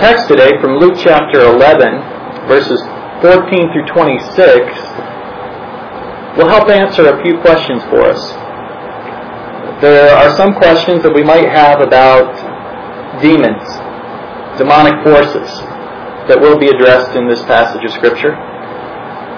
text 0.00 0.28
today 0.28 0.56
from 0.62 0.80
Luke 0.80 0.96
chapter 0.96 1.44
11, 1.44 2.48
verses 2.48 2.80
14 3.20 3.68
through 3.68 3.84
26, 3.84 4.40
will 6.40 6.48
help 6.48 6.70
answer 6.72 7.04
a 7.12 7.22
few 7.22 7.36
questions 7.44 7.84
for 7.92 8.08
us. 8.08 8.32
There 9.84 10.08
are 10.16 10.34
some 10.38 10.54
questions 10.54 11.02
that 11.02 11.12
we 11.12 11.22
might 11.22 11.44
have 11.52 11.82
about 11.82 12.32
demons, 13.20 13.60
demonic 14.56 15.04
forces, 15.04 15.52
that 16.32 16.40
will 16.40 16.56
be 16.56 16.68
addressed 16.68 17.14
in 17.14 17.28
this 17.28 17.42
passage 17.44 17.84
of 17.84 17.92
Scripture. 17.92 18.32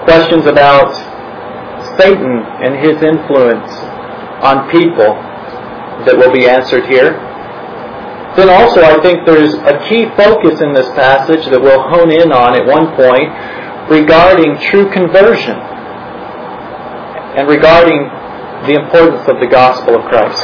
Questions 0.07 0.45
about 0.47 0.95
Satan 1.99 2.39
and 2.63 2.79
his 2.79 3.03
influence 3.03 3.67
on 4.39 4.71
people 4.71 5.11
that 6.07 6.15
will 6.15 6.31
be 6.31 6.47
answered 6.47 6.87
here. 6.87 7.19
Then 8.35 8.49
also, 8.49 8.81
I 8.81 8.99
think 9.01 9.25
there's 9.25 9.53
a 9.53 9.77
key 9.89 10.09
focus 10.17 10.59
in 10.61 10.73
this 10.73 10.89
passage 10.97 11.45
that 11.51 11.61
we'll 11.61 11.81
hone 11.81 12.09
in 12.09 12.31
on 12.31 12.57
at 12.57 12.65
one 12.65 12.95
point 12.97 13.29
regarding 13.89 14.57
true 14.71 14.89
conversion 14.91 15.53
and 17.37 17.47
regarding 17.47 18.09
the 18.65 18.73
importance 18.81 19.27
of 19.27 19.39
the 19.39 19.45
gospel 19.45 19.95
of 19.95 20.05
Christ. 20.09 20.41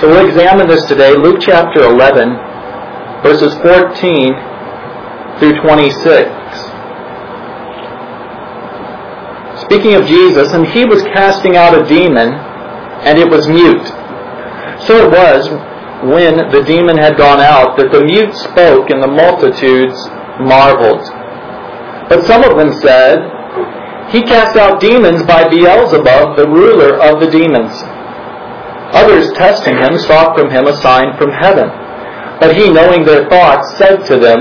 So 0.00 0.08
we'll 0.08 0.26
examine 0.28 0.68
this 0.68 0.86
today, 0.86 1.16
Luke 1.16 1.40
chapter 1.40 1.82
11, 1.82 2.30
verses 3.26 3.52
14 3.66 4.34
through 5.40 5.60
26. 5.60 6.30
Speaking 9.66 9.94
of 9.94 10.06
Jesus, 10.06 10.52
and 10.52 10.66
he 10.68 10.84
was 10.84 11.02
casting 11.02 11.56
out 11.56 11.74
a 11.74 11.84
demon, 11.88 12.28
and 13.02 13.18
it 13.18 13.28
was 13.28 13.48
mute. 13.48 13.86
So 14.86 15.06
it 15.06 15.10
was 15.10 15.48
when 16.06 16.50
the 16.54 16.62
demon 16.62 16.96
had 16.96 17.16
gone 17.16 17.40
out 17.40 17.76
that 17.76 17.90
the 17.90 18.04
mute 18.04 18.34
spoke 18.34 18.90
and 18.90 19.02
the 19.02 19.10
multitudes 19.10 19.98
marveled. 20.38 21.02
But 22.06 22.22
some 22.24 22.46
of 22.46 22.54
them 22.54 22.70
said, 22.78 23.18
He 24.14 24.22
cast 24.22 24.56
out 24.56 24.80
demons 24.80 25.26
by 25.26 25.48
Beelzebub, 25.50 26.36
the 26.38 26.46
ruler 26.46 27.02
of 27.02 27.18
the 27.18 27.30
demons. 27.30 27.74
Others, 28.94 29.34
testing 29.34 29.76
him, 29.76 29.98
sought 29.98 30.38
from 30.38 30.50
him 30.50 30.66
a 30.66 30.76
sign 30.80 31.18
from 31.18 31.30
heaven. 31.30 31.68
But 32.40 32.56
he, 32.56 32.70
knowing 32.70 33.04
their 33.04 33.28
thoughts, 33.28 33.76
said 33.76 34.06
to 34.06 34.16
them, 34.16 34.38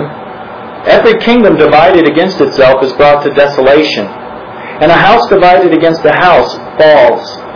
Every 0.85 1.19
kingdom 1.19 1.57
divided 1.57 2.07
against 2.07 2.39
itself 2.39 2.83
is 2.83 2.93
brought 2.93 3.23
to 3.23 3.33
desolation, 3.33 4.05
and 4.05 4.91
a 4.91 4.95
house 4.95 5.27
divided 5.27 5.73
against 5.73 6.05
a 6.05 6.13
house 6.13 6.55
falls. 6.79 7.46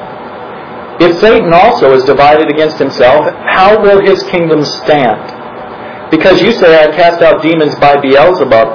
If 1.02 1.20
Satan 1.20 1.52
also 1.52 1.94
is 1.94 2.04
divided 2.04 2.50
against 2.50 2.78
himself, 2.78 3.26
how 3.50 3.82
will 3.82 4.06
his 4.06 4.22
kingdom 4.30 4.64
stand? 4.64 6.12
Because 6.12 6.42
you 6.42 6.52
say, 6.52 6.78
I 6.78 6.96
cast 6.96 7.24
out 7.24 7.42
demons 7.42 7.74
by 7.76 8.00
Beelzebub. 8.00 8.68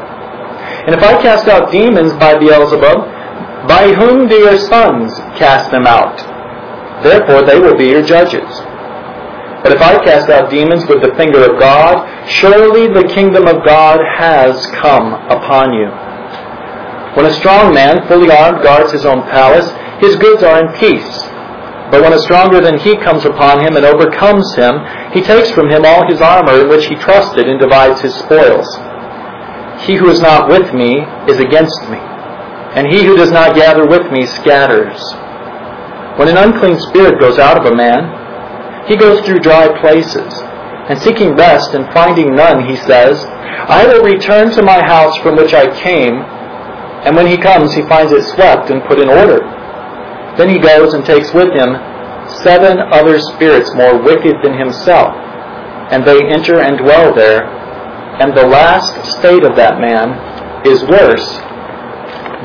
And 0.86 0.94
if 0.94 1.02
I 1.02 1.22
cast 1.22 1.46
out 1.46 1.70
demons 1.70 2.12
by 2.14 2.36
Beelzebub, 2.36 3.68
by 3.68 3.92
whom 3.92 4.26
do 4.26 4.34
your 4.34 4.58
sons 4.58 5.14
cast 5.38 5.70
them 5.70 5.86
out? 5.86 6.18
Therefore 7.04 7.42
they 7.42 7.60
will 7.60 7.76
be 7.76 7.86
your 7.86 8.02
judges. 8.02 8.48
But 9.62 9.72
if 9.72 9.80
I 9.80 10.02
cast 10.04 10.28
out 10.28 10.50
demons 10.50 10.86
with 10.86 11.02
the 11.02 11.14
finger 11.14 11.42
of 11.48 11.60
God, 11.60 12.28
surely 12.28 12.88
the 12.88 13.06
kingdom 13.14 13.46
of 13.46 13.64
God 13.64 14.00
has 14.18 14.66
come 14.74 15.14
upon 15.30 15.74
you. 15.74 15.90
When 17.14 17.26
a 17.26 17.34
strong 17.34 17.72
man, 17.72 18.06
fully 18.08 18.30
armed, 18.30 18.62
guards 18.62 18.92
his 18.92 19.06
own 19.06 19.22
palace, 19.22 19.70
his 20.00 20.16
goods 20.16 20.42
are 20.42 20.58
in 20.58 20.72
peace. 20.78 21.22
But 21.90 22.02
when 22.02 22.12
a 22.12 22.18
stronger 22.18 22.60
than 22.60 22.78
he 22.78 22.96
comes 22.96 23.24
upon 23.24 23.64
him 23.64 23.76
and 23.76 23.84
overcomes 23.86 24.54
him, 24.54 24.74
he 25.12 25.22
takes 25.22 25.50
from 25.50 25.70
him 25.70 25.84
all 25.84 26.06
his 26.08 26.20
armor 26.20 26.62
in 26.62 26.68
which 26.68 26.86
he 26.86 26.96
trusted 26.96 27.46
and 27.46 27.60
divides 27.60 28.00
his 28.00 28.14
spoils. 28.14 28.66
He 29.86 29.94
who 29.94 30.08
is 30.08 30.20
not 30.20 30.48
with 30.48 30.74
me 30.74 30.98
is 31.28 31.38
against 31.38 31.80
me, 31.88 31.98
and 32.74 32.88
he 32.88 33.04
who 33.04 33.16
does 33.16 33.30
not 33.30 33.54
gather 33.54 33.86
with 33.86 34.10
me 34.10 34.26
scatters. 34.26 34.98
When 36.18 36.28
an 36.28 36.38
unclean 36.38 36.80
spirit 36.80 37.20
goes 37.20 37.38
out 37.38 37.58
of 37.58 37.70
a 37.70 37.76
man, 37.76 38.88
he 38.88 38.96
goes 38.96 39.24
through 39.24 39.40
dry 39.40 39.68
places, 39.80 40.32
and 40.88 40.98
seeking 40.98 41.36
rest 41.36 41.74
and 41.74 41.92
finding 41.92 42.34
none, 42.34 42.66
he 42.68 42.76
says, 42.76 43.22
I 43.68 43.86
will 43.86 44.02
return 44.02 44.50
to 44.52 44.62
my 44.62 44.84
house 44.86 45.16
from 45.18 45.36
which 45.36 45.54
I 45.54 45.70
came, 45.82 46.14
and 47.06 47.14
when 47.14 47.26
he 47.26 47.36
comes, 47.36 47.74
he 47.74 47.82
finds 47.82 48.12
it 48.12 48.22
swept 48.34 48.70
and 48.70 48.82
put 48.84 48.98
in 48.98 49.08
order. 49.08 49.42
Then 50.36 50.50
he 50.50 50.58
goes 50.58 50.94
and 50.94 51.04
takes 51.04 51.32
with 51.32 51.52
him 51.52 51.76
seven 52.42 52.78
other 52.92 53.18
spirits 53.18 53.72
more 53.74 54.00
wicked 54.00 54.36
than 54.42 54.58
himself, 54.58 55.14
and 55.90 56.04
they 56.04 56.28
enter 56.28 56.60
and 56.60 56.78
dwell 56.78 57.14
there, 57.14 57.44
and 58.20 58.36
the 58.36 58.46
last 58.46 59.18
state 59.18 59.44
of 59.44 59.56
that 59.56 59.80
man 59.80 60.12
is 60.66 60.82
worse 60.84 61.26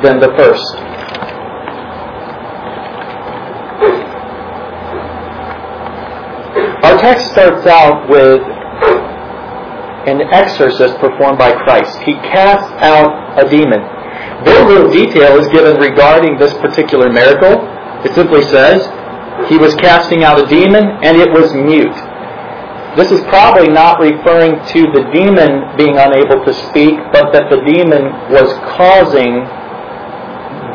than 0.03 0.19
the 0.19 0.31
first. 0.37 0.63
Our 6.83 6.97
text 6.97 7.31
starts 7.31 7.67
out 7.67 8.09
with 8.09 8.41
an 10.07 10.21
exorcist 10.33 10.97
performed 10.97 11.37
by 11.37 11.51
Christ. 11.51 11.99
He 12.01 12.13
casts 12.13 12.71
out 12.81 13.37
a 13.37 13.49
demon. 13.49 13.81
Very 14.43 14.65
little 14.65 14.91
detail 14.91 15.37
is 15.37 15.47
given 15.49 15.77
regarding 15.77 16.37
this 16.37 16.53
particular 16.55 17.11
miracle. 17.11 17.67
It 18.05 18.13
simply 18.15 18.43
says, 18.43 18.81
he 19.49 19.57
was 19.57 19.75
casting 19.75 20.23
out 20.23 20.41
a 20.41 20.47
demon 20.47 20.83
and 21.03 21.17
it 21.17 21.31
was 21.31 21.53
mute. 21.53 21.95
This 22.97 23.11
is 23.11 23.21
probably 23.31 23.69
not 23.69 23.99
referring 23.99 24.59
to 24.75 24.81
the 24.91 25.07
demon 25.13 25.77
being 25.77 25.97
unable 25.97 26.43
to 26.43 26.53
speak, 26.69 26.99
but 27.13 27.31
that 27.31 27.49
the 27.49 27.63
demon 27.63 28.11
was 28.27 28.51
causing 28.75 29.47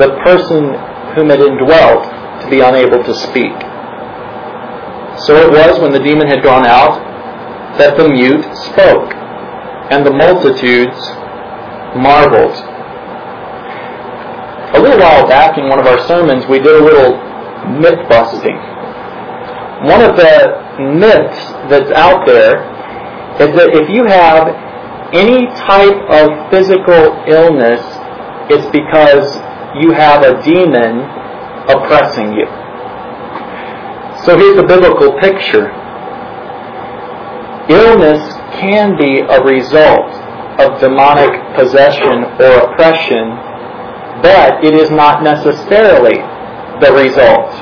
the 0.01 0.17
person 0.25 0.73
whom 1.15 1.31
it 1.31 1.41
indwelt 1.41 2.05
to 2.43 2.49
be 2.51 2.61
unable 2.61 3.05
to 3.05 3.15
speak. 3.29 3.53
So 5.25 5.37
it 5.37 5.51
was 5.53 5.81
when 5.81 5.93
the 5.93 6.01
demon 6.01 6.27
had 6.27 6.43
gone 6.43 6.67
out 6.67 7.01
that 7.79 7.97
the 7.97 8.09
mute 8.09 8.45
spoke, 8.73 9.13
and 9.93 10.05
the 10.05 10.13
multitudes 10.13 10.97
marveled. 11.97 12.57
A 14.75 14.81
little 14.81 14.99
while 14.99 15.29
back 15.29 15.59
in 15.59 15.69
one 15.69 15.79
of 15.79 15.87
our 15.87 16.01
sermons, 16.07 16.47
we 16.47 16.59
did 16.59 16.75
a 16.75 16.85
little 16.85 17.17
myth 17.79 18.09
busting. 18.09 18.57
One 19.87 20.03
of 20.03 20.17
the 20.17 20.67
myths 20.81 21.39
that's 21.71 21.91
out 21.93 22.27
there 22.27 22.65
is 23.39 23.55
that 23.55 23.71
if 23.77 23.89
you 23.91 24.05
have 24.07 24.49
any 25.15 25.47
type 25.55 26.01
of 26.11 26.51
physical 26.51 27.23
illness, 27.29 27.81
it's 28.51 28.67
because 28.73 29.37
you 29.83 29.93
have 29.93 30.25
a 30.25 30.43
demon 30.43 31.05
oppressing 31.69 32.33
you. 32.33 32.47
So 34.25 34.37
here's 34.37 34.57
the 34.57 34.67
biblical 34.67 35.19
picture. 35.21 35.71
Illness 37.69 38.23
can 38.59 38.97
be 38.99 39.21
a 39.21 39.43
result 39.45 40.11
of 40.59 40.81
demonic 40.81 41.35
possession 41.55 42.25
or 42.41 42.73
oppression, 42.73 43.37
but 44.23 44.65
it 44.65 44.75
is 44.75 44.91
not 44.91 45.23
necessarily 45.23 46.19
the 46.81 46.93
result. 46.93 47.53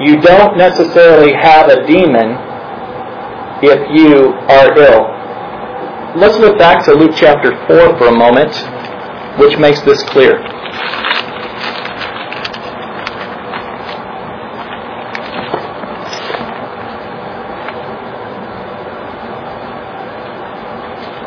You 0.00 0.20
don't 0.20 0.56
necessarily 0.58 1.32
have 1.32 1.68
a 1.68 1.86
demon 1.86 2.36
if 3.62 3.80
you 3.96 4.34
are 4.52 4.76
ill. 4.76 5.16
Let's 6.16 6.38
look 6.38 6.58
back 6.58 6.84
to 6.84 6.92
Luke 6.92 7.14
chapter 7.16 7.52
4 7.66 7.98
for 7.98 8.06
a 8.08 8.16
moment, 8.16 8.52
which 9.38 9.58
makes 9.58 9.80
this 9.82 10.02
clear. 10.04 10.42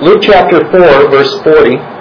Luke 0.01 0.21
chapter 0.23 0.59
4, 0.71 1.09
verse 1.09 1.43
40. 1.43 1.98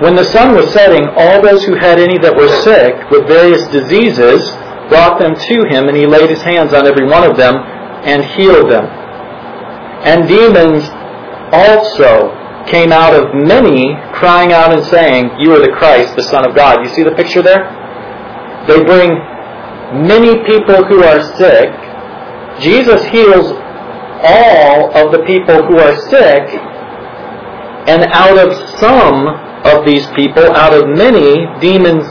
When 0.00 0.16
the 0.16 0.24
sun 0.32 0.54
was 0.54 0.72
setting, 0.72 1.06
all 1.16 1.42
those 1.42 1.62
who 1.64 1.74
had 1.76 1.98
any 2.00 2.16
that 2.18 2.34
were 2.34 2.48
sick 2.64 3.10
with 3.10 3.28
various 3.28 3.60
diseases 3.68 4.40
brought 4.88 5.20
them 5.20 5.36
to 5.36 5.56
him, 5.68 5.88
and 5.88 5.96
he 5.96 6.06
laid 6.06 6.30
his 6.30 6.40
hands 6.40 6.72
on 6.72 6.86
every 6.86 7.06
one 7.06 7.22
of 7.28 7.36
them 7.36 7.56
and 7.56 8.24
healed 8.24 8.70
them. 8.70 8.86
And 10.08 10.26
demons 10.26 10.88
also 11.52 12.32
came 12.66 12.92
out 12.92 13.12
of 13.12 13.34
many, 13.34 13.92
crying 14.14 14.52
out 14.52 14.72
and 14.72 14.84
saying, 14.86 15.36
You 15.38 15.52
are 15.52 15.60
the 15.60 15.72
Christ, 15.72 16.16
the 16.16 16.24
Son 16.24 16.48
of 16.48 16.56
God. 16.56 16.80
You 16.80 16.88
see 16.94 17.02
the 17.02 17.12
picture 17.12 17.42
there? 17.42 17.68
They 18.68 18.82
bring 18.82 19.12
many 20.00 20.40
people 20.48 20.84
who 20.84 21.04
are 21.04 21.20
sick. 21.36 21.68
Jesus 22.60 23.04
heals 23.12 23.52
all 24.22 24.96
of 24.96 25.12
the 25.12 25.24
people 25.24 25.62
who 25.64 25.76
are 25.76 25.96
sick, 26.08 26.48
and 27.88 28.04
out 28.12 28.38
of 28.38 28.52
some 28.78 29.49
of 29.64 29.84
these 29.84 30.06
people, 30.16 30.44
out 30.56 30.72
of 30.72 30.88
many, 30.88 31.46
demons 31.60 32.04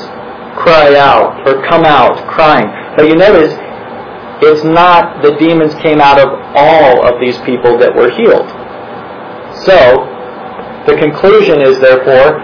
cry 0.58 0.96
out 0.96 1.48
or 1.48 1.66
come 1.68 1.86
out 1.86 2.28
crying. 2.28 2.68
But 2.96 3.08
you 3.08 3.16
notice, 3.16 3.54
it's 4.42 4.64
not 4.64 5.22
the 5.22 5.36
demons 5.38 5.74
came 5.76 6.00
out 6.00 6.20
of 6.20 6.30
all 6.56 7.06
of 7.06 7.20
these 7.20 7.38
people 7.40 7.78
that 7.80 7.96
were 7.96 8.12
healed. 8.12 8.48
So, 9.66 10.06
the 10.88 10.96
conclusion 10.98 11.62
is 11.62 11.80
therefore 11.80 12.40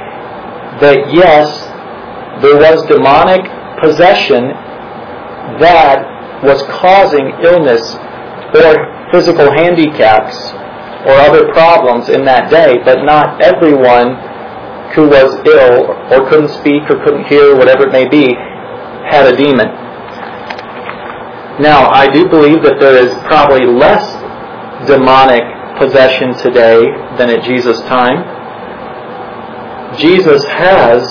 that 0.82 1.14
yes, 1.14 1.48
there 2.42 2.58
was 2.58 2.86
demonic 2.88 3.46
possession 3.80 4.52
that 5.60 6.44
was 6.44 6.62
causing 6.64 7.32
illness 7.44 7.96
or 8.56 9.10
physical 9.12 9.52
handicaps 9.56 10.36
or 11.08 11.14
other 11.14 11.52
problems 11.54 12.10
in 12.10 12.26
that 12.26 12.50
day, 12.50 12.78
but 12.84 13.04
not 13.04 13.42
everyone 13.42 14.18
who 14.94 15.08
was 15.10 15.34
ill 15.48 15.90
or 16.14 16.30
couldn't 16.30 16.50
speak 16.60 16.84
or 16.90 17.04
couldn't 17.04 17.26
hear, 17.26 17.56
whatever 17.56 17.88
it 17.88 17.92
may 17.92 18.08
be, 18.08 18.34
had 19.10 19.26
a 19.26 19.36
demon. 19.36 19.68
Now, 21.62 21.90
I 21.90 22.12
do 22.12 22.28
believe 22.28 22.64
that 22.64 22.80
there 22.80 22.98
is 22.98 23.12
probably 23.24 23.66
less 23.66 24.04
demonic 24.88 25.44
possession 25.80 26.36
today 26.36 26.84
than 27.18 27.30
at 27.30 27.44
Jesus' 27.44 27.80
time. 27.88 28.24
Jesus 29.98 30.44
has 30.44 31.04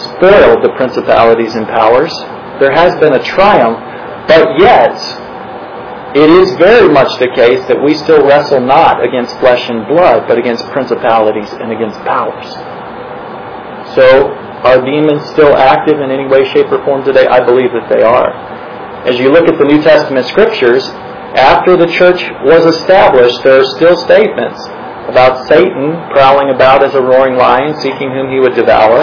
spoiled 0.00 0.64
the 0.64 0.72
principalities 0.76 1.54
and 1.54 1.66
powers. 1.66 2.12
There 2.60 2.72
has 2.72 2.98
been 3.00 3.12
a 3.12 3.22
triumph, 3.22 3.76
but 4.26 4.58
yet 4.58 4.96
it 6.16 6.28
is 6.28 6.52
very 6.56 6.88
much 6.88 7.08
the 7.18 7.28
case 7.34 7.60
that 7.68 7.82
we 7.82 7.94
still 7.94 8.24
wrestle 8.24 8.60
not 8.60 9.04
against 9.04 9.36
flesh 9.40 9.68
and 9.68 9.86
blood, 9.86 10.28
but 10.28 10.38
against 10.38 10.64
principalities 10.72 11.50
and 11.52 11.72
against 11.72 11.98
powers. 12.08 12.71
So, 13.94 14.32
are 14.62 14.80
demons 14.80 15.26
still 15.30 15.56
active 15.56 16.00
in 16.00 16.10
any 16.10 16.26
way, 16.28 16.44
shape, 16.52 16.70
or 16.70 16.84
form 16.84 17.04
today? 17.04 17.26
I 17.26 17.44
believe 17.44 17.72
that 17.72 17.88
they 17.90 18.02
are. 18.02 18.30
As 19.04 19.18
you 19.18 19.30
look 19.32 19.48
at 19.48 19.58
the 19.58 19.64
New 19.64 19.82
Testament 19.82 20.26
scriptures, 20.26 20.86
after 21.34 21.76
the 21.76 21.86
church 21.86 22.22
was 22.44 22.62
established, 22.76 23.42
there 23.42 23.60
are 23.60 23.68
still 23.76 23.96
statements 23.96 24.60
about 25.08 25.48
Satan 25.48 25.98
prowling 26.14 26.54
about 26.54 26.84
as 26.84 26.94
a 26.94 27.02
roaring 27.02 27.36
lion, 27.36 27.74
seeking 27.80 28.12
whom 28.12 28.30
he 28.30 28.38
would 28.38 28.54
devour, 28.54 29.02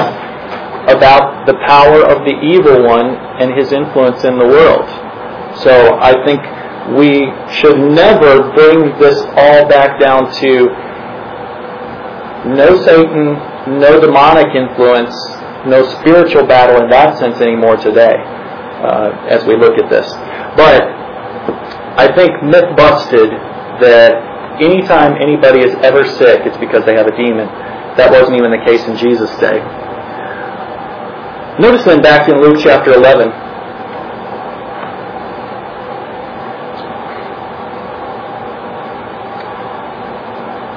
about 0.88 1.46
the 1.46 1.54
power 1.68 2.02
of 2.08 2.24
the 2.26 2.40
evil 2.42 2.86
one 2.86 3.18
and 3.42 3.54
his 3.58 3.72
influence 3.72 4.24
in 4.24 4.40
the 4.40 4.46
world. 4.46 4.88
So 5.62 6.00
I 6.00 6.16
think 6.24 6.40
we 6.96 7.28
should 7.60 7.78
never 7.78 8.50
bring 8.54 8.98
this 8.98 9.20
all 9.36 9.68
back 9.68 10.00
down 10.00 10.32
to 10.40 10.70
no 12.56 12.80
Satan, 12.86 13.36
no 13.78 14.00
demonic 14.02 14.56
influence, 14.56 15.14
no 15.70 15.86
spiritual 16.02 16.46
battle 16.48 16.82
in 16.82 16.90
that 16.90 17.20
sense 17.20 17.38
anymore 17.42 17.78
today 17.78 18.18
uh, 18.82 19.28
as 19.30 19.46
we 19.46 19.56
look 19.56 19.78
at 19.78 19.90
this. 19.90 20.08
But 20.58 20.82
I 22.00 22.12
think 22.16 22.42
myth 22.42 22.76
busted 22.76 23.30
that 23.84 24.60
anytime 24.62 25.22
anybody 25.22 25.60
is 25.62 25.76
ever 25.84 26.04
sick, 26.18 26.42
it's 26.46 26.58
because 26.58 26.86
they 26.86 26.96
have 26.96 27.08
a 27.08 27.16
demon. 27.16 27.48
That 27.98 28.12
wasn't 28.12 28.38
even 28.38 28.52
the 28.52 28.64
case 28.66 28.88
in 28.88 28.98
Jesus' 28.98 29.32
day. 29.40 29.60
Notice 31.60 31.84
then 31.84 32.02
back 32.02 32.30
in 32.30 32.40
Luke 32.42 32.58
chapter 32.64 32.94
11, 32.94 33.30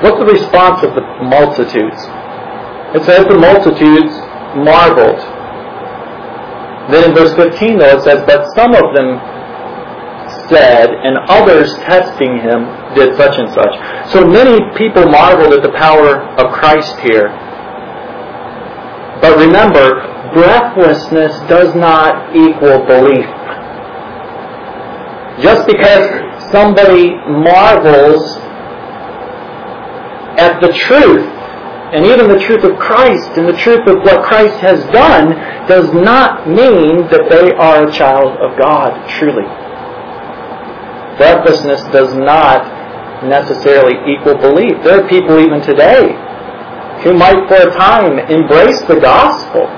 What's 0.02 0.18
the 0.18 0.26
response 0.26 0.82
of 0.82 0.96
the 0.96 1.02
multitudes? 1.22 2.21
It 2.94 3.04
says 3.04 3.26
the 3.26 3.38
multitudes 3.38 4.12
marveled. 4.56 5.20
Then 6.90 7.10
in 7.10 7.14
verse 7.14 7.34
15, 7.34 7.78
though, 7.78 7.96
it 7.96 8.02
says, 8.02 8.24
But 8.26 8.52
some 8.54 8.74
of 8.74 8.94
them 8.94 9.16
said, 10.48 10.90
and 10.90 11.16
others 11.28 11.72
testing 11.88 12.36
him 12.38 12.68
did 12.94 13.16
such 13.16 13.38
and 13.38 13.48
such. 13.54 14.12
So 14.12 14.26
many 14.26 14.60
people 14.76 15.06
marveled 15.06 15.54
at 15.54 15.62
the 15.62 15.72
power 15.72 16.20
of 16.36 16.52
Christ 16.52 16.98
here. 17.00 17.28
But 19.22 19.38
remember, 19.38 20.02
breathlessness 20.34 21.32
does 21.48 21.74
not 21.74 22.34
equal 22.36 22.84
belief. 22.84 23.24
Just 25.40 25.66
because 25.66 26.50
somebody 26.50 27.14
marvels 27.26 28.36
at 30.36 30.60
the 30.60 30.72
truth, 30.72 31.41
and 31.92 32.06
even 32.06 32.28
the 32.28 32.40
truth 32.40 32.64
of 32.64 32.78
Christ 32.78 33.36
and 33.36 33.46
the 33.46 33.56
truth 33.56 33.86
of 33.86 34.00
what 34.00 34.24
Christ 34.24 34.56
has 34.64 34.80
done, 34.92 35.36
does 35.68 35.92
not 35.92 36.48
mean 36.48 37.04
that 37.12 37.28
they 37.28 37.52
are 37.52 37.86
a 37.86 37.92
child 37.92 38.40
of 38.40 38.56
God, 38.56 38.96
truly. 39.20 39.44
Breathlessness 41.20 41.84
does 41.92 42.14
not 42.16 42.64
necessarily 43.28 43.92
equal 44.08 44.40
belief. 44.40 44.82
There 44.82 45.04
are 45.04 45.08
people 45.08 45.38
even 45.38 45.60
today 45.60 46.16
who 47.04 47.12
might 47.12 47.46
for 47.46 47.60
a 47.60 47.70
time 47.76 48.18
embrace 48.18 48.80
the 48.88 48.98
gospel 48.98 49.68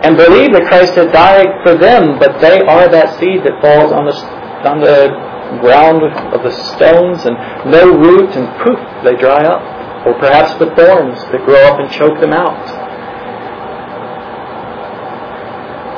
and 0.00 0.16
believe 0.16 0.52
that 0.56 0.64
Christ 0.68 0.94
has 0.94 1.12
died 1.12 1.52
for 1.62 1.76
them, 1.76 2.18
but 2.18 2.40
they 2.40 2.60
are 2.64 2.88
that 2.88 3.20
seed 3.20 3.44
that 3.44 3.60
falls 3.60 3.92
on 3.92 4.06
the, 4.06 4.16
on 4.64 4.80
the 4.80 5.12
ground 5.60 6.00
of 6.32 6.42
the 6.42 6.50
stones 6.74 7.26
and 7.26 7.36
no 7.70 7.92
root 7.92 8.32
and 8.32 8.48
poof, 8.64 8.80
they 9.04 9.20
dry 9.20 9.44
up. 9.44 9.79
Or 10.06 10.14
perhaps 10.18 10.54
the 10.58 10.72
thorns 10.74 11.20
that 11.30 11.44
grow 11.44 11.60
up 11.68 11.78
and 11.80 11.90
choke 11.92 12.20
them 12.20 12.32
out. 12.32 12.56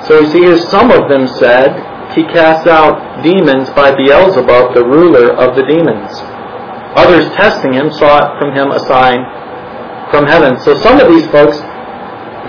So 0.08 0.20
you 0.20 0.26
see 0.32 0.40
here, 0.40 0.58
some 0.58 0.90
of 0.90 1.08
them 1.08 1.28
said, 1.38 1.70
he 2.14 2.24
casts 2.24 2.66
out 2.66 3.22
demons 3.22 3.70
by 3.70 3.94
Beelzebub, 3.94 4.74
the 4.74 4.84
ruler 4.84 5.32
of 5.32 5.54
the 5.56 5.62
demons. 5.62 6.10
Others 6.98 7.30
testing 7.36 7.72
him 7.72 7.90
sought 7.92 8.38
from 8.38 8.52
him 8.52 8.70
a 8.70 8.80
sign 8.80 9.24
from 10.10 10.26
heaven. 10.26 10.60
So 10.60 10.76
some 10.82 11.00
of 11.00 11.08
these 11.08 11.24
folks 11.30 11.56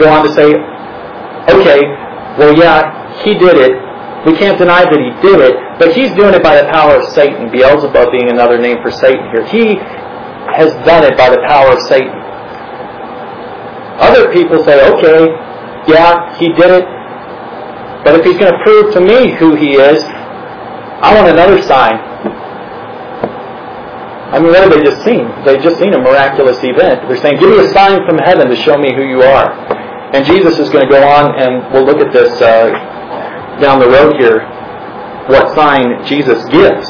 go 0.02 0.10
on 0.10 0.26
to 0.26 0.32
say, 0.34 0.52
okay, 1.54 1.80
well 2.36 2.58
yeah, 2.58 3.24
he 3.24 3.36
did 3.36 3.56
it, 3.56 3.78
we 4.26 4.36
can't 4.36 4.58
deny 4.58 4.84
that 4.84 5.00
he 5.00 5.12
did 5.22 5.40
it, 5.40 5.56
but 5.80 5.94
he's 5.96 6.12
doing 6.16 6.34
it 6.34 6.42
by 6.42 6.60
the 6.60 6.68
power 6.72 7.00
of 7.00 7.08
Satan, 7.14 7.52
Beelzebub 7.52 8.12
being 8.12 8.32
another 8.32 8.58
name 8.58 8.78
for 8.82 8.92
Satan 8.92 9.30
here. 9.32 9.46
He 9.46 9.80
has 10.56 10.74
done 10.86 11.04
it 11.04 11.18
by 11.18 11.30
the 11.30 11.40
power 11.48 11.72
of 11.72 11.80
Satan. 11.88 12.14
Other 14.00 14.34
people 14.34 14.64
say, 14.64 14.82
okay, 14.94 15.32
yeah, 15.88 16.38
he 16.40 16.50
did 16.50 16.84
it, 16.84 16.86
but 18.04 18.20
if 18.20 18.26
he's 18.26 18.38
going 18.38 18.52
to 18.52 18.60
prove 18.64 18.94
to 18.94 19.02
me 19.02 19.32
who 19.38 19.56
he 19.56 19.80
is, 19.80 20.04
I 20.04 21.14
want 21.16 21.30
another 21.30 21.62
sign. 21.62 21.96
I 24.34 24.40
mean, 24.40 24.50
what 24.50 24.64
have 24.66 24.74
they 24.74 24.84
just 24.84 25.04
seen? 25.06 25.30
They've 25.46 25.62
just 25.62 25.78
seen 25.78 25.94
a 25.94 26.00
miraculous 26.00 26.58
event. 26.64 27.08
They're 27.08 27.18
saying, 27.18 27.40
give 27.40 27.50
me 27.50 27.60
a 27.60 27.70
sign 27.70 28.02
from 28.08 28.18
heaven 28.18 28.50
to 28.50 28.56
show 28.56 28.78
me 28.78 28.94
who 28.96 29.04
you 29.04 29.22
are. 29.22 29.54
And 30.16 30.26
Jesus 30.26 30.58
is 30.58 30.70
going 30.70 30.86
to 30.86 30.92
go 30.92 31.02
on, 31.06 31.40
and 31.40 31.72
we'll 31.72 31.86
look 31.86 32.00
at 32.00 32.12
this 32.12 32.42
uh, 32.42 32.70
down 33.62 33.80
the 33.80 33.88
road 33.88 34.18
here 34.20 34.42
what 35.28 35.56
sign 35.56 36.04
Jesus 36.06 36.44
gives 36.50 36.86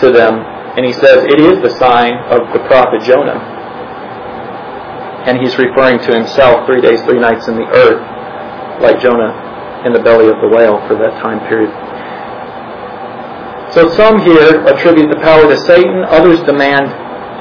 to 0.00 0.12
them. 0.12 0.53
And 0.76 0.84
he 0.84 0.92
says, 0.92 1.24
It 1.30 1.40
is 1.40 1.62
the 1.62 1.78
sign 1.78 2.14
of 2.30 2.52
the 2.52 2.60
prophet 2.66 3.02
Jonah. 3.02 3.38
And 5.26 5.38
he's 5.38 5.56
referring 5.56 5.98
to 6.00 6.12
himself 6.12 6.66
three 6.66 6.80
days, 6.80 7.00
three 7.02 7.20
nights 7.20 7.48
in 7.48 7.56
the 7.56 7.64
earth, 7.64 8.02
like 8.82 9.00
Jonah 9.00 9.84
in 9.86 9.92
the 9.92 10.00
belly 10.00 10.28
of 10.28 10.40
the 10.40 10.48
whale 10.48 10.80
for 10.88 10.96
that 10.96 11.20
time 11.22 11.40
period. 11.48 11.72
So 13.72 13.88
some 13.94 14.20
here 14.20 14.64
attribute 14.66 15.10
the 15.10 15.20
power 15.20 15.48
to 15.48 15.56
Satan, 15.66 16.04
others 16.08 16.40
demand 16.46 16.90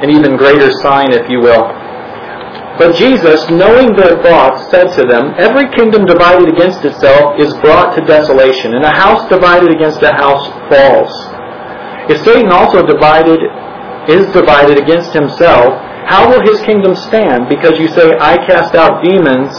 an 0.03 0.09
even 0.09 0.35
greater 0.35 0.71
sign, 0.81 1.13
if 1.13 1.29
you 1.29 1.39
will. 1.39 1.71
But 2.77 2.95
Jesus, 2.95 3.49
knowing 3.49 3.95
their 3.95 4.21
thoughts, 4.23 4.69
said 4.71 4.91
to 4.97 5.05
them, 5.05 5.33
Every 5.37 5.69
kingdom 5.77 6.05
divided 6.05 6.49
against 6.49 6.83
itself 6.83 7.39
is 7.39 7.53
brought 7.61 7.95
to 7.95 8.01
desolation, 8.05 8.73
and 8.73 8.83
a 8.83 8.89
house 8.89 9.29
divided 9.29 9.69
against 9.69 10.01
a 10.01 10.11
house 10.11 10.49
falls. 10.73 11.13
If 12.09 12.23
Satan 12.25 12.51
also 12.51 12.85
divided 12.85 13.39
is 14.07 14.27
divided 14.33 14.77
against 14.77 15.13
himself, 15.13 15.71
how 16.07 16.29
will 16.29 16.41
his 16.43 16.59
kingdom 16.61 16.95
stand? 16.95 17.47
Because 17.47 17.79
you 17.79 17.87
say, 17.87 18.11
I 18.19 18.35
cast 18.45 18.75
out 18.75 19.03
demons 19.03 19.55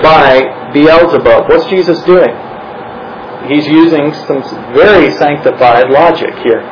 by 0.00 0.72
Beelzebub. 0.72 1.48
What's 1.48 1.68
Jesus 1.68 2.00
doing? 2.04 2.32
He's 3.48 3.66
using 3.66 4.14
some 4.26 4.40
very 4.72 5.12
sanctified 5.18 5.90
logic 5.90 6.32
here. 6.42 6.62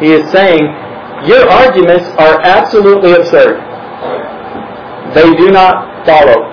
He 0.00 0.12
is 0.12 0.30
saying, 0.30 0.60
Your 1.24 1.48
arguments 1.48 2.06
are 2.18 2.40
absolutely 2.42 3.12
absurd. 3.12 3.56
They 5.14 5.32
do 5.34 5.50
not 5.50 6.04
follow. 6.04 6.44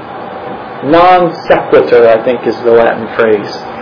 Non 0.87 1.33
sequitur, 1.47 2.07
I 2.07 2.23
think, 2.23 2.47
is 2.47 2.55
the 2.63 2.71
Latin 2.71 3.07
phrase. 3.17 3.74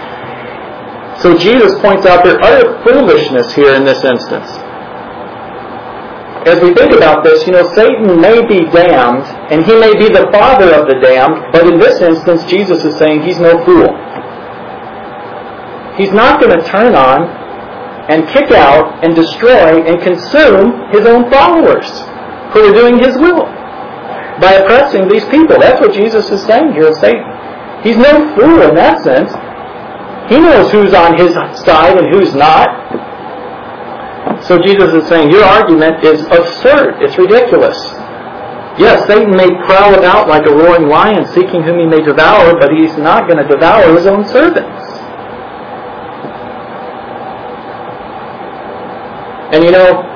So 1.23 1.37
Jesus 1.37 1.79
points 1.79 2.05
out 2.05 2.25
their 2.25 2.37
utter 2.43 2.83
foolishness 2.83 3.55
here 3.55 3.73
in 3.73 3.85
this 3.85 4.03
instance. 4.03 4.49
As 6.45 6.61
we 6.61 6.73
think 6.73 6.91
about 6.91 7.23
this, 7.23 7.47
you 7.47 7.53
know, 7.53 7.63
Satan 7.73 8.19
may 8.19 8.45
be 8.45 8.65
damned, 8.69 9.23
and 9.49 9.65
he 9.65 9.73
may 9.79 9.95
be 9.95 10.09
the 10.11 10.27
father 10.33 10.75
of 10.75 10.87
the 10.87 10.99
damned, 10.99 11.53
but 11.53 11.65
in 11.65 11.79
this 11.79 12.01
instance, 12.01 12.43
Jesus 12.51 12.83
is 12.83 12.97
saying 12.97 13.23
he's 13.23 13.39
no 13.39 13.63
fool. 13.63 13.87
he's 15.95 16.11
not 16.11 16.41
going 16.41 16.57
to 16.57 16.65
turn 16.67 16.95
on 16.95 17.23
and 18.09 18.27
kick 18.29 18.51
out 18.51 19.03
and 19.03 19.15
destroy 19.15 19.81
and 19.87 20.01
consume 20.01 20.91
his 20.91 21.05
own 21.05 21.31
followers 21.31 21.87
who 22.51 22.59
are 22.67 22.73
doing 22.73 22.99
his 22.99 23.15
will 23.17 23.45
by 24.41 24.59
oppressing 24.59 25.07
these 25.07 25.23
people. 25.25 25.57
That's 25.59 25.79
what 25.79 25.93
Jesus 25.93 26.29
is 26.29 26.43
saying 26.43 26.73
here 26.73 26.93
Satan. 26.95 27.23
He's 27.83 27.97
no 27.97 28.35
fool 28.35 28.61
in 28.67 28.75
that 28.75 29.03
sense. 29.03 29.31
He 30.29 30.39
knows 30.39 30.71
who's 30.71 30.93
on 30.93 31.17
his 31.17 31.33
side 31.33 31.97
and 31.97 32.13
who's 32.13 32.33
not. 32.33 32.69
So 34.43 34.59
Jesus 34.59 34.93
is 34.93 35.07
saying, 35.07 35.31
Your 35.31 35.43
argument 35.43 36.03
is 36.03 36.21
absurd. 36.21 37.01
It's 37.01 37.17
ridiculous. 37.17 37.77
Yes, 38.79 39.05
Satan 39.07 39.35
may 39.35 39.49
prowl 39.65 39.93
about 39.93 40.27
like 40.27 40.45
a 40.47 40.49
roaring 40.49 40.87
lion 40.87 41.25
seeking 41.27 41.61
whom 41.61 41.79
he 41.79 41.85
may 41.85 42.01
devour, 42.01 42.57
but 42.59 42.71
he's 42.71 42.97
not 42.97 43.27
going 43.27 43.37
to 43.37 43.47
devour 43.47 43.95
his 43.95 44.07
own 44.07 44.25
servants. 44.27 44.81
And 49.53 49.63
you 49.63 49.71
know, 49.71 50.09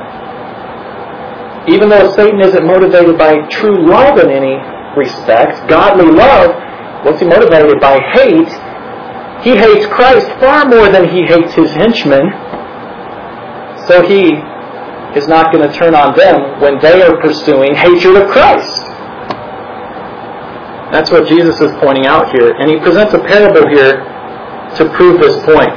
even 1.68 1.90
though 1.90 2.12
Satan 2.16 2.42
isn't 2.42 2.66
motivated 2.66 3.18
by 3.18 3.46
true 3.48 3.88
love 3.88 4.18
in 4.18 4.32
any 4.32 4.58
respect, 4.98 5.70
godly 5.70 6.10
love, 6.10 6.56
what's 7.06 7.20
he 7.20 7.28
motivated 7.28 7.80
by? 7.80 8.00
Hate. 8.14 8.50
He 9.44 9.56
hates 9.56 9.86
Christ 9.88 10.28
far 10.40 10.66
more 10.66 10.90
than 10.90 11.10
he 11.10 11.26
hates 11.26 11.54
his 11.54 11.72
henchmen. 11.72 12.32
So 13.88 14.02
he 14.04 14.34
is 15.16 15.28
not 15.28 15.54
going 15.54 15.64
to 15.64 15.74
turn 15.78 15.96
on 15.96 16.18
them 16.18 16.60
when 16.60 16.80
they 16.80 17.02
are 17.02 17.16
pursuing 17.22 17.76
hatred 17.76 18.18
of 18.18 18.30
Christ. 18.30 18.84
That's 20.92 21.12
what 21.12 21.28
Jesus 21.28 21.60
is 21.62 21.72
pointing 21.80 22.06
out 22.06 22.32
here. 22.32 22.52
And 22.52 22.70
he 22.70 22.80
presents 22.80 23.14
a 23.14 23.20
parable 23.20 23.68
here 23.70 24.04
to 24.76 24.90
prove 24.96 25.20
this 25.20 25.36
point. 25.46 25.72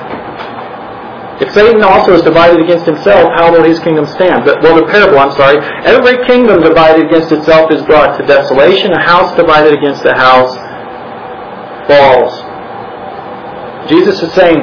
If 1.40 1.52
Satan 1.52 1.82
also 1.82 2.12
is 2.12 2.22
divided 2.22 2.60
against 2.60 2.84
himself, 2.84 3.32
how 3.34 3.50
will 3.50 3.64
his 3.64 3.80
kingdom 3.80 4.04
stand? 4.04 4.44
But, 4.44 4.62
well, 4.62 4.76
the 4.76 4.84
parable, 4.86 5.18
I'm 5.18 5.32
sorry. 5.32 5.56
Every 5.86 6.24
kingdom 6.26 6.60
divided 6.60 7.06
against 7.06 7.32
itself 7.32 7.72
is 7.72 7.82
brought 7.86 8.18
to 8.18 8.26
desolation. 8.26 8.92
A 8.92 9.00
house 9.00 9.34
divided 9.36 9.72
against 9.72 10.04
a 10.04 10.14
house 10.14 10.54
falls. 11.88 12.49
Jesus 13.90 14.22
is 14.22 14.32
saying, 14.32 14.62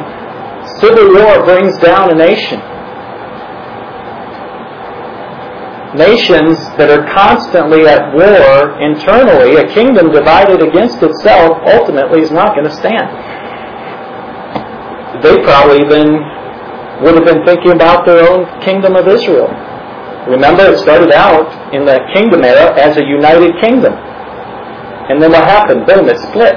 civil 0.79 1.13
war 1.13 1.43
brings 1.43 1.77
down 1.83 2.11
a 2.11 2.15
nation. 2.15 2.63
Nations 5.99 6.55
that 6.79 6.87
are 6.87 7.03
constantly 7.11 7.87
at 7.87 8.13
war 8.15 8.79
internally, 8.79 9.55
a 9.59 9.67
kingdom 9.73 10.11
divided 10.11 10.61
against 10.61 11.03
itself, 11.03 11.59
ultimately 11.67 12.21
is 12.21 12.31
not 12.31 12.55
going 12.55 12.65
to 12.65 12.75
stand. 12.75 13.11
They 15.23 15.41
probably 15.43 15.83
even 15.83 16.23
would 17.03 17.15
have 17.15 17.25
been 17.25 17.43
thinking 17.45 17.71
about 17.71 18.05
their 18.05 18.23
own 18.29 18.45
kingdom 18.61 18.95
of 18.95 19.07
Israel. 19.07 19.49
Remember, 20.27 20.63
it 20.71 20.79
started 20.79 21.11
out 21.11 21.47
in 21.73 21.85
the 21.85 21.99
kingdom 22.13 22.43
era 22.43 22.75
as 22.77 22.97
a 22.97 23.03
united 23.03 23.59
kingdom. 23.59 23.93
And 23.93 25.21
then 25.21 25.31
what 25.31 25.43
happened? 25.43 25.87
Boom, 25.87 26.07
it 26.09 26.19
split. 26.19 26.55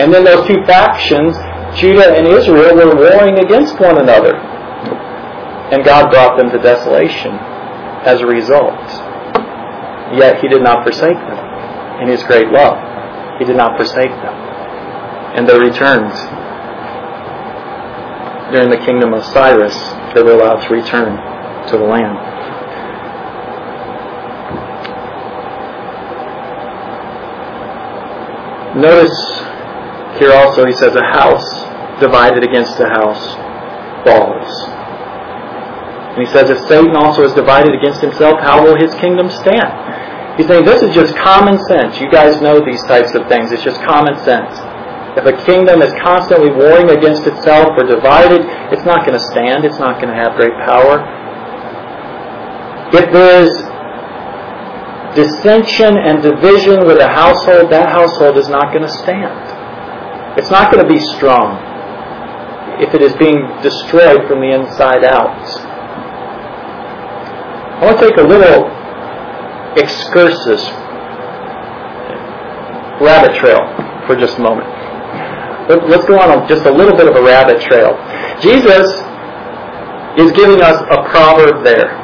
And 0.00 0.14
then 0.14 0.24
those 0.24 0.46
two 0.48 0.64
factions, 0.64 1.36
Judah 1.78 2.16
and 2.16 2.26
Israel, 2.26 2.74
were 2.74 2.96
warring 2.96 3.38
against 3.38 3.78
one 3.78 4.00
another. 4.00 4.34
And 4.34 5.84
God 5.84 6.10
brought 6.10 6.38
them 6.38 6.48
to 6.50 6.58
desolation 6.58 7.36
as 8.08 8.22
a 8.22 8.26
result. 8.26 8.80
Yet 10.16 10.40
He 10.40 10.48
did 10.48 10.62
not 10.62 10.84
forsake 10.84 11.20
them 11.20 12.00
in 12.00 12.08
His 12.08 12.22
great 12.22 12.48
love. 12.48 12.80
He 13.38 13.44
did 13.44 13.56
not 13.56 13.76
forsake 13.76 14.08
them. 14.08 14.34
And 15.36 15.46
they 15.46 15.58
returned 15.58 16.10
during 18.52 18.70
the 18.70 18.84
kingdom 18.86 19.12
of 19.12 19.22
Cyrus, 19.26 19.76
they 20.14 20.22
were 20.22 20.32
allowed 20.32 20.66
to 20.66 20.74
return 20.74 21.14
to 21.68 21.76
the 21.76 21.84
land. 21.84 22.16
Notice 28.80 29.49
here 30.20 30.32
also 30.32 30.66
he 30.66 30.72
says, 30.72 30.94
a 30.94 31.02
house 31.02 31.48
divided 31.98 32.44
against 32.44 32.78
a 32.78 32.88
house 32.88 33.34
falls. 34.04 34.48
And 36.14 36.26
he 36.26 36.30
says, 36.32 36.50
if 36.50 36.58
Satan 36.68 36.96
also 36.96 37.22
is 37.24 37.32
divided 37.32 37.74
against 37.74 38.00
himself, 38.00 38.38
how 38.40 38.64
will 38.64 38.76
his 38.76 38.94
kingdom 39.00 39.30
stand? 39.30 40.36
He's 40.36 40.46
saying 40.46 40.64
this 40.64 40.82
is 40.82 40.94
just 40.94 41.16
common 41.16 41.58
sense. 41.66 42.00
You 42.00 42.10
guys 42.10 42.40
know 42.40 42.64
these 42.64 42.82
types 42.84 43.14
of 43.14 43.28
things. 43.28 43.52
It's 43.52 43.62
just 43.62 43.80
common 43.82 44.16
sense. 44.24 44.52
If 45.16 45.26
a 45.26 45.36
kingdom 45.44 45.82
is 45.82 45.92
constantly 46.00 46.50
warring 46.50 46.90
against 46.90 47.26
itself 47.26 47.76
or 47.76 47.84
divided, 47.84 48.42
it's 48.72 48.84
not 48.84 49.06
going 49.06 49.18
to 49.18 49.24
stand. 49.32 49.64
It's 49.64 49.78
not 49.78 50.00
going 50.00 50.08
to 50.08 50.14
have 50.14 50.36
great 50.36 50.54
power. 50.64 51.02
If 52.92 53.12
there's 53.12 53.50
dissension 55.14 55.96
and 55.96 56.22
division 56.22 56.86
with 56.86 56.98
a 56.98 57.08
household, 57.08 57.70
that 57.70 57.90
household 57.90 58.36
is 58.36 58.48
not 58.48 58.72
going 58.72 58.82
to 58.82 58.92
stand. 59.02 59.59
It's 60.36 60.50
not 60.50 60.72
going 60.72 60.86
to 60.86 60.88
be 60.88 61.00
strong 61.16 61.58
if 62.80 62.94
it 62.94 63.02
is 63.02 63.14
being 63.16 63.42
destroyed 63.62 64.26
from 64.28 64.40
the 64.40 64.52
inside 64.54 65.04
out. 65.04 65.40
I 67.76 67.84
want 67.84 67.98
to 67.98 68.08
take 68.08 68.16
a 68.18 68.22
little 68.22 68.68
excursus, 69.76 70.62
rabbit 73.00 73.38
trail, 73.40 73.64
for 74.06 74.16
just 74.16 74.38
a 74.38 74.40
moment 74.40 74.80
let's 75.78 76.06
go 76.06 76.18
on 76.18 76.48
just 76.48 76.66
a 76.66 76.70
little 76.70 76.96
bit 76.96 77.06
of 77.06 77.14
a 77.14 77.22
rabbit 77.22 77.60
trail. 77.62 77.94
Jesus 78.42 78.86
is 80.18 80.32
giving 80.32 80.60
us 80.60 80.82
a 80.90 81.08
proverb 81.10 81.62
there. 81.64 81.94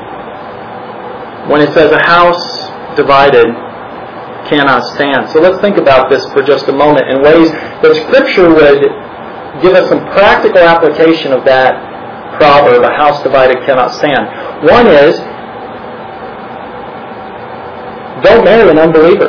When 1.50 1.61
it 1.61 1.73
says, 1.75 1.90
a 1.92 2.02
house 2.02 2.97
divided 2.97 3.47
cannot 4.49 4.83
stand. 4.95 5.29
So 5.31 5.41
let's 5.41 5.61
think 5.61 5.76
about 5.76 6.11
this 6.11 6.25
for 6.33 6.43
just 6.43 6.69
a 6.69 6.73
moment 6.73 7.09
in 7.09 7.23
ways 7.23 7.50
that 7.50 7.93
Scripture 8.07 8.49
would 8.49 8.83
give 9.62 9.75
us 9.75 9.88
some 9.88 10.00
practical 10.12 10.61
application 10.61 11.33
of 11.33 11.45
that 11.45 11.75
proverb, 12.38 12.83
a 12.83 12.93
house 12.97 13.23
divided 13.23 13.65
cannot 13.65 13.95
stand. 13.95 14.26
One 14.65 14.87
is, 14.87 15.17
don't 18.25 18.45
marry 18.45 18.71
an 18.71 18.79
unbeliever. 18.79 19.29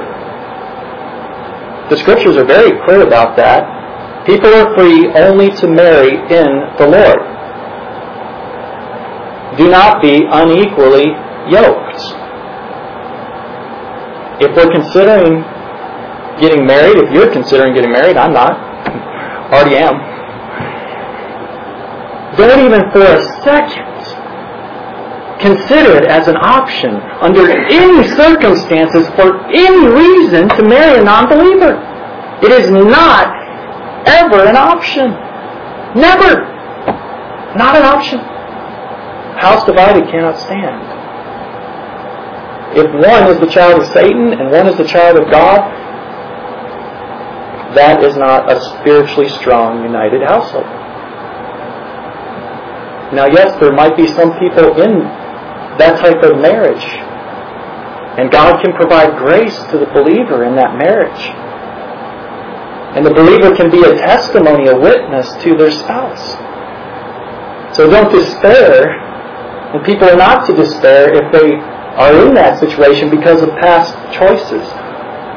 The 1.89 1.97
Scriptures 1.97 2.35
are 2.35 2.45
very 2.45 2.71
clear 2.85 3.05
about 3.05 3.37
that. 3.37 4.25
People 4.25 4.53
are 4.53 4.75
free 4.75 5.07
only 5.15 5.51
to 5.51 5.67
marry 5.67 6.15
in 6.15 6.49
the 6.77 6.87
Lord. 6.87 7.19
Do 9.57 9.69
not 9.71 10.01
be 10.01 10.21
unequally 10.27 11.15
yoked. 11.49 12.16
If 14.39 14.55
we're 14.55 14.71
considering 14.71 15.41
getting 16.39 16.65
married, 16.65 16.97
if 16.97 17.11
you're 17.11 17.31
considering 17.31 17.73
getting 17.73 17.91
married, 17.91 18.17
I'm 18.17 18.33
not. 18.33 18.53
Already 19.51 19.77
am. 19.77 19.97
Don't 22.37 22.65
even 22.65 22.91
for 22.91 23.01
a 23.01 23.21
second 23.43 23.87
consider 25.39 25.97
it 25.97 26.05
as 26.05 26.27
an 26.27 26.35
option 26.37 26.95
under 27.21 27.49
any 27.49 28.07
circumstances 28.15 29.07
for 29.15 29.45
any 29.49 29.87
reason 29.87 30.49
to 30.49 30.63
marry 30.67 30.99
a 30.99 31.03
non-believer. 31.03 31.77
It 32.43 32.51
is 32.51 32.69
not 32.69 33.33
ever 34.07 34.45
an 34.45 34.55
option. 34.55 35.11
Never. 35.99 36.45
Not 37.55 37.75
an 37.75 37.85
option. 37.85 38.19
House 39.39 39.65
divided 39.65 40.09
cannot 40.09 40.37
stand. 40.37 40.96
If 42.77 42.93
one 42.93 43.25
is 43.33 43.39
the 43.39 43.49
child 43.49 43.81
of 43.81 43.87
Satan 43.89 44.33
and 44.33 44.51
one 44.51 44.67
is 44.67 44.77
the 44.77 44.85
child 44.85 45.17
of 45.17 45.31
God, 45.31 45.65
that 47.73 48.03
is 48.03 48.15
not 48.15 48.51
a 48.51 48.61
spiritually 48.61 49.29
strong, 49.29 49.81
united 49.81 50.21
household. 50.21 50.69
Now, 53.17 53.25
yes, 53.25 53.57
there 53.59 53.73
might 53.73 53.97
be 53.97 54.05
some 54.07 54.37
people 54.37 54.77
in 54.77 55.01
that 55.81 55.97
type 55.97 56.21
of 56.21 56.37
marriage. 56.37 56.85
And 58.17 58.29
God 58.31 58.61
can 58.61 58.73
provide 58.73 59.17
grace 59.17 59.57
to 59.71 59.77
the 59.77 59.85
believer 59.93 60.43
in 60.43 60.55
that 60.55 60.77
marriage. 60.77 61.23
And 62.97 63.05
the 63.05 63.13
believer 63.13 63.55
can 63.55 63.69
be 63.69 63.81
a 63.81 63.93
testimony, 63.97 64.69
a 64.69 64.77
witness 64.77 65.33
to 65.43 65.55
their 65.55 65.71
spouse. 65.71 66.33
So 67.77 67.89
don't 67.89 68.11
despair. 68.11 69.01
And 69.73 69.85
people 69.85 70.09
are 70.09 70.17
not 70.17 70.45
to 70.47 70.55
despair 70.55 71.13
if 71.13 71.31
they 71.31 71.57
are 71.97 72.27
in 72.27 72.33
that 72.35 72.59
situation 72.59 73.09
because 73.09 73.41
of 73.41 73.49
past 73.57 73.93
choices. 74.13 74.61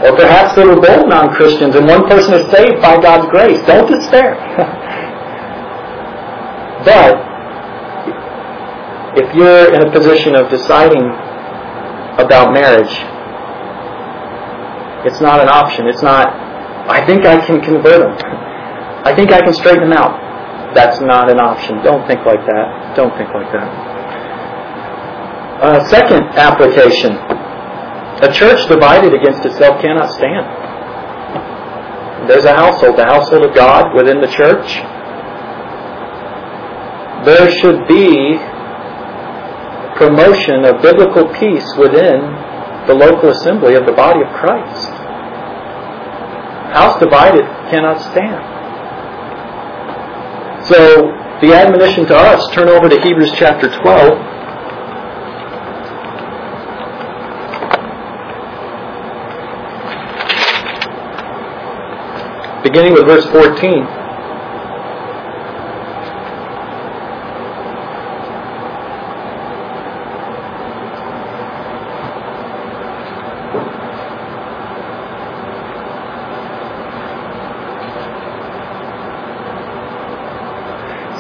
Or 0.04 0.16
perhaps 0.16 0.56
they 0.56 0.64
were 0.64 0.80
both 0.80 1.08
non-Christians 1.08 1.74
and 1.74 1.86
one 1.86 2.08
person 2.08 2.34
is 2.34 2.50
saved 2.52 2.80
by 2.80 3.00
God's 3.00 3.28
grace. 3.28 3.60
Don't 3.66 3.88
despair. 3.88 4.36
but 6.84 7.16
if 9.16 9.34
you're 9.34 9.74
in 9.74 9.88
a 9.88 9.90
position 9.90 10.36
of 10.36 10.50
deciding 10.50 11.02
about 12.20 12.52
marriage, 12.52 12.92
it's 15.04 15.20
not 15.20 15.40
an 15.40 15.48
option. 15.48 15.88
It's 15.88 16.02
not 16.02 16.28
I 16.88 17.04
think 17.06 17.24
I 17.24 17.44
can 17.44 17.60
convert 17.60 18.00
them. 18.00 18.12
I 19.04 19.14
think 19.14 19.32
I 19.32 19.40
can 19.40 19.54
straighten 19.54 19.88
them 19.88 19.92
out. 19.92 20.74
That's 20.74 21.00
not 21.00 21.30
an 21.30 21.40
option. 21.40 21.82
Don't 21.82 22.06
think 22.06 22.24
like 22.26 22.44
that. 22.46 22.96
Don't 22.96 23.16
think 23.16 23.32
like 23.32 23.50
that. 23.52 23.89
Uh, 25.60 25.86
second 25.88 26.24
application. 26.40 27.12
A 28.24 28.32
church 28.32 28.66
divided 28.66 29.12
against 29.12 29.44
itself 29.44 29.80
cannot 29.82 30.08
stand. 30.16 30.46
There's 32.28 32.46
a 32.46 32.54
household, 32.54 32.96
the 32.96 33.04
household 33.04 33.44
of 33.44 33.54
God 33.54 33.94
within 33.94 34.22
the 34.22 34.28
church. 34.28 34.80
There 37.26 37.50
should 37.60 37.86
be 37.86 38.40
promotion 40.00 40.64
of 40.64 40.80
biblical 40.80 41.28
peace 41.36 41.68
within 41.76 42.24
the 42.88 42.94
local 42.94 43.28
assembly 43.28 43.74
of 43.74 43.84
the 43.84 43.92
body 43.92 44.22
of 44.22 44.28
Christ. 44.40 44.88
House 46.72 46.98
divided 46.98 47.44
cannot 47.68 48.00
stand. 48.00 48.40
So, 50.64 51.12
the 51.44 51.52
admonition 51.52 52.06
to 52.06 52.16
us, 52.16 52.48
turn 52.54 52.68
over 52.70 52.88
to 52.88 52.98
Hebrews 53.02 53.32
chapter 53.36 53.68
12. 53.68 54.39
Beginning 62.70 62.92
with 62.92 63.04
verse 63.04 63.26
14. 63.26 63.84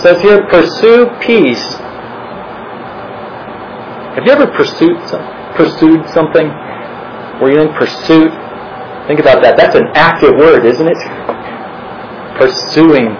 says 0.00 0.22
here, 0.22 0.46
pursue 0.48 1.06
peace. 1.20 1.58
Have 4.14 4.24
you 4.24 4.30
ever 4.30 4.46
pursued 4.46 4.96
some, 5.08 5.20
pursued 5.56 6.08
something? 6.10 6.46
Were 7.42 7.50
you 7.50 7.60
in 7.60 7.74
pursuit? 7.74 8.30
Think 9.08 9.18
about 9.18 9.42
that. 9.42 9.56
That's 9.56 9.74
an 9.74 9.88
active 9.94 10.36
word, 10.36 10.64
isn't 10.64 10.86
it? 10.86 11.29
Pursuing. 12.40 13.12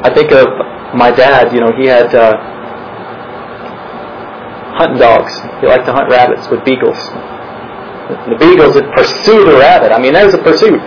I 0.00 0.10
think 0.14 0.32
of 0.32 0.48
my 0.96 1.10
dad. 1.12 1.52
You 1.52 1.60
know, 1.60 1.72
he 1.76 1.86
had 1.86 2.14
uh, 2.14 2.32
hunting 4.80 4.98
dogs. 4.98 5.28
He 5.60 5.66
liked 5.66 5.84
to 5.84 5.92
hunt 5.92 6.08
rabbits 6.08 6.48
with 6.48 6.64
beagles. 6.64 6.96
The 8.08 8.40
beagles 8.40 8.74
had 8.74 8.88
pursued 8.96 9.52
a 9.52 9.58
rabbit. 9.60 9.92
I 9.92 10.00
mean, 10.00 10.14
was 10.14 10.32
a 10.32 10.40
pursuit 10.40 10.80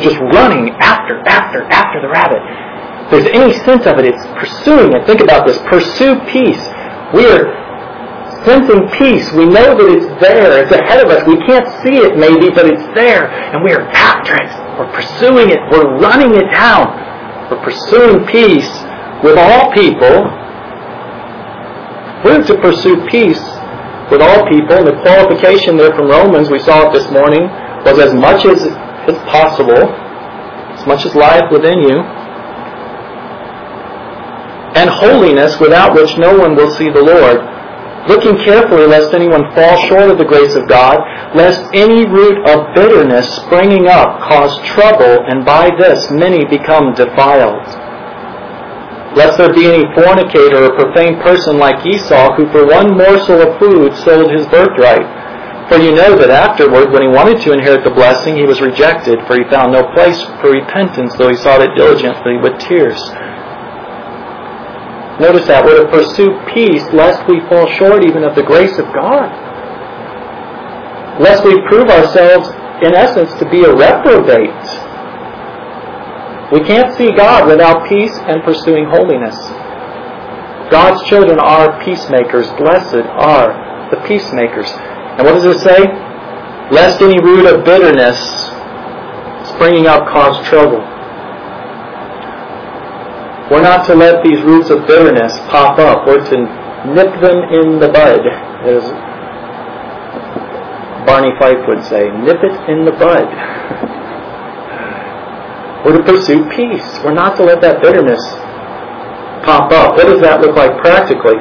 just 0.00 0.20
running 0.20 0.70
after, 0.78 1.18
after, 1.26 1.64
after 1.66 2.00
the 2.00 2.08
rabbit. 2.08 2.38
If 3.06 3.10
there's 3.10 3.30
any 3.34 3.52
sense 3.64 3.86
of 3.86 3.98
it, 3.98 4.06
it's 4.06 4.24
pursuing 4.38 4.92
it. 4.94 5.06
Think 5.06 5.20
about 5.20 5.46
this. 5.46 5.58
Pursue 5.66 6.20
peace. 6.30 6.62
We 7.10 7.26
are 7.26 7.57
sensing 8.48 8.88
peace. 8.96 9.28
We 9.36 9.44
know 9.44 9.76
that 9.76 9.88
it's 9.92 10.08
there. 10.24 10.64
It's 10.64 10.72
ahead 10.72 11.04
of 11.04 11.12
us. 11.12 11.20
We 11.28 11.36
can't 11.44 11.68
see 11.84 12.00
it 12.00 12.16
maybe, 12.16 12.48
but 12.48 12.64
it's 12.64 12.82
there. 12.96 13.28
And 13.28 13.60
we 13.60 13.76
are 13.76 13.84
after 13.92 14.32
it. 14.40 14.48
We're 14.80 14.88
pursuing 14.96 15.52
it. 15.52 15.60
We're 15.68 16.00
running 16.00 16.32
it 16.32 16.48
down. 16.48 16.88
We're 17.52 17.60
pursuing 17.60 18.24
peace 18.24 18.72
with 19.20 19.36
all 19.36 19.68
people. 19.76 20.32
We're 22.24 22.40
to 22.48 22.56
pursue 22.64 23.04
peace 23.12 23.44
with 24.08 24.24
all 24.24 24.48
people. 24.48 24.80
And 24.80 24.88
the 24.88 24.96
qualification 25.04 25.76
there 25.76 25.92
from 25.92 26.08
Romans, 26.08 26.48
we 26.48 26.58
saw 26.58 26.88
it 26.88 26.92
this 26.96 27.10
morning, 27.12 27.44
was 27.84 28.00
as 28.00 28.14
much 28.14 28.48
as 28.48 28.64
is 28.64 29.18
possible, 29.24 29.92
as 30.72 30.86
much 30.86 31.04
as 31.04 31.14
lieth 31.14 31.50
within 31.50 31.80
you, 31.80 32.00
and 34.76 34.90
holiness 34.90 35.58
without 35.60 35.94
which 35.94 36.16
no 36.18 36.36
one 36.36 36.54
will 36.54 36.70
see 36.76 36.90
the 36.90 37.00
Lord, 37.00 37.40
looking 38.08 38.36
carefully 38.42 38.86
lest 38.86 39.14
anyone 39.14 39.52
fall 39.54 39.76
short 39.86 40.10
of 40.10 40.18
the 40.18 40.24
grace 40.24 40.56
of 40.56 40.66
God, 40.66 40.98
lest 41.36 41.60
any 41.74 42.08
root 42.08 42.40
of 42.48 42.74
bitterness 42.74 43.28
springing 43.44 43.86
up 43.86 44.20
cause 44.24 44.56
trouble, 44.66 45.24
and 45.28 45.44
by 45.44 45.70
this 45.78 46.10
many 46.10 46.44
become 46.44 46.94
defiled. 46.94 47.68
Lest 49.16 49.38
there 49.38 49.52
be 49.52 49.66
any 49.68 49.84
fornicator 49.94 50.64
or 50.64 50.76
profane 50.76 51.20
person 51.20 51.58
like 51.58 51.84
Esau, 51.84 52.34
who 52.36 52.50
for 52.50 52.66
one 52.66 52.96
morsel 52.96 53.40
of 53.40 53.58
food 53.58 53.94
sold 54.04 54.30
his 54.32 54.46
birthright. 54.48 55.06
For 55.68 55.76
you 55.76 55.94
know 55.94 56.16
that 56.16 56.30
afterward, 56.30 56.92
when 56.92 57.02
he 57.02 57.08
wanted 57.08 57.40
to 57.44 57.52
inherit 57.52 57.84
the 57.84 57.92
blessing, 57.92 58.36
he 58.36 58.44
was 58.44 58.60
rejected, 58.60 59.20
for 59.26 59.36
he 59.36 59.44
found 59.50 59.72
no 59.72 59.84
place 59.92 60.16
for 60.40 60.48
repentance, 60.50 61.12
though 61.16 61.28
he 61.28 61.36
sought 61.36 61.60
it 61.60 61.76
diligently 61.76 62.38
with 62.40 62.58
tears. 62.58 62.96
Notice 65.20 65.46
that 65.48 65.64
we're 65.64 65.82
to 65.82 65.90
pursue 65.90 66.30
peace, 66.54 66.86
lest 66.94 67.26
we 67.28 67.40
fall 67.50 67.66
short 67.74 68.04
even 68.04 68.22
of 68.22 68.34
the 68.34 68.42
grace 68.42 68.78
of 68.78 68.86
God. 68.94 69.26
Lest 71.18 71.44
we 71.44 71.60
prove 71.66 71.90
ourselves, 71.90 72.46
in 72.86 72.94
essence, 72.94 73.34
to 73.42 73.50
be 73.50 73.64
a 73.66 73.74
reprobate. 73.74 74.54
We 76.54 76.62
can't 76.62 76.96
see 76.96 77.10
God 77.10 77.48
without 77.48 77.88
peace 77.88 78.14
and 78.30 78.42
pursuing 78.44 78.86
holiness. 78.86 79.34
God's 80.70 81.02
children 81.08 81.40
are 81.40 81.82
peacemakers. 81.82 82.46
Blessed 82.54 83.02
are 83.18 83.90
the 83.90 84.00
peacemakers. 84.06 84.70
And 85.18 85.26
what 85.26 85.34
does 85.34 85.44
it 85.44 85.58
say? 85.60 85.82
Lest 86.70 87.02
any 87.02 87.18
root 87.20 87.46
of 87.46 87.64
bitterness 87.64 88.16
springing 89.50 89.86
up 89.86 90.06
cause 90.06 90.46
trouble. 90.46 90.78
We're 93.50 93.62
not 93.62 93.86
to 93.86 93.94
let 93.94 94.22
these 94.22 94.42
roots 94.42 94.68
of 94.68 94.86
bitterness 94.86 95.32
pop 95.48 95.78
up. 95.78 96.06
We're 96.06 96.20
to 96.20 96.36
nip 96.92 97.20
them 97.20 97.38
in 97.48 97.80
the 97.80 97.88
bud, 97.88 98.20
as 98.68 98.84
Barney 101.08 101.32
Fife 101.40 101.64
would 101.66 101.82
say. 101.88 102.12
Nip 102.12 102.44
it 102.44 102.56
in 102.68 102.84
the 102.84 102.92
bud. 102.92 103.24
We're 105.84 105.96
to 105.96 106.04
pursue 106.04 106.44
peace. 106.52 106.84
We're 107.02 107.14
not 107.14 107.36
to 107.38 107.44
let 107.44 107.62
that 107.62 107.80
bitterness 107.80 108.20
pop 109.48 109.72
up. 109.72 109.96
What 109.96 110.06
does 110.06 110.20
that 110.20 110.42
look 110.42 110.54
like 110.54 110.76
practically? 110.84 111.40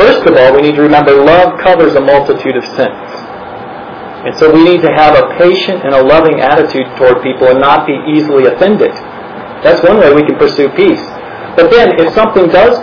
First 0.00 0.24
of 0.24 0.32
all, 0.38 0.56
we 0.56 0.62
need 0.62 0.76
to 0.76 0.82
remember 0.82 1.12
love 1.12 1.60
covers 1.60 1.94
a 1.94 2.00
multitude 2.00 2.56
of 2.56 2.64
sins. 2.72 3.08
And 4.24 4.32
so 4.38 4.50
we 4.50 4.64
need 4.64 4.80
to 4.80 4.92
have 4.94 5.12
a 5.12 5.36
patient 5.36 5.84
and 5.84 5.92
a 5.94 6.02
loving 6.02 6.40
attitude 6.40 6.86
toward 6.96 7.22
people 7.22 7.48
and 7.48 7.60
not 7.60 7.86
be 7.86 7.98
easily 8.08 8.46
offended. 8.46 8.94
That's 9.62 9.82
one 9.82 9.98
way 9.98 10.12
we 10.14 10.22
can 10.22 10.36
pursue 10.38 10.68
peace. 10.74 11.02
But 11.56 11.70
then, 11.70 11.98
if 11.98 12.14
something 12.14 12.48
does 12.48 12.78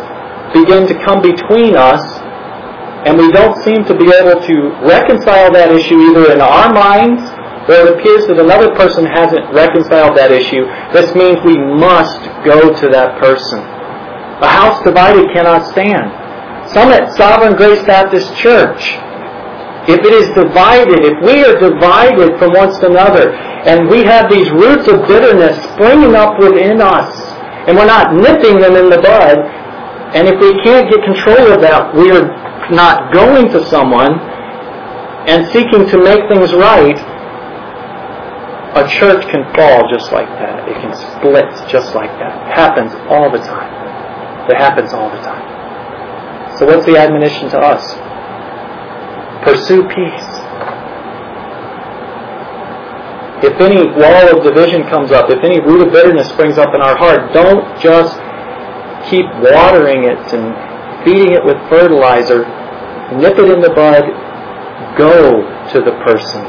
begin 0.54 0.88
to 0.88 0.96
come 1.06 1.22
between 1.22 1.76
us, 1.76 2.04
and 3.06 3.18
we 3.18 3.32
don't 3.32 3.56
seem 3.64 3.86
to 3.86 3.94
be 3.94 4.10
able 4.10 4.42
to 4.42 4.56
reconcile 4.82 5.54
that 5.54 5.72
issue 5.72 5.96
either 6.10 6.34
in 6.34 6.42
our 6.42 6.74
minds 6.74 7.22
or 7.70 7.74
it 7.74 7.98
appears 7.98 8.28
that 8.28 8.38
another 8.38 8.74
person 8.76 9.06
hasn't 9.06 9.50
reconciled 9.54 10.18
that 10.18 10.30
issue, 10.32 10.66
this 10.94 11.14
means 11.18 11.42
we 11.42 11.58
must 11.58 12.22
go 12.46 12.70
to 12.70 12.90
that 12.94 13.18
person. 13.18 13.58
A 13.58 14.50
house 14.50 14.84
divided 14.84 15.34
cannot 15.34 15.66
stand. 15.72 16.14
Summit 16.70 17.10
Sovereign 17.18 17.56
Grace 17.58 17.82
Baptist 17.86 18.36
Church, 18.38 18.98
if 19.88 20.02
it 20.02 20.14
is 20.14 20.28
divided, 20.34 21.06
if 21.06 21.18
we 21.22 21.46
are 21.46 21.60
divided 21.60 22.40
from 22.40 22.54
one 22.54 22.74
another, 22.84 23.32
and 23.34 23.90
we 23.90 24.04
have 24.04 24.30
these 24.30 24.50
roots 24.52 24.88
of 24.88 25.08
bitterness 25.08 25.58
springing 25.74 26.16
up 26.16 26.40
within 26.40 26.82
us, 26.82 27.10
and 27.68 27.78
we're 27.78 27.86
not 27.86 28.14
nipping 28.14 28.60
them 28.60 28.76
in 28.76 28.90
the 28.90 29.02
bud, 29.02 29.38
and 30.14 30.28
if 30.28 30.40
we 30.40 30.54
can't 30.64 30.90
get 30.90 31.04
control 31.04 31.54
of 31.54 31.62
that, 31.62 31.94
we 31.94 32.12
are 32.12 32.30
not 32.72 33.14
going 33.14 33.50
to 33.52 33.66
someone 33.68 34.20
and 35.28 35.46
seeking 35.52 35.88
to 35.90 35.98
make 35.98 36.22
things 36.30 36.54
right, 36.54 36.98
a 38.78 38.88
church 38.88 39.26
can 39.32 39.44
fall 39.56 39.90
just 39.90 40.12
like 40.12 40.28
that. 40.28 40.70
It 40.70 40.76
can 40.82 40.94
split 40.94 41.50
just 41.70 41.96
like 41.96 42.12
that. 42.20 42.50
It 42.50 42.54
happens 42.54 42.94
all 43.10 43.32
the 43.32 43.40
time. 43.40 44.50
It 44.50 44.58
happens 44.58 44.94
all 44.94 45.10
the 45.10 45.22
time. 45.22 46.58
So 46.58 46.66
what's 46.66 46.86
the 46.86 46.98
admonition 46.98 47.50
to 47.50 47.58
us? 47.58 48.05
Pursue 49.46 49.84
peace. 49.88 50.30
If 53.46 53.62
any 53.62 53.86
wall 53.94 54.26
of 54.36 54.44
division 54.44 54.84
comes 54.90 55.12
up, 55.12 55.30
if 55.30 55.44
any 55.44 55.60
root 55.62 55.86
of 55.86 55.94
bitterness 55.94 56.30
springs 56.30 56.58
up 56.58 56.74
in 56.74 56.82
our 56.82 56.98
heart, 56.98 57.32
don't 57.32 57.64
just 57.80 58.18
keep 59.10 59.26
watering 59.40 60.04
it 60.06 60.34
and 60.34 61.06
feeding 61.06 61.34
it 61.34 61.46
with 61.46 61.58
fertilizer. 61.70 62.44
Nip 63.16 63.38
it 63.38 63.52
in 63.52 63.62
the 63.62 63.70
bud. 63.70 64.04
Go 64.98 65.46
to 65.74 65.80
the 65.80 65.92
person 66.04 66.42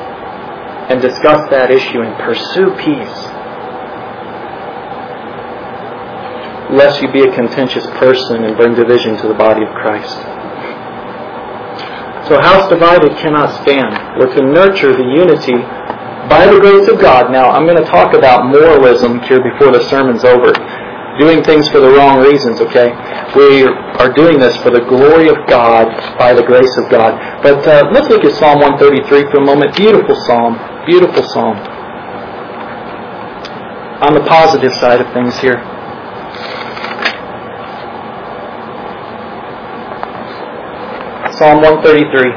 and 0.88 1.02
discuss 1.02 1.50
that 1.50 1.70
issue 1.70 2.00
and 2.00 2.16
pursue 2.16 2.74
peace. 2.80 3.36
lest 6.70 7.00
you 7.00 7.10
be 7.12 7.22
a 7.22 7.32
contentious 7.32 7.86
person 7.98 8.44
and 8.44 8.56
bring 8.56 8.74
division 8.74 9.16
to 9.16 9.28
the 9.28 9.34
body 9.34 9.62
of 9.62 9.68
Christ. 9.70 10.35
So, 12.28 12.40
house 12.42 12.68
divided 12.68 13.16
cannot 13.18 13.62
stand. 13.62 14.18
We're 14.18 14.34
to 14.34 14.42
nurture 14.42 14.90
the 14.90 15.06
unity 15.14 15.54
By 16.28 16.50
the 16.50 16.58
grace 16.58 16.88
of 16.88 16.98
God. 16.98 17.30
Now, 17.30 17.50
I'm 17.50 17.66
going 17.66 17.78
to 17.78 17.88
talk 17.88 18.14
about 18.14 18.50
moralism 18.50 19.22
here 19.30 19.38
before 19.38 19.70
the 19.70 19.78
sermon's 19.88 20.24
over. 20.24 20.50
Doing 21.22 21.44
things 21.44 21.68
for 21.68 21.78
the 21.78 21.88
wrong 21.94 22.18
reasons, 22.18 22.60
okay? 22.60 22.90
We 23.38 23.62
are 23.62 24.12
doing 24.12 24.40
this 24.40 24.56
for 24.58 24.70
the 24.70 24.82
glory 24.90 25.28
of 25.28 25.38
God, 25.46 25.86
by 26.18 26.34
the 26.34 26.42
grace 26.42 26.76
of 26.76 26.90
God. 26.90 27.14
But 27.42 27.62
uh, 27.66 27.90
let's 27.94 28.08
look 28.10 28.24
at 28.24 28.34
Psalm 28.34 28.58
133 28.58 29.30
for 29.30 29.38
a 29.38 29.44
moment. 29.46 29.76
Beautiful 29.76 30.16
psalm. 30.26 30.58
Beautiful 30.84 31.22
psalm. 31.30 31.56
On 34.02 34.12
the 34.12 34.26
positive 34.26 34.72
side 34.82 35.00
of 35.00 35.06
things 35.14 35.38
here. 35.38 35.62
Psalm 41.36 41.60
133. 41.60 42.32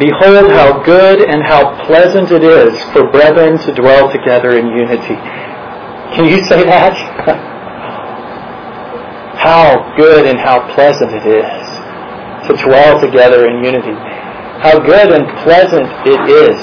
Behold 0.00 0.50
how 0.50 0.82
good 0.82 1.22
and 1.22 1.44
how 1.44 1.86
pleasant 1.86 2.32
it 2.32 2.42
is 2.42 2.82
for 2.90 3.08
brethren 3.12 3.56
to 3.58 3.72
dwell 3.76 4.10
together 4.10 4.58
in 4.58 4.66
unity. 4.66 5.14
Can 6.16 6.24
you 6.24 6.44
say 6.48 6.64
that? 6.64 6.94
how 9.38 9.94
good 9.96 10.26
and 10.26 10.40
how 10.40 10.74
pleasant 10.74 11.12
it 11.12 11.26
is 11.28 11.44
to 12.48 12.56
dwell 12.66 13.00
together 13.00 13.46
in 13.46 13.62
unity 13.62 14.23
how 14.62 14.78
good 14.78 15.12
and 15.12 15.26
pleasant 15.42 15.88
it 16.06 16.20
is 16.30 16.58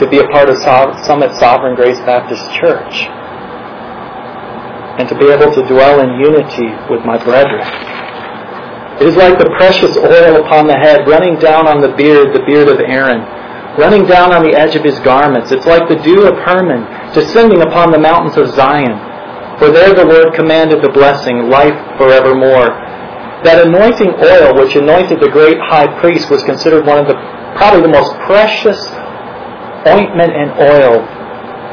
to 0.00 0.08
be 0.08 0.18
a 0.18 0.26
part 0.28 0.48
of 0.48 0.56
Summit 1.04 1.36
Sovereign 1.36 1.76
Grace 1.76 1.98
Baptist 2.08 2.42
Church 2.56 3.08
and 4.98 5.08
to 5.08 5.14
be 5.16 5.28
able 5.28 5.52
to 5.52 5.62
dwell 5.68 6.00
in 6.00 6.20
unity 6.20 6.68
with 6.88 7.04
my 7.04 7.16
brethren. 7.16 7.64
It 9.00 9.08
is 9.08 9.16
like 9.16 9.38
the 9.38 9.48
precious 9.56 9.96
oil 9.96 10.44
upon 10.44 10.66
the 10.66 10.76
head 10.76 11.08
running 11.08 11.38
down 11.38 11.66
on 11.66 11.80
the 11.80 11.88
beard, 11.96 12.34
the 12.34 12.44
beard 12.44 12.68
of 12.68 12.80
Aaron, 12.80 13.24
running 13.80 14.04
down 14.04 14.32
on 14.32 14.44
the 14.44 14.52
edge 14.52 14.76
of 14.76 14.84
his 14.84 14.98
garments. 15.00 15.52
It's 15.52 15.64
like 15.64 15.88
the 15.88 15.96
dew 15.96 16.28
of 16.28 16.36
Hermon 16.44 16.84
descending 17.14 17.62
upon 17.62 17.92
the 17.92 17.98
mountains 17.98 18.36
of 18.36 18.52
Zion. 18.52 18.92
For 19.58 19.70
there 19.70 19.94
the 19.94 20.04
Lord 20.04 20.34
commanded 20.34 20.82
the 20.82 20.92
blessing, 20.92 21.48
life 21.48 21.76
forevermore. 21.96 22.89
That 23.44 23.66
anointing 23.66 24.20
oil 24.20 24.52
which 24.54 24.76
anointed 24.76 25.20
the 25.20 25.30
great 25.30 25.56
high 25.58 25.88
priest 26.00 26.30
was 26.30 26.42
considered 26.44 26.84
one 26.84 26.98
of 26.98 27.06
the 27.06 27.16
probably 27.56 27.82
the 27.82 27.94
most 27.94 28.12
precious 28.28 28.78
ointment 29.88 30.32
and 30.36 30.50
oil 30.60 31.00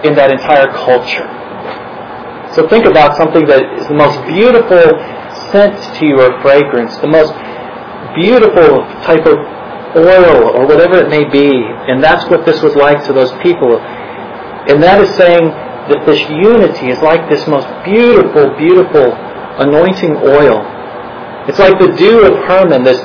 in 0.07 0.15
that 0.15 0.31
entire 0.31 0.71
culture. 0.71 1.27
So 2.55 2.67
think 2.69 2.85
about 2.85 3.17
something 3.17 3.45
that 3.47 3.61
is 3.77 3.87
the 3.87 3.99
most 3.99 4.15
beautiful 4.25 4.95
scent 5.51 5.75
to 5.99 6.07
you 6.07 6.15
or 6.21 6.39
fragrance, 6.41 6.95
the 7.03 7.11
most 7.11 7.35
beautiful 8.15 8.87
type 9.03 9.27
of 9.27 9.37
oil 9.95 10.55
or 10.55 10.65
whatever 10.65 11.03
it 11.03 11.09
may 11.09 11.27
be. 11.27 11.51
And 11.51 12.03
that's 12.03 12.25
what 12.29 12.45
this 12.45 12.61
was 12.61 12.75
like 12.75 13.05
to 13.05 13.13
those 13.13 13.31
people. 13.43 13.79
And 14.71 14.81
that 14.83 15.01
is 15.01 15.11
saying 15.15 15.51
that 15.91 16.03
this 16.05 16.19
unity 16.29 16.89
is 16.91 16.99
like 17.01 17.29
this 17.29 17.47
most 17.47 17.67
beautiful, 17.83 18.55
beautiful 18.55 19.11
anointing 19.59 20.15
oil 20.23 20.76
it's 21.47 21.59
like 21.59 21.79
the 21.79 21.95
dew 21.95 22.25
of 22.25 22.33
Hermon, 22.47 22.83
this, 22.83 22.99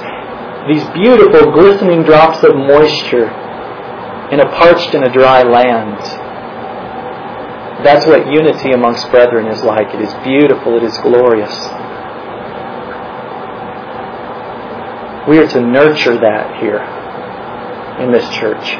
these 0.66 0.84
beautiful 0.94 1.52
glistening 1.52 2.02
drops 2.02 2.42
of 2.42 2.56
moisture 2.56 3.30
in 4.32 4.40
a 4.40 4.48
parched 4.58 4.94
and 4.94 5.04
a 5.04 5.12
dry 5.12 5.42
land. 5.42 5.98
That's 7.84 8.06
what 8.06 8.26
unity 8.26 8.72
amongst 8.72 9.10
brethren 9.10 9.46
is 9.46 9.62
like. 9.62 9.94
It 9.94 10.00
is 10.00 10.12
beautiful, 10.24 10.76
it 10.76 10.84
is 10.84 10.96
glorious. 10.98 11.54
We 15.28 15.38
are 15.38 15.46
to 15.46 15.60
nurture 15.60 16.18
that 16.18 16.60
here 16.60 16.82
in 18.02 18.10
this 18.10 18.28
church. 18.34 18.74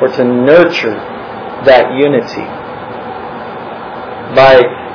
We're 0.00 0.14
to 0.16 0.24
nurture 0.24 0.96
that 1.64 1.92
unity 1.96 2.46
by 4.34 4.85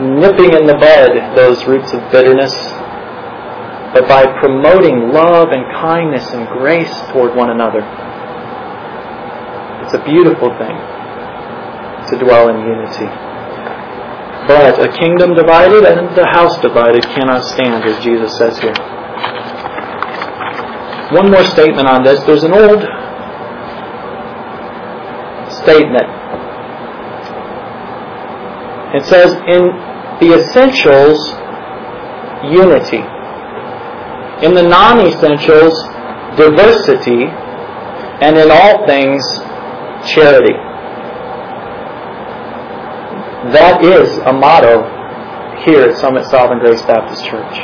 nipping 0.00 0.54
in 0.54 0.66
the 0.66 0.74
bud 0.74 1.36
those 1.36 1.64
roots 1.66 1.92
of 1.92 2.00
bitterness, 2.10 2.54
but 3.92 4.06
by 4.08 4.26
promoting 4.40 5.12
love 5.12 5.48
and 5.50 5.64
kindness 5.80 6.26
and 6.32 6.46
grace 6.48 6.92
toward 7.12 7.34
one 7.34 7.50
another. 7.50 7.80
It's 9.84 9.94
a 9.94 10.04
beautiful 10.04 10.50
thing 10.58 10.76
to 12.10 12.18
dwell 12.18 12.48
in 12.48 12.60
unity. 12.60 13.08
But 14.48 14.80
a 14.80 14.88
kingdom 14.98 15.34
divided 15.34 15.84
and 15.84 16.16
a 16.16 16.26
house 16.26 16.58
divided 16.60 17.02
cannot 17.04 17.44
stand, 17.44 17.84
as 17.84 18.02
Jesus 18.02 18.36
says 18.38 18.58
here. 18.58 18.74
One 21.12 21.30
more 21.30 21.44
statement 21.44 21.88
on 21.88 22.02
this. 22.02 22.22
There's 22.24 22.44
an 22.44 22.52
old 22.52 22.80
statement. 25.62 26.08
It 28.94 29.04
says, 29.04 29.32
in 29.46 29.87
the 30.20 30.34
essentials, 30.34 31.18
unity. 32.50 33.02
In 34.44 34.54
the 34.54 34.62
non 34.62 35.06
essentials, 35.06 35.74
diversity. 36.36 37.26
And 38.20 38.36
in 38.36 38.50
all 38.50 38.86
things, 38.86 39.22
charity. 40.10 40.54
That 43.54 43.84
is 43.84 44.18
a 44.26 44.32
motto 44.32 44.82
here 45.64 45.82
at 45.82 45.96
Summit 45.98 46.26
Sovereign 46.26 46.58
Grace 46.58 46.82
Baptist 46.82 47.24
Church. 47.24 47.54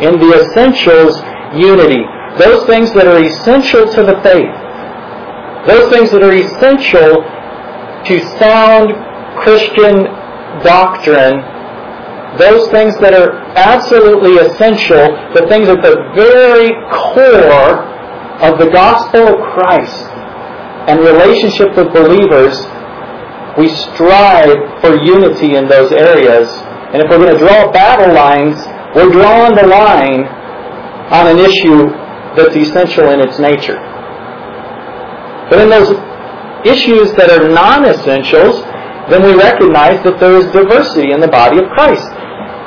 In 0.00 0.20
the 0.20 0.46
essentials, 0.46 1.18
unity. 1.58 2.02
Those 2.38 2.66
things 2.66 2.92
that 2.94 3.06
are 3.06 3.22
essential 3.22 3.86
to 3.94 4.02
the 4.04 4.20
faith. 4.22 4.54
Those 5.66 5.90
things 5.90 6.10
that 6.12 6.22
are 6.22 6.32
essential 6.32 7.26
to 8.06 8.38
sound 8.38 8.94
Christian 9.42 10.06
doctrine, 10.62 11.40
those 12.38 12.70
things 12.70 12.94
that 13.00 13.14
are 13.14 13.32
absolutely 13.56 14.36
essential, 14.36 15.00
the 15.34 15.46
things 15.48 15.68
at 15.68 15.82
the 15.82 15.96
very 16.14 16.70
core 16.92 17.88
of 18.44 18.58
the 18.58 18.70
gospel 18.70 19.34
of 19.34 19.40
Christ 19.54 20.06
and 20.88 21.00
relationship 21.00 21.76
with 21.76 21.92
believers, 21.92 22.54
we 23.58 23.68
strive 23.68 24.80
for 24.80 24.94
unity 25.02 25.56
in 25.56 25.68
those 25.68 25.90
areas. 25.92 26.48
And 26.92 27.02
if 27.02 27.10
we're 27.10 27.18
going 27.18 27.34
to 27.34 27.38
draw 27.38 27.72
battle 27.72 28.14
lines, 28.14 28.56
we're 28.94 29.10
drawing 29.10 29.54
the 29.54 29.66
line 29.66 30.24
on 31.12 31.26
an 31.26 31.38
issue 31.38 31.88
that's 32.36 32.54
essential 32.54 33.10
in 33.10 33.20
its 33.20 33.38
nature. 33.38 33.76
But 35.50 35.60
in 35.60 35.70
those 35.70 35.90
issues 36.64 37.12
that 37.16 37.30
are 37.30 37.48
non-essentials, 37.48 38.62
then 39.10 39.24
we 39.24 39.34
recognize 39.34 40.02
that 40.04 40.20
there 40.20 40.36
is 40.36 40.46
diversity 40.52 41.12
in 41.12 41.20
the 41.20 41.28
body 41.28 41.58
of 41.58 41.68
Christ. 41.72 42.06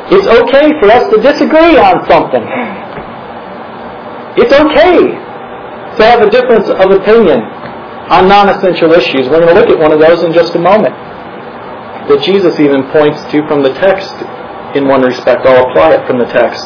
It's 0.10 0.28
okay 0.28 0.74
for 0.82 0.90
us 0.92 1.06
to 1.14 1.22
disagree 1.22 1.78
on 1.78 2.04
something. 2.10 2.44
It's 4.42 4.52
okay 4.52 4.98
to 5.98 6.02
have 6.04 6.22
a 6.22 6.30
difference 6.30 6.68
of 6.68 6.92
opinion 6.92 7.42
on 8.12 8.28
non-essential 8.28 8.92
issues. 8.92 9.30
We're 9.30 9.40
going 9.40 9.56
to 9.56 9.60
look 9.60 9.70
at 9.70 9.80
one 9.80 9.92
of 9.92 10.00
those 10.00 10.24
in 10.24 10.34
just 10.34 10.56
a 10.56 10.60
moment. 10.60 10.96
That 12.10 12.20
Jesus 12.24 12.60
even 12.60 12.84
points 12.92 13.22
to 13.32 13.46
from 13.48 13.62
the 13.64 13.74
text 13.80 14.12
in 14.76 14.88
one 14.88 15.02
respect. 15.02 15.46
I'll 15.46 15.70
apply 15.70 15.96
it 15.96 16.08
from 16.08 16.18
the 16.18 16.26
text. 16.26 16.66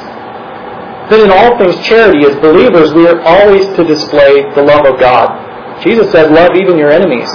Then 1.11 1.25
in 1.25 1.31
all 1.31 1.57
things 1.59 1.75
charity, 1.85 2.25
as 2.25 2.35
believers, 2.41 2.93
we 2.93 3.05
are 3.05 3.21
always 3.21 3.65
to 3.77 3.83
display 3.83 4.41
the 4.55 4.63
love 4.63 4.85
of 4.87 4.99
God. 4.99 5.83
Jesus 5.83 6.11
said, 6.11 6.31
love 6.31 6.55
even 6.55 6.77
your 6.77 6.89
enemies. 6.89 7.29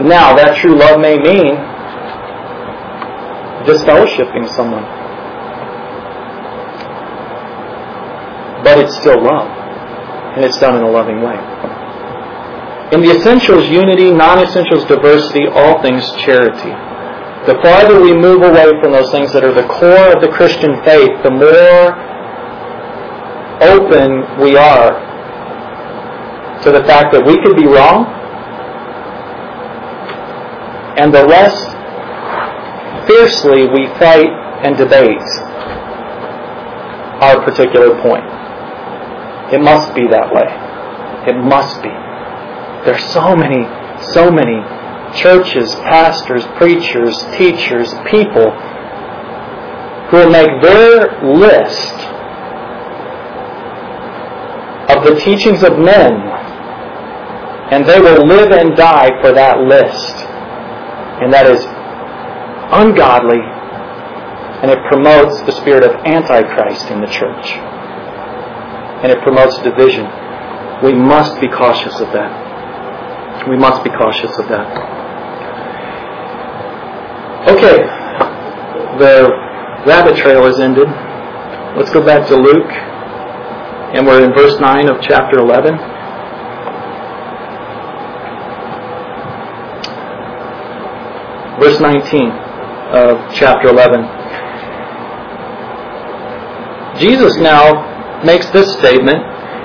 Now, 0.00 0.36
that 0.36 0.58
true 0.58 0.78
love 0.78 1.00
may 1.00 1.18
mean 1.18 1.58
just 3.66 3.84
disfellowshipping 3.84 4.48
someone. 4.54 4.86
But 8.62 8.78
it's 8.78 8.94
still 8.96 9.22
love. 9.22 9.50
And 10.36 10.44
it's 10.44 10.58
done 10.58 10.76
in 10.76 10.82
a 10.82 10.90
loving 10.90 11.20
way. 11.22 11.34
In 12.94 13.02
the 13.02 13.10
essentials, 13.10 13.68
unity, 13.68 14.10
non-essentials, 14.10 14.84
diversity, 14.86 15.46
all 15.48 15.82
things 15.82 16.06
charity. 16.22 16.72
The 17.46 17.58
farther 17.62 18.00
we 18.00 18.14
move 18.14 18.42
away 18.42 18.70
from 18.80 18.92
those 18.92 19.10
things 19.10 19.32
that 19.32 19.44
are 19.44 19.52
the 19.52 19.66
core 19.66 20.14
of 20.14 20.22
the 20.22 20.28
Christian 20.28 20.82
faith, 20.84 21.10
the 21.22 21.30
more 21.30 21.92
open 23.60 24.40
we 24.40 24.56
are 24.56 24.94
to 26.62 26.70
the 26.70 26.84
fact 26.84 27.12
that 27.12 27.24
we 27.26 27.36
could 27.42 27.56
be 27.56 27.66
wrong 27.66 28.17
and 30.98 31.14
the 31.14 31.24
less 31.24 31.54
fiercely 33.06 33.66
we 33.66 33.86
fight 33.98 34.28
and 34.64 34.76
debate 34.76 35.22
our 37.22 37.42
particular 37.44 38.00
point. 38.02 38.26
It 39.52 39.60
must 39.60 39.94
be 39.94 40.06
that 40.08 40.34
way. 40.34 40.44
It 41.30 41.36
must 41.36 41.82
be. 41.82 41.88
There's 42.84 43.04
so 43.12 43.34
many, 43.34 43.64
so 44.12 44.30
many 44.30 44.60
churches, 45.16 45.74
pastors, 45.86 46.44
preachers, 46.56 47.16
teachers, 47.36 47.94
people 48.10 48.50
who 50.10 50.16
will 50.18 50.30
make 50.30 50.50
their 50.62 51.22
list 51.24 51.94
of 54.90 55.04
the 55.04 55.20
teachings 55.20 55.62
of 55.62 55.78
men 55.78 56.12
and 57.70 57.84
they 57.86 58.00
will 58.00 58.26
live 58.26 58.50
and 58.50 58.76
die 58.76 59.10
for 59.20 59.32
that 59.32 59.60
list. 59.60 60.27
And 61.22 61.32
that 61.32 61.46
is 61.46 61.60
ungodly 62.72 63.42
and 64.62 64.72
it 64.72 64.78
promotes 64.88 65.38
the 65.42 65.52
spirit 65.52 65.84
of 65.84 65.94
Antichrist 66.04 66.90
in 66.90 67.00
the 67.00 67.06
church. 67.06 67.46
And 69.02 69.12
it 69.12 69.22
promotes 69.22 69.56
division. 69.62 70.02
We 70.82 70.94
must 70.94 71.40
be 71.40 71.46
cautious 71.46 71.94
of 72.00 72.10
that. 72.12 73.46
We 73.48 73.56
must 73.56 73.84
be 73.84 73.90
cautious 73.90 74.36
of 74.36 74.48
that. 74.48 74.66
Okay, 77.48 77.78
the 78.98 79.30
rabbit 79.86 80.16
trail 80.16 80.44
is 80.46 80.58
ended. 80.58 80.88
Let's 81.78 81.92
go 81.92 82.04
back 82.04 82.26
to 82.28 82.36
Luke, 82.36 82.72
and 83.94 84.04
we're 84.06 84.24
in 84.24 84.34
verse 84.34 84.58
9 84.60 84.88
of 84.88 85.00
chapter 85.00 85.38
11. 85.38 85.97
Verse 91.60 91.80
19 91.80 92.30
of 92.30 93.34
chapter 93.34 93.68
11. 93.68 94.06
Jesus 96.98 97.36
now 97.38 98.22
makes 98.24 98.50
this 98.50 98.72
statement 98.78 99.18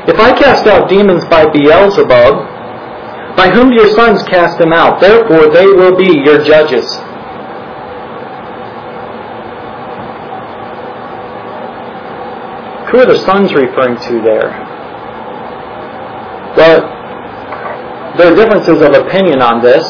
If 0.07 0.19
I 0.19 0.37
cast 0.37 0.67
out 0.67 0.89
demons 0.89 1.23
by 1.25 1.45
Beelzebub, 1.45 2.51
by 3.37 3.49
whom 3.49 3.69
do 3.69 3.75
your 3.75 3.89
sons 3.95 4.21
cast 4.23 4.57
them 4.59 4.73
out? 4.73 4.99
Therefore 4.99 5.49
they 5.49 5.65
will 5.65 5.95
be 5.95 6.21
your 6.25 6.43
judges. 6.43 6.85
Who 12.91 12.99
are 12.99 13.07
the 13.07 13.17
sons 13.25 13.53
referring 13.53 13.97
to 13.97 14.21
there? 14.21 14.49
Well, 16.55 16.81
there 18.17 18.31
are 18.31 18.35
differences 18.35 18.81
of 18.81 18.93
opinion 18.93 19.41
on 19.41 19.63
this. 19.63 19.83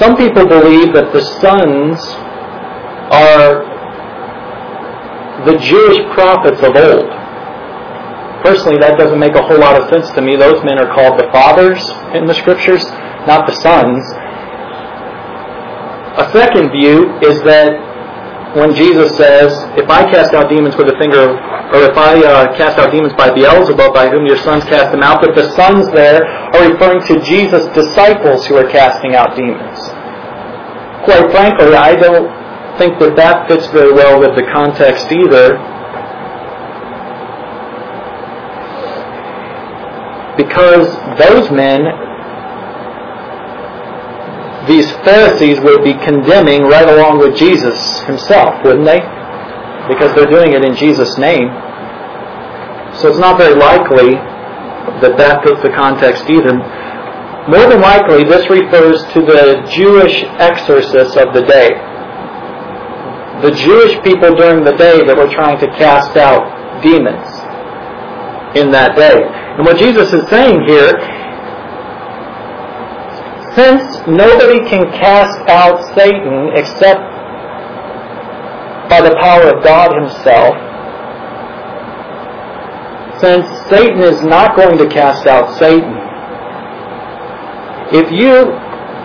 Some 0.00 0.16
people 0.16 0.46
believe 0.48 0.94
that 0.94 1.12
the 1.12 1.20
sons 1.44 2.00
are 3.12 3.68
the 5.44 5.58
Jewish 5.60 6.00
prophets 6.16 6.62
of 6.64 6.72
old. 6.72 7.10
Personally, 8.40 8.78
that 8.80 8.96
doesn't 8.96 9.18
make 9.18 9.34
a 9.34 9.42
whole 9.42 9.60
lot 9.60 9.76
of 9.76 9.90
sense 9.90 10.10
to 10.12 10.22
me. 10.22 10.36
Those 10.36 10.64
men 10.64 10.78
are 10.78 10.88
called 10.94 11.20
the 11.20 11.28
fathers 11.28 11.84
in 12.16 12.24
the 12.24 12.32
scriptures, 12.32 12.82
not 13.28 13.44
the 13.46 13.52
sons. 13.60 14.00
A 16.16 16.32
second 16.32 16.72
view 16.72 17.12
is 17.20 17.42
that 17.44 17.89
when 18.54 18.74
Jesus 18.74 19.16
says, 19.16 19.52
If 19.78 19.88
I 19.88 20.10
cast 20.10 20.34
out 20.34 20.50
demons 20.50 20.76
with 20.76 20.88
the 20.88 20.98
finger, 20.98 21.38
or 21.70 21.80
if 21.86 21.96
I 21.96 22.18
uh, 22.18 22.56
cast 22.56 22.78
out 22.78 22.90
demons 22.90 23.14
by 23.14 23.30
Beelzebub, 23.30 23.94
by 23.94 24.08
whom 24.08 24.26
your 24.26 24.38
sons 24.38 24.64
cast 24.64 24.90
them 24.90 25.02
out, 25.02 25.20
but 25.22 25.34
the 25.34 25.50
sons 25.54 25.86
there 25.92 26.24
are 26.26 26.70
referring 26.70 27.00
to 27.06 27.20
Jesus' 27.24 27.66
disciples 27.74 28.46
who 28.46 28.56
are 28.56 28.68
casting 28.68 29.14
out 29.14 29.36
demons. 29.36 29.78
Quite 31.06 31.30
frankly, 31.30 31.74
I 31.74 31.94
don't 31.94 32.28
think 32.76 32.98
that 32.98 33.14
that 33.16 33.48
fits 33.48 33.66
very 33.68 33.92
well 33.92 34.18
with 34.18 34.34
the 34.34 34.42
context 34.52 35.06
either. 35.12 35.54
Because 40.36 40.88
those 41.18 41.50
men 41.50 41.86
these 44.70 44.88
Pharisees 45.02 45.58
would 45.60 45.82
be 45.82 45.94
condemning 45.94 46.62
right 46.62 46.88
along 46.88 47.18
with 47.18 47.36
Jesus 47.36 47.74
himself, 48.06 48.62
wouldn't 48.62 48.86
they? 48.86 49.02
Because 49.90 50.14
they're 50.14 50.30
doing 50.30 50.54
it 50.54 50.62
in 50.62 50.76
Jesus' 50.76 51.18
name. 51.18 51.50
So 53.02 53.10
it's 53.10 53.18
not 53.18 53.36
very 53.36 53.58
likely 53.58 54.14
that 55.02 55.18
that 55.18 55.42
fits 55.42 55.60
the 55.62 55.74
context 55.74 56.30
either. 56.30 56.54
More 57.50 57.66
than 57.66 57.80
likely, 57.82 58.22
this 58.22 58.48
refers 58.48 59.02
to 59.10 59.26
the 59.26 59.66
Jewish 59.74 60.22
exorcists 60.38 61.16
of 61.18 61.34
the 61.34 61.42
day. 61.42 61.74
The 63.42 63.50
Jewish 63.50 63.98
people 64.04 64.36
during 64.36 64.62
the 64.62 64.76
day 64.76 65.02
that 65.02 65.16
were 65.16 65.30
trying 65.34 65.58
to 65.58 65.66
cast 65.74 66.16
out 66.16 66.46
demons 66.82 67.26
in 68.54 68.70
that 68.70 68.94
day. 68.94 69.18
And 69.18 69.66
what 69.66 69.78
Jesus 69.78 70.12
is 70.12 70.28
saying 70.28 70.62
here 70.68 70.94
since 73.54 74.06
nobody 74.06 74.60
can 74.68 74.90
cast 74.92 75.38
out 75.48 75.94
Satan 75.94 76.50
except 76.54 77.00
by 78.88 79.00
the 79.00 79.14
power 79.20 79.54
of 79.54 79.64
God 79.64 79.90
Himself, 79.94 80.54
since 83.20 83.46
Satan 83.68 84.00
is 84.00 84.22
not 84.22 84.56
going 84.56 84.78
to 84.78 84.88
cast 84.88 85.26
out 85.26 85.58
Satan, 85.58 85.96
if 87.92 88.10
you 88.12 88.54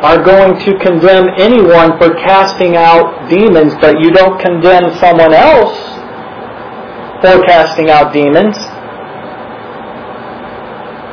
are 0.05 0.21
going 0.23 0.59
to 0.59 0.77
condemn 0.77 1.27
anyone 1.37 1.97
for 1.97 2.13
casting 2.15 2.75
out 2.75 3.27
demons, 3.29 3.73
but 3.81 3.99
you 3.99 4.11
don't 4.11 4.39
condemn 4.39 4.93
someone 4.99 5.33
else 5.33 5.75
for 7.21 7.41
casting 7.45 7.89
out 7.89 8.13
demons, 8.13 8.55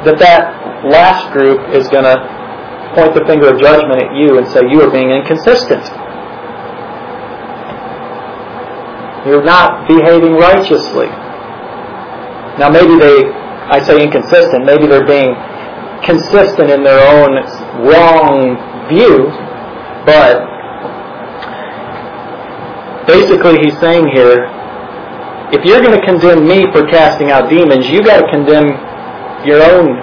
that 0.04 0.18
that 0.18 0.84
last 0.84 1.32
group 1.32 1.60
is 1.74 1.88
going 1.88 2.04
to 2.04 2.41
point 2.94 3.14
the 3.14 3.24
finger 3.24 3.52
of 3.52 3.60
judgment 3.60 4.02
at 4.02 4.16
you 4.16 4.38
and 4.38 4.46
say 4.48 4.60
you 4.68 4.80
are 4.82 4.90
being 4.90 5.10
inconsistent. 5.10 5.82
You're 9.26 9.44
not 9.44 9.86
behaving 9.86 10.34
righteously. 10.34 11.06
Now 12.58 12.68
maybe 12.68 12.98
they, 12.98 13.30
I 13.70 13.80
say 13.80 14.02
inconsistent, 14.02 14.66
maybe 14.66 14.86
they're 14.86 15.06
being 15.06 15.34
consistent 16.04 16.70
in 16.70 16.82
their 16.82 16.98
own 16.98 17.38
wrong 17.86 18.58
view, 18.90 19.30
but 20.04 20.42
basically 23.06 23.62
he's 23.62 23.78
saying 23.78 24.10
here, 24.12 24.50
if 25.52 25.64
you're 25.64 25.80
going 25.80 25.98
to 25.98 26.04
condemn 26.04 26.48
me 26.48 26.66
for 26.72 26.86
casting 26.88 27.30
out 27.30 27.48
demons, 27.48 27.88
you 27.88 28.02
got 28.02 28.20
to 28.20 28.30
condemn 28.32 28.74
your 29.46 29.62
own 29.62 30.00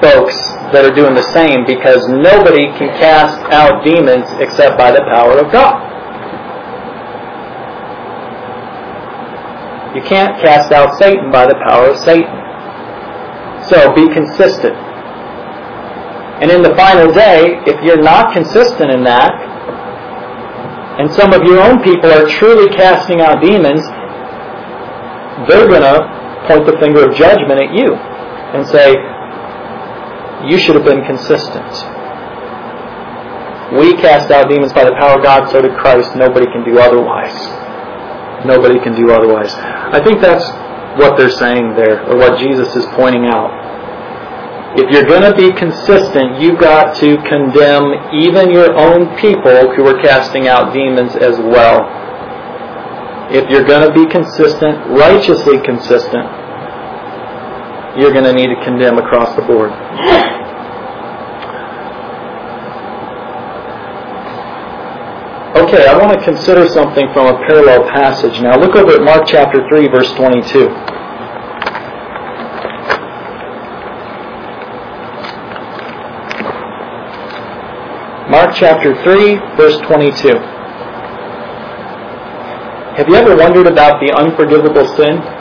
folks 0.00 0.57
that 0.72 0.84
are 0.84 0.94
doing 0.94 1.14
the 1.14 1.26
same 1.32 1.64
because 1.64 2.06
nobody 2.08 2.66
can 2.76 2.92
cast 3.00 3.40
out 3.52 3.84
demons 3.84 4.26
except 4.38 4.76
by 4.76 4.92
the 4.92 5.00
power 5.08 5.38
of 5.38 5.50
God. 5.50 5.88
You 9.96 10.02
can't 10.02 10.40
cast 10.40 10.70
out 10.72 10.98
Satan 10.98 11.32
by 11.32 11.46
the 11.46 11.56
power 11.64 11.90
of 11.90 11.96
Satan. 11.96 12.28
So 13.68 13.92
be 13.94 14.12
consistent. 14.12 14.76
And 16.40 16.50
in 16.50 16.62
the 16.62 16.74
final 16.76 17.12
day, 17.12 17.58
if 17.66 17.82
you're 17.82 18.00
not 18.00 18.32
consistent 18.32 18.92
in 18.92 19.02
that, 19.04 19.32
and 21.00 21.10
some 21.12 21.32
of 21.32 21.42
your 21.42 21.60
own 21.60 21.82
people 21.82 22.12
are 22.12 22.28
truly 22.28 22.68
casting 22.76 23.20
out 23.20 23.40
demons, 23.40 23.82
they're 25.48 25.66
going 25.66 25.82
to 25.82 25.98
point 26.46 26.66
the 26.66 26.76
finger 26.78 27.08
of 27.08 27.14
judgment 27.14 27.60
at 27.60 27.72
you 27.72 27.94
and 27.94 28.66
say, 28.66 28.94
you 30.46 30.58
should 30.58 30.76
have 30.76 30.84
been 30.84 31.04
consistent. 31.04 31.72
We 33.74 33.94
cast 34.00 34.30
out 34.30 34.48
demons 34.48 34.72
by 34.72 34.84
the 34.84 34.92
power 34.92 35.18
of 35.18 35.22
God, 35.22 35.50
so 35.50 35.60
did 35.60 35.76
Christ. 35.76 36.16
Nobody 36.16 36.46
can 36.46 36.64
do 36.64 36.78
otherwise. 36.78 37.36
Nobody 38.46 38.78
can 38.78 38.94
do 38.94 39.10
otherwise. 39.10 39.52
I 39.54 40.00
think 40.02 40.20
that's 40.20 40.48
what 40.96 41.18
they're 41.18 41.30
saying 41.30 41.74
there, 41.76 42.06
or 42.08 42.16
what 42.16 42.38
Jesus 42.38 42.74
is 42.76 42.86
pointing 42.96 43.26
out. 43.26 43.50
If 44.78 44.90
you're 44.90 45.04
going 45.04 45.26
to 45.26 45.34
be 45.34 45.52
consistent, 45.58 46.40
you've 46.40 46.60
got 46.60 46.96
to 47.00 47.16
condemn 47.28 48.14
even 48.14 48.50
your 48.50 48.76
own 48.76 49.16
people 49.16 49.74
who 49.74 49.84
are 49.86 50.00
casting 50.00 50.46
out 50.46 50.72
demons 50.72 51.16
as 51.16 51.38
well. 51.38 51.88
If 53.30 53.50
you're 53.50 53.64
going 53.64 53.84
to 53.88 53.92
be 53.92 54.08
consistent, 54.10 54.86
righteously 54.88 55.60
consistent, 55.60 56.24
you're 57.98 58.12
going 58.12 58.24
to 58.24 58.32
need 58.32 58.46
to 58.46 58.64
condemn 58.64 58.96
across 58.98 59.34
the 59.34 59.42
board. 59.42 59.72
Okay, 65.58 65.86
I 65.86 65.98
want 65.98 66.16
to 66.16 66.24
consider 66.24 66.68
something 66.68 67.12
from 67.12 67.26
a 67.26 67.38
parallel 67.46 67.82
passage. 67.90 68.40
Now 68.40 68.56
look 68.56 68.76
over 68.76 68.92
at 68.92 69.02
Mark 69.02 69.26
chapter 69.26 69.68
3, 69.68 69.88
verse 69.88 70.12
22. 70.14 70.68
Mark 78.30 78.54
chapter 78.54 78.94
3, 79.02 79.34
verse 79.56 79.76
22. 79.88 80.38
Have 82.96 83.08
you 83.08 83.16
ever 83.16 83.34
wondered 83.36 83.66
about 83.66 84.00
the 84.00 84.12
unforgivable 84.14 84.86
sin? 84.96 85.37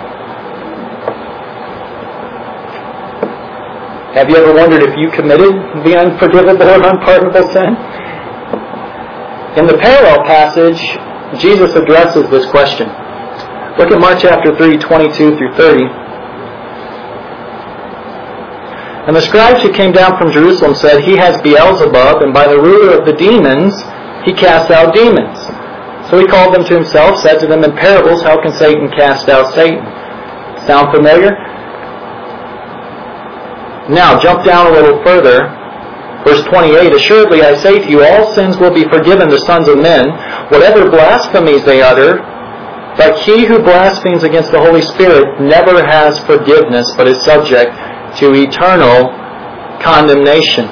Have 4.17 4.31
you 4.31 4.37
ever 4.37 4.51
wondered 4.51 4.81
if 4.81 4.97
you 4.97 5.11
committed 5.13 5.53
the 5.85 5.93
unforgivable 5.93 6.65
or 6.65 6.81
unpardonable 6.81 7.53
sin? 7.53 7.69
In 9.61 9.69
the 9.69 9.77
parallel 9.77 10.25
passage, 10.25 10.81
Jesus 11.37 11.77
addresses 11.77 12.27
this 12.33 12.49
question. 12.49 12.89
Look 13.77 13.93
at 13.93 14.01
Mark 14.01 14.17
chapter 14.17 14.57
3, 14.57 14.77
22 14.81 15.37
through 15.37 15.53
30. 15.53 15.85
And 19.05 19.15
the 19.15 19.21
scribes 19.21 19.61
who 19.61 19.71
came 19.71 19.91
down 19.91 20.17
from 20.17 20.31
Jerusalem 20.31 20.73
said, 20.73 21.03
He 21.03 21.15
has 21.15 21.39
Beelzebub, 21.43 22.23
and 22.23 22.33
by 22.33 22.47
the 22.47 22.57
ruler 22.57 22.97
of 22.97 23.05
the 23.05 23.13
demons 23.13 23.77
he 24.25 24.33
casts 24.33 24.71
out 24.71 24.95
demons. 24.95 25.37
So 26.09 26.17
he 26.17 26.25
called 26.25 26.55
them 26.55 26.65
to 26.65 26.73
himself, 26.73 27.21
said 27.21 27.37
to 27.41 27.45
them 27.45 27.63
in 27.63 27.77
parables, 27.77 28.23
How 28.23 28.41
can 28.41 28.51
Satan 28.51 28.89
cast 28.97 29.29
out 29.29 29.53
Satan? 29.53 29.85
Sound 30.65 30.89
familiar? 30.89 31.37
Now, 33.89 34.19
jump 34.19 34.43
down 34.45 34.67
a 34.67 34.71
little 34.71 35.03
further. 35.03 35.47
Verse 36.27 36.43
28, 36.51 36.91
Assuredly 36.91 37.41
I 37.41 37.55
say 37.55 37.79
to 37.79 37.89
you, 37.89 38.03
all 38.03 38.35
sins 38.35 38.57
will 38.57 38.73
be 38.73 38.83
forgiven 38.89 39.29
the 39.29 39.39
sons 39.47 39.67
of 39.67 39.79
men, 39.79 40.09
whatever 40.51 40.89
blasphemies 40.89 41.63
they 41.63 41.81
utter, 41.81 42.19
but 42.97 43.19
he 43.23 43.45
who 43.45 43.63
blasphemes 43.63 44.23
against 44.23 44.51
the 44.51 44.59
Holy 44.59 44.81
Spirit 44.81 45.39
never 45.39 45.85
has 45.85 46.19
forgiveness, 46.25 46.91
but 46.97 47.07
is 47.07 47.23
subject 47.23 47.71
to 48.19 48.33
eternal 48.33 49.13
condemnation. 49.79 50.65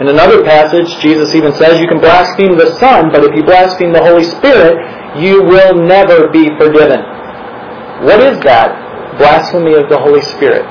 In 0.00 0.08
another 0.08 0.42
passage, 0.42 0.88
Jesus 1.00 1.34
even 1.36 1.52
says 1.54 1.78
you 1.78 1.86
can 1.86 2.00
blaspheme 2.00 2.58
the 2.58 2.74
Son, 2.80 3.12
but 3.12 3.22
if 3.22 3.36
you 3.36 3.44
blaspheme 3.44 3.92
the 3.92 4.02
Holy 4.02 4.24
Spirit, 4.24 4.74
you 5.20 5.44
will 5.44 5.76
never 5.76 6.26
be 6.32 6.48
forgiven. 6.58 6.98
What 8.02 8.18
is 8.18 8.40
that? 8.42 8.74
Blasphemy 9.18 9.74
of 9.74 9.88
the 9.90 9.98
Holy 9.98 10.22
Spirit. 10.22 10.64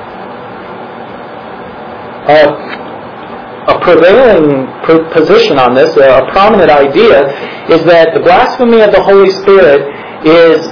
A 2.30 3.78
prevailing 3.82 4.68
position 5.14 5.58
on 5.58 5.74
this, 5.74 5.96
a 5.98 6.26
prominent 6.32 6.70
idea, 6.70 7.30
is 7.70 7.84
that 7.86 8.14
the 8.14 8.20
blasphemy 8.20 8.82
of 8.82 8.92
the 8.92 9.02
Holy 9.02 9.30
Spirit 9.42 9.82
is 10.26 10.66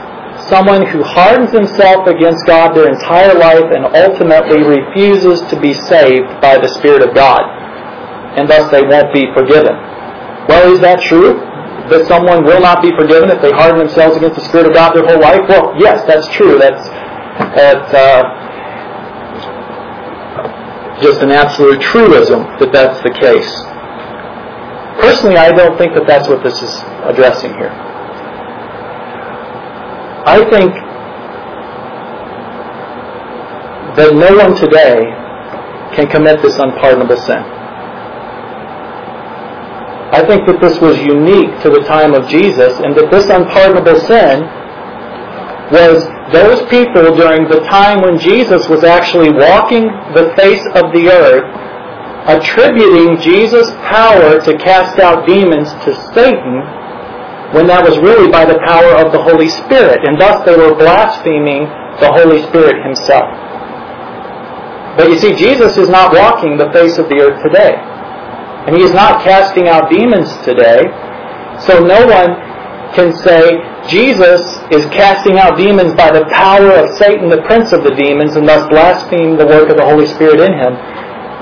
someone 0.49 0.85
who 0.88 1.03
hardens 1.03 1.51
himself 1.51 2.07
against 2.07 2.45
God 2.45 2.73
their 2.73 2.89
entire 2.89 3.38
life 3.38 3.69
and 3.69 3.85
ultimately 3.93 4.65
refuses 4.65 5.41
to 5.49 5.59
be 5.59 5.73
saved 5.73 6.29
by 6.41 6.57
the 6.57 6.69
Spirit 6.79 7.05
of 7.05 7.13
God. 7.13 7.41
And 8.38 8.49
thus 8.49 8.69
they 8.71 8.81
won't 8.81 9.13
be 9.13 9.25
forgiven. 9.33 9.73
Well, 10.49 10.73
is 10.73 10.79
that 10.81 11.01
true? 11.05 11.38
That 11.93 12.05
someone 12.07 12.43
will 12.45 12.62
not 12.62 12.81
be 12.81 12.89
forgiven 12.97 13.29
if 13.29 13.41
they 13.41 13.51
harden 13.51 13.77
themselves 13.77 14.17
against 14.17 14.38
the 14.38 14.45
Spirit 14.49 14.67
of 14.67 14.73
God 14.73 14.93
their 14.93 15.05
whole 15.05 15.21
life? 15.21 15.41
Well, 15.49 15.73
yes, 15.77 16.05
that's 16.05 16.25
true. 16.33 16.57
That's, 16.57 16.81
that's 17.53 17.93
uh, 17.93 18.48
just 21.01 21.21
an 21.21 21.31
absolute 21.31 21.81
truism 21.81 22.43
that 22.59 22.71
that's 22.71 23.01
the 23.03 23.12
case. 23.12 23.49
Personally, 24.99 25.38
I 25.38 25.51
don't 25.51 25.77
think 25.77 25.93
that 25.93 26.05
that's 26.05 26.27
what 26.27 26.43
this 26.43 26.62
is 26.62 26.75
addressing 27.07 27.53
here. 27.55 27.71
I 30.27 30.43
think 30.49 30.73
that 33.95 34.13
no 34.13 34.35
one 34.35 34.55
today 34.55 35.07
can 35.95 36.07
commit 36.07 36.41
this 36.41 36.57
unpardonable 36.57 37.17
sin. 37.17 37.43
I 40.12 40.25
think 40.25 40.45
that 40.47 40.59
this 40.59 40.81
was 40.81 40.97
unique 40.99 41.62
to 41.62 41.69
the 41.69 41.81
time 41.88 42.13
of 42.13 42.27
Jesus 42.27 42.73
and 42.79 42.95
that 42.97 43.09
this 43.09 43.29
unpardonable 43.29 43.99
sin 44.01 44.43
was 45.71 46.03
those 46.34 46.67
people 46.69 47.15
during 47.15 47.47
the 47.49 47.62
time 47.69 48.01
when 48.01 48.17
Jesus 48.17 48.67
was 48.67 48.84
actually 48.84 49.32
walking 49.32 49.86
the 50.13 50.34
face 50.36 50.65
of 50.75 50.93
the 50.93 51.10
earth 51.10 51.45
attributing 52.27 53.17
Jesus' 53.21 53.71
power 53.89 54.39
to 54.41 54.58
cast 54.58 54.99
out 54.99 55.25
demons 55.25 55.71
to 55.86 55.95
Satan 56.13 56.62
when 57.53 57.65
that 57.65 57.82
was 57.82 57.97
really 57.97 58.29
by 58.29 58.45
the 58.45 58.60
power 58.62 59.01
of 59.01 59.12
the 59.12 59.21
Holy 59.21 59.49
Spirit, 59.49 60.05
and 60.05 60.21
thus 60.21 60.45
they 60.45 60.53
were 60.53 60.75
blaspheming 60.77 61.65
the 61.97 62.12
Holy 62.13 62.45
Spirit 62.45 62.77
himself. 62.86 63.25
But 64.97 65.10
you 65.10 65.17
see, 65.17 65.34
Jesus 65.34 65.77
is 65.77 65.89
not 65.89 66.13
walking 66.13 66.58
the 66.58 66.69
face 66.71 66.97
of 66.97 67.10
the 67.10 67.17
earth 67.17 67.41
today. 67.41 67.73
And 67.73 68.75
he 68.75 68.84
is 68.84 68.93
not 68.93 69.23
casting 69.23 69.67
out 69.67 69.89
demons 69.89 70.29
today. 70.45 70.86
So 71.65 71.82
no 71.82 72.05
one 72.05 72.38
can 72.93 73.15
say 73.17 73.58
Jesus 73.89 74.41
is 74.71 74.86
casting 74.93 75.38
out 75.38 75.58
demons 75.58 75.93
by 75.95 76.12
the 76.12 76.25
power 76.30 76.71
of 76.78 76.97
Satan, 76.97 77.30
the 77.30 77.41
prince 77.43 77.73
of 77.73 77.84
the 77.84 77.93
demons, 77.97 78.36
and 78.36 78.47
thus 78.47 78.69
blaspheme 78.69 79.38
the 79.38 79.45
work 79.45 79.69
of 79.69 79.78
the 79.78 79.86
Holy 79.86 80.06
Spirit 80.06 80.39
in 80.39 80.54
him. 80.54 80.73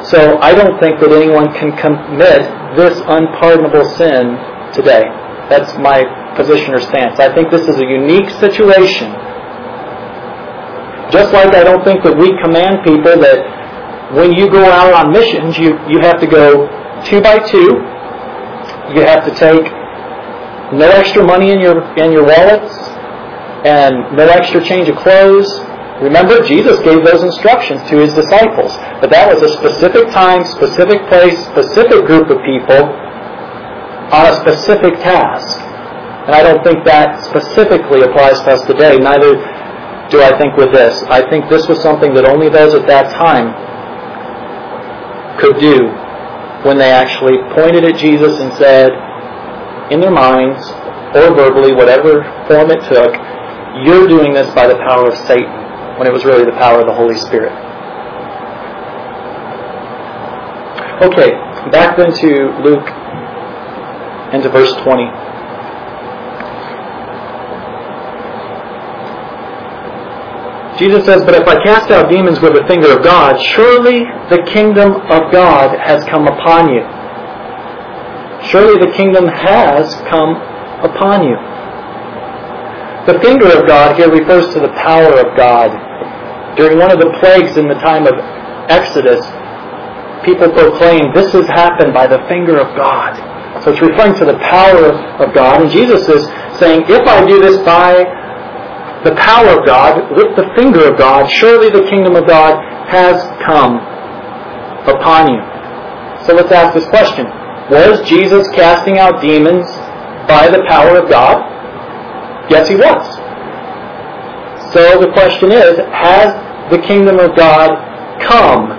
So 0.07 0.39
I 0.39 0.55
don't 0.55 0.79
think 0.79 0.99
that 1.03 1.12
anyone 1.12 1.51
can 1.60 1.75
commit 1.75 2.47
this 2.79 2.95
unpardonable 3.03 3.83
sin 3.99 4.39
today. 4.71 5.03
That's 5.51 5.75
my 5.79 6.03
position 6.36 6.73
or 6.73 6.79
stance. 6.79 7.19
I 7.19 7.33
think 7.33 7.51
this 7.51 7.67
is 7.67 7.75
a 7.75 7.86
unique 7.86 8.29
situation. 8.39 9.12
Just 11.12 11.33
like 11.33 11.55
I 11.55 11.63
don't 11.63 11.83
think 11.83 12.03
that 12.03 12.15
we 12.15 12.31
command 12.43 12.83
people 12.83 13.15
that 13.23 14.13
when 14.15 14.33
you 14.33 14.49
go 14.49 14.63
out 14.63 14.93
on 14.93 15.12
missions, 15.12 15.57
you, 15.57 15.75
you 15.88 15.99
have 15.99 16.19
to 16.19 16.27
go 16.27 16.67
two 17.03 17.21
by 17.21 17.39
two. 17.39 17.67
You 18.95 19.03
have 19.03 19.25
to 19.27 19.33
take 19.36 19.67
no 20.73 20.89
extra 20.89 21.23
money 21.23 21.51
in 21.51 21.60
your 21.60 21.80
in 21.95 22.12
your 22.12 22.25
wallets 22.25 22.73
and 23.63 24.15
no 24.15 24.27
extra 24.27 24.63
change 24.63 24.89
of 24.89 24.97
clothes. 24.97 25.47
Remember, 26.01 26.43
Jesus 26.45 26.77
gave 26.86 27.03
those 27.03 27.23
instructions 27.23 27.82
to 27.89 27.97
his 27.97 28.13
disciples. 28.13 28.69
But 29.01 29.10
that 29.10 29.25
was 29.34 29.41
a 29.41 29.49
specific 29.58 30.13
time, 30.13 30.45
specific 30.45 31.01
place, 31.10 31.38
specific 31.49 32.06
group 32.06 32.30
of 32.30 32.38
people 32.45 32.86
on 34.13 34.23
a 34.30 34.36
specific 34.45 34.93
task. 35.01 35.58
And 36.30 36.36
I 36.36 36.43
don't 36.43 36.63
think 36.63 36.86
that 36.86 37.23
specifically 37.25 38.01
applies 38.03 38.38
to 38.45 38.51
us 38.53 38.62
today. 38.67 38.97
Neither 38.97 39.41
do 40.12 40.21
I 40.21 40.38
think 40.38 40.56
with 40.56 40.71
this. 40.71 41.01
I 41.10 41.27
think 41.30 41.49
this 41.49 41.67
was 41.67 41.82
something 41.82 42.13
that 42.13 42.25
only 42.25 42.49
those 42.49 42.75
at 42.75 42.86
that 42.88 43.12
time 43.17 43.56
could 45.39 45.60
do 45.60 45.88
when 46.63 46.77
they 46.77 46.91
actually 46.91 47.38
pointed 47.56 47.86
at 47.86 47.97
Jesus 47.97 48.39
and 48.39 48.53
said, 48.58 48.91
in 49.91 50.00
their 50.00 50.12
minds 50.12 50.60
or 51.15 51.34
verbally, 51.34 51.73
whatever 51.73 52.23
form 52.47 52.71
it 52.71 52.82
took, 52.89 53.13
you're 53.86 54.08
doing 54.08 54.34
this 54.34 54.54
by 54.54 54.67
the 54.67 54.76
power 54.76 55.08
of 55.08 55.17
Satan, 55.28 55.97
when 55.97 56.08
it 56.08 56.13
was 56.13 56.26
really 56.26 56.45
the 56.45 56.58
power 56.58 56.82
of 56.82 56.88
the 56.88 56.93
Holy 56.93 57.15
Spirit. 57.15 57.54
Okay, 61.02 61.32
back 61.71 61.95
then 61.95 62.12
to 62.12 62.52
Luke 62.63 62.88
into 64.34 64.50
verse 64.50 64.73
20. 64.84 65.28
Jesus 70.78 71.06
says, 71.06 71.23
But 71.23 71.34
if 71.34 71.47
I 71.47 71.63
cast 71.63 71.91
out 71.91 72.10
demons 72.10 72.39
with 72.39 72.54
the 72.54 72.63
finger 72.67 72.95
of 72.95 73.04
God, 73.04 73.41
surely 73.41 74.06
the 74.30 74.43
kingdom 74.52 74.93
of 75.10 75.32
God 75.32 75.78
has 75.80 76.04
come 76.06 76.28
upon 76.28 76.73
you. 76.73 76.96
Surely 78.45 78.78
the 78.78 78.93
kingdom 78.93 79.28
has 79.28 79.95
come 80.10 80.38
upon 80.86 81.26
you. 81.26 81.38
The 83.08 83.19
finger 83.19 83.47
of 83.58 83.67
God 83.67 83.95
here 83.95 84.12
refers 84.12 84.54
to 84.54 84.60
the 84.60 84.69
power 84.84 85.17
of 85.17 85.36
God. 85.38 85.73
During 86.56 86.78
one 86.78 86.91
of 86.91 87.00
the 87.00 87.15
plagues 87.19 87.58
in 87.58 87.67
the 87.67 87.76
time 87.76 88.06
of 88.06 88.13
Exodus, 88.69 89.23
people 90.26 90.52
proclaimed, 90.52 91.15
This 91.15 91.32
has 91.34 91.47
happened 91.47 91.93
by 91.93 92.06
the 92.08 92.19
finger 92.28 92.60
of 92.60 92.76
God. 92.76 93.15
So 93.63 93.71
it's 93.71 93.82
referring 93.82 94.13
to 94.19 94.26
the 94.26 94.38
power 94.38 94.91
of 95.23 95.34
God. 95.34 95.62
And 95.62 95.71
Jesus 95.71 96.08
is 96.08 96.27
saying, 96.60 96.83
if 96.88 97.08
I 97.08 97.25
do 97.25 97.40
this 97.42 97.58
by 97.65 98.06
the 99.04 99.15
power 99.15 99.60
of 99.60 99.65
God, 99.65 100.12
with 100.12 100.35
the 100.35 100.52
finger 100.56 100.92
of 100.92 100.98
God, 100.98 101.29
surely 101.29 101.69
the 101.69 101.88
kingdom 101.90 102.15
of 102.15 102.27
God 102.27 102.60
has 102.90 103.17
come 103.46 103.79
upon 104.85 105.31
you. 105.31 105.42
So 106.25 106.35
let's 106.35 106.52
ask 106.52 106.73
this 106.73 106.88
question. 106.90 107.25
Was 107.69 108.07
Jesus 108.07 108.47
casting 108.55 108.97
out 108.97 109.21
demons 109.21 109.67
by 110.27 110.49
the 110.49 110.63
power 110.67 110.97
of 110.97 111.09
God? 111.09 111.43
Yes, 112.49 112.69
he 112.69 112.75
was. 112.75 113.03
So 114.73 114.99
the 114.99 115.11
question 115.11 115.51
is, 115.51 115.77
has 115.91 116.31
the 116.71 116.79
kingdom 116.79 117.19
of 117.19 117.35
God 117.35 117.75
come 118.23 118.71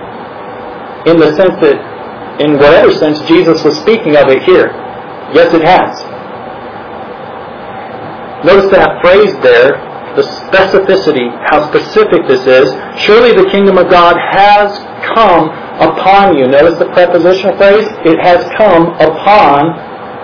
in 1.05 1.19
the 1.19 1.35
sense 1.35 1.55
that 1.61 1.77
in 2.41 2.53
whatever 2.57 2.91
sense 2.93 3.19
Jesus 3.27 3.63
was 3.63 3.77
speaking 3.77 4.15
of 4.15 4.29
it 4.29 4.43
here. 4.43 4.71
Yes, 5.33 5.53
it 5.53 5.61
has. 5.61 6.01
Notice 8.45 8.71
that 8.71 9.01
phrase 9.03 9.35
there, 9.43 9.77
the 10.15 10.23
specificity, 10.47 11.29
how 11.51 11.67
specific 11.69 12.25
this 12.27 12.47
is. 12.47 12.71
Surely 13.03 13.35
the 13.35 13.49
kingdom 13.51 13.77
of 13.77 13.89
God 13.89 14.15
has 14.17 14.71
come 15.13 15.51
upon 15.79 16.37
you. 16.37 16.47
Notice 16.47 16.77
the 16.79 16.91
prepositional 16.91 17.57
phrase, 17.57 17.87
it 18.05 18.19
has 18.21 18.43
come 18.55 18.93
upon 18.99 19.75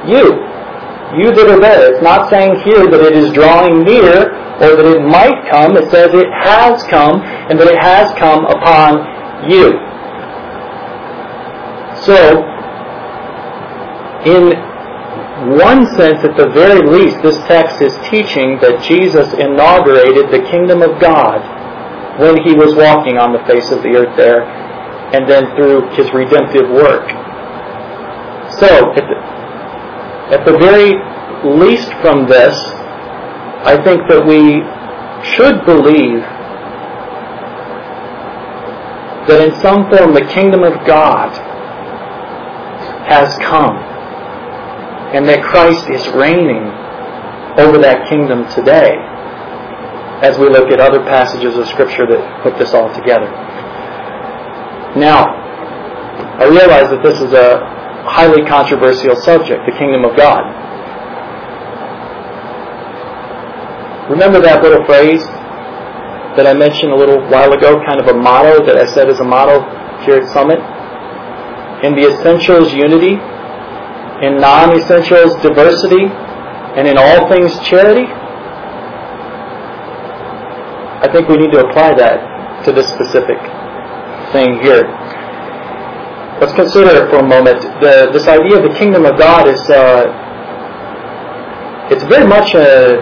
you. 0.07 0.43
You 1.15 1.31
that 1.31 1.47
are 1.47 1.59
there. 1.59 1.93
It's 1.93 2.03
not 2.03 2.29
saying 2.29 2.59
here 2.65 2.87
that 2.91 3.01
it 3.01 3.15
is 3.15 3.31
drawing 3.31 3.83
near 3.83 4.35
or 4.59 4.75
that 4.75 4.85
it 4.85 5.01
might 5.01 5.47
come. 5.49 5.77
It 5.77 5.89
says 5.91 6.11
it 6.13 6.31
has 6.43 6.83
come 6.91 7.21
and 7.21 7.59
that 7.59 7.67
it 7.67 7.79
has 7.79 8.11
come 8.19 8.45
upon 8.45 8.99
you. 9.49 9.79
So, 12.03 12.43
in 14.25 14.53
one 15.55 15.85
sense, 15.95 16.23
at 16.25 16.35
the 16.35 16.49
very 16.49 16.81
least, 16.83 17.21
this 17.21 17.37
text 17.47 17.81
is 17.81 17.93
teaching 18.09 18.59
that 18.59 18.83
Jesus 18.83 19.31
inaugurated 19.33 20.31
the 20.31 20.43
kingdom 20.51 20.81
of 20.81 20.99
God 20.99 21.39
when 22.19 22.41
he 22.43 22.55
was 22.55 22.75
walking 22.75 23.17
on 23.17 23.33
the 23.33 23.43
face 23.43 23.71
of 23.71 23.83
the 23.83 23.91
earth 23.95 24.15
there, 24.15 24.47
and 25.13 25.29
then 25.29 25.55
through 25.55 25.89
his 25.95 26.11
redemptive 26.13 26.69
work. 26.69 27.09
So, 28.59 28.93
at 28.93 29.03
the, 29.05 29.17
at 30.33 30.45
the 30.45 30.57
very 30.57 30.95
least 31.43 31.91
from 32.01 32.27
this, 32.27 32.55
I 33.65 33.81
think 33.83 34.01
that 34.09 34.25
we 34.25 34.61
should 35.35 35.65
believe 35.65 36.21
that 39.27 39.41
in 39.41 39.59
some 39.61 39.89
form 39.89 40.13
the 40.13 40.25
kingdom 40.33 40.63
of 40.63 40.85
God 40.85 41.33
has 43.09 43.33
come 43.37 43.77
and 45.13 45.27
that 45.27 45.43
Christ 45.43 45.89
is 45.89 46.07
reigning 46.13 46.65
over 47.57 47.77
that 47.79 48.09
kingdom 48.09 48.47
today 48.53 48.97
as 50.21 50.37
we 50.37 50.49
look 50.49 50.71
at 50.71 50.79
other 50.79 50.99
passages 50.99 51.57
of 51.57 51.67
Scripture 51.67 52.05
that 52.07 52.43
put 52.43 52.57
this 52.57 52.73
all 52.73 52.93
together. 52.93 53.29
Now, 54.95 55.27
I 56.39 56.45
realize 56.47 56.89
that 56.89 57.03
this 57.03 57.19
is 57.19 57.33
a 57.33 57.59
highly 58.07 58.45
controversial 58.47 59.15
subject, 59.15 59.65
the 59.65 59.75
kingdom 59.77 60.05
of 60.05 60.15
God. 60.15 60.43
Remember 64.09 64.39
that 64.39 64.61
little 64.61 64.85
phrase 64.85 65.23
that 66.37 66.45
I 66.47 66.53
mentioned 66.53 66.91
a 66.91 66.95
little 66.95 67.19
while 67.27 67.51
ago, 67.51 67.81
kind 67.85 67.99
of 67.99 68.07
a 68.07 68.13
motto 68.13 68.63
that 68.65 68.77
I 68.77 68.85
said 68.85 69.09
is 69.09 69.19
a 69.19 69.23
motto 69.23 69.63
here 70.05 70.17
at 70.17 70.31
Summit? 70.31 70.59
In 71.83 71.95
the 71.95 72.07
essentials, 72.13 72.71
unity. 72.73 73.19
In 74.23 74.37
non-essentials, 74.39 75.35
diversity. 75.41 76.07
And 76.77 76.87
in 76.87 76.97
all 76.97 77.27
things, 77.27 77.51
charity. 77.67 78.07
I 81.03 81.09
think 81.11 81.27
we 81.27 81.37
need 81.37 81.51
to 81.51 81.65
apply 81.65 81.95
that 81.95 82.63
to 82.65 82.71
this 82.71 82.87
specific 82.87 83.39
thing 84.31 84.61
here. 84.61 84.83
Let's 86.39 86.53
consider 86.53 87.09
for 87.09 87.19
a 87.19 87.27
moment 87.27 87.61
the, 87.81 88.09
this 88.11 88.27
idea 88.27 88.57
of 88.57 88.63
the 88.63 88.77
kingdom 88.77 89.05
of 89.05 89.17
God 89.17 89.47
is 89.47 89.59
uh, 89.69 90.11
it's 91.91 92.03
very 92.05 92.27
much 92.27 92.53
a, 92.55 92.97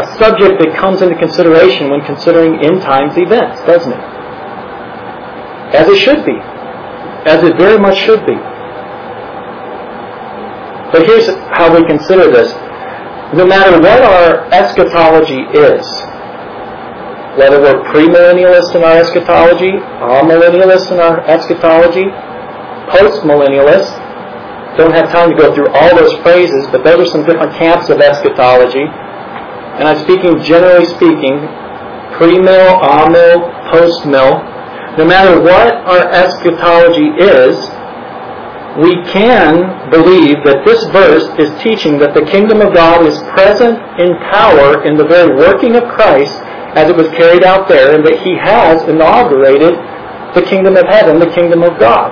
a 0.00 0.04
subject 0.18 0.58
that 0.58 0.74
comes 0.76 1.02
into 1.02 1.16
consideration 1.16 1.90
when 1.90 2.00
considering 2.02 2.64
end 2.64 2.80
times 2.80 3.16
events, 3.16 3.60
doesn't 3.66 3.92
it? 3.92 4.04
As 5.76 5.88
it 5.88 5.98
should 5.98 6.24
be, 6.24 6.38
as 7.28 7.44
it 7.44 7.56
very 7.58 7.78
much 7.78 7.98
should 7.98 8.24
be. 8.26 8.34
But 10.92 11.06
here's 11.06 11.26
how 11.52 11.74
we 11.74 11.84
consider 11.86 12.30
this. 12.30 12.52
No 13.34 13.46
matter 13.46 13.78
what 13.80 14.00
our 14.00 14.46
eschatology 14.52 15.42
is, 15.52 15.84
whether 17.36 17.60
we're 17.60 17.82
premillennialists 17.90 18.74
in 18.74 18.84
our 18.84 19.02
eschatology, 19.02 19.72
amillennialists 19.72 20.92
in 20.92 21.00
our 21.00 21.20
eschatology, 21.26 22.06
postmillennialists, 22.94 24.04
don't 24.76 24.92
have 24.92 25.10
time 25.10 25.30
to 25.30 25.36
go 25.36 25.54
through 25.54 25.68
all 25.68 25.96
those 25.96 26.14
phrases, 26.22 26.66
but 26.70 26.84
those 26.84 27.08
are 27.08 27.10
some 27.10 27.24
different 27.26 27.54
camps 27.54 27.90
of 27.90 28.00
eschatology. 28.00 28.86
And 28.86 29.88
I'm 29.88 30.02
speaking 30.04 30.42
generally 30.42 30.86
speaking, 30.86 31.42
premill, 32.14 32.78
amill, 32.82 33.50
postmill. 33.74 34.54
No 34.98 35.04
matter 35.04 35.40
what 35.40 35.74
our 35.90 36.06
eschatology 36.10 37.10
is, 37.18 37.58
we 38.78 38.94
can 39.10 39.90
believe 39.90 40.42
that 40.42 40.62
this 40.66 40.82
verse 40.90 41.26
is 41.38 41.50
teaching 41.62 41.98
that 41.98 42.14
the 42.14 42.26
kingdom 42.26 42.60
of 42.60 42.74
God 42.74 43.06
is 43.06 43.18
present 43.34 43.78
in 43.98 44.14
power 44.30 44.84
in 44.84 44.96
the 44.96 45.06
very 45.06 45.34
working 45.36 45.74
of 45.76 45.84
Christ 45.90 46.34
as 46.74 46.90
it 46.90 46.96
was 46.96 47.08
carried 47.14 47.44
out 47.44 47.68
there, 47.68 47.94
and 47.94 48.04
that 48.06 48.18
he 48.22 48.34
has 48.34 48.82
inaugurated 48.88 49.74
the 50.34 50.42
kingdom 50.42 50.76
of 50.76 50.84
heaven, 50.86 51.18
the 51.18 51.30
kingdom 51.30 51.62
of 51.62 51.78
God. 51.78 52.10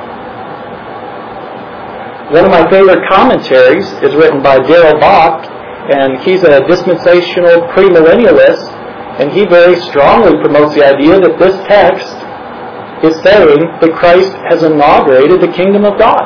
One 2.31 2.47
of 2.47 2.51
my 2.51 2.71
favorite 2.71 3.03
commentaries 3.11 3.85
is 4.01 4.15
written 4.15 4.43
by 4.43 4.59
Darrell 4.59 4.99
Bock, 5.01 5.45
and 5.91 6.23
he's 6.23 6.43
a 6.45 6.65
dispensational 6.67 7.69
premillennialist, 7.75 8.71
and 9.21 9.31
he 9.33 9.45
very 9.45 9.77
strongly 9.91 10.39
promotes 10.41 10.75
the 10.75 10.87
idea 10.87 11.19
that 11.21 11.37
this 11.39 11.59
text 11.69 12.15
is 13.05 13.19
saying 13.23 13.61
that 13.83 13.91
Christ 13.99 14.33
has 14.49 14.63
inaugurated 14.63 15.43
the 15.43 15.53
kingdom 15.53 15.85
of 15.85 15.99
God. 15.99 16.25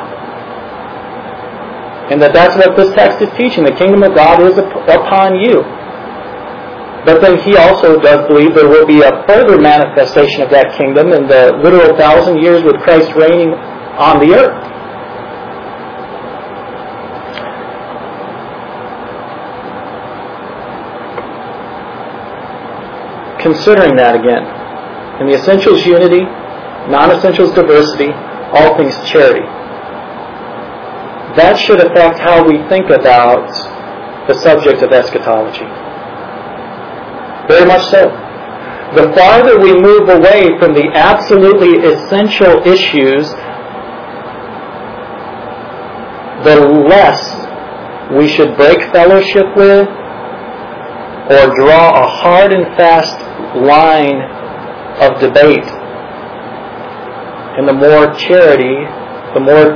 And 2.13 2.21
that 2.21 2.31
that's 2.31 2.55
what 2.55 2.77
this 2.77 2.93
text 2.95 3.19
is 3.21 3.29
teaching. 3.35 3.65
The 3.65 3.75
kingdom 3.75 4.03
of 4.03 4.15
God 4.15 4.39
is 4.41 4.57
upon 4.57 5.41
you. 5.41 5.59
But 7.07 7.21
then 7.21 7.39
he 7.39 7.55
also 7.55 7.97
does 8.01 8.27
believe 8.27 8.53
there 8.53 8.67
will 8.67 8.85
be 8.85 8.99
a 8.99 9.23
further 9.25 9.57
manifestation 9.57 10.41
of 10.41 10.49
that 10.49 10.75
kingdom 10.77 11.13
in 11.13 11.25
the 11.25 11.55
literal 11.63 11.95
thousand 11.95 12.43
years 12.43 12.63
with 12.63 12.75
Christ 12.83 13.15
reigning 13.15 13.53
on 13.95 14.19
the 14.19 14.35
earth. 14.35 14.59
Considering 23.41 23.95
that 23.95 24.19
again, 24.19 24.43
in 25.21 25.27
the 25.27 25.35
essentials 25.39 25.85
unity, 25.85 26.27
non-essentials 26.91 27.53
diversity, 27.53 28.11
all 28.51 28.75
things 28.75 28.93
charity. 29.09 29.47
That 31.39 31.55
should 31.55 31.79
affect 31.79 32.19
how 32.19 32.45
we 32.45 32.57
think 32.67 32.89
about 32.89 33.47
the 34.27 34.35
subject 34.43 34.81
of 34.81 34.91
eschatology. 34.91 35.86
Very 37.47 37.65
much 37.65 37.83
so. 37.89 38.09
The 38.95 39.13
farther 39.15 39.59
we 39.59 39.73
move 39.79 40.09
away 40.09 40.57
from 40.59 40.73
the 40.73 40.89
absolutely 40.93 41.79
essential 41.85 42.63
issues, 42.65 43.27
the 46.43 46.55
less 46.87 47.19
we 48.17 48.27
should 48.27 48.55
break 48.55 48.79
fellowship 48.93 49.45
with 49.55 49.87
or 51.27 51.55
draw 51.55 52.03
a 52.03 52.07
hard 52.07 52.53
and 52.53 52.65
fast 52.77 53.15
line 53.59 54.21
of 55.03 55.19
debate. 55.19 55.67
And 57.57 57.67
the 57.67 57.73
more 57.73 58.13
charity, 58.15 58.87
the 59.33 59.41
more 59.41 59.75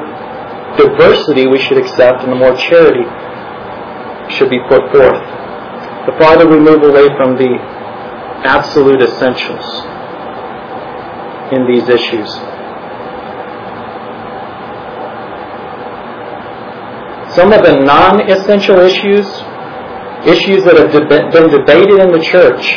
diversity 0.78 1.48
we 1.48 1.60
should 1.60 1.78
accept, 1.78 2.24
and 2.24 2.32
the 2.32 2.36
more 2.36 2.56
charity 2.56 3.04
should 4.34 4.50
be 4.50 4.60
put 4.70 4.90
forth 4.92 5.20
the 6.06 6.14
farther 6.18 6.48
we 6.50 6.60
move 6.60 6.82
away 6.82 7.08
from 7.16 7.38
the 7.38 7.58
absolute 8.44 9.02
essentials 9.02 9.66
in 11.54 11.68
these 11.68 11.88
issues. 11.90 12.30
Some 17.36 17.54
of 17.54 17.64
the 17.64 17.82
non-essential 17.86 18.80
issues, 18.80 19.28
issues 20.26 20.64
that 20.66 20.76
have 20.76 20.92
been 20.92 21.50
debated 21.50 22.00
in 22.00 22.12
the 22.12 22.22
church 22.24 22.76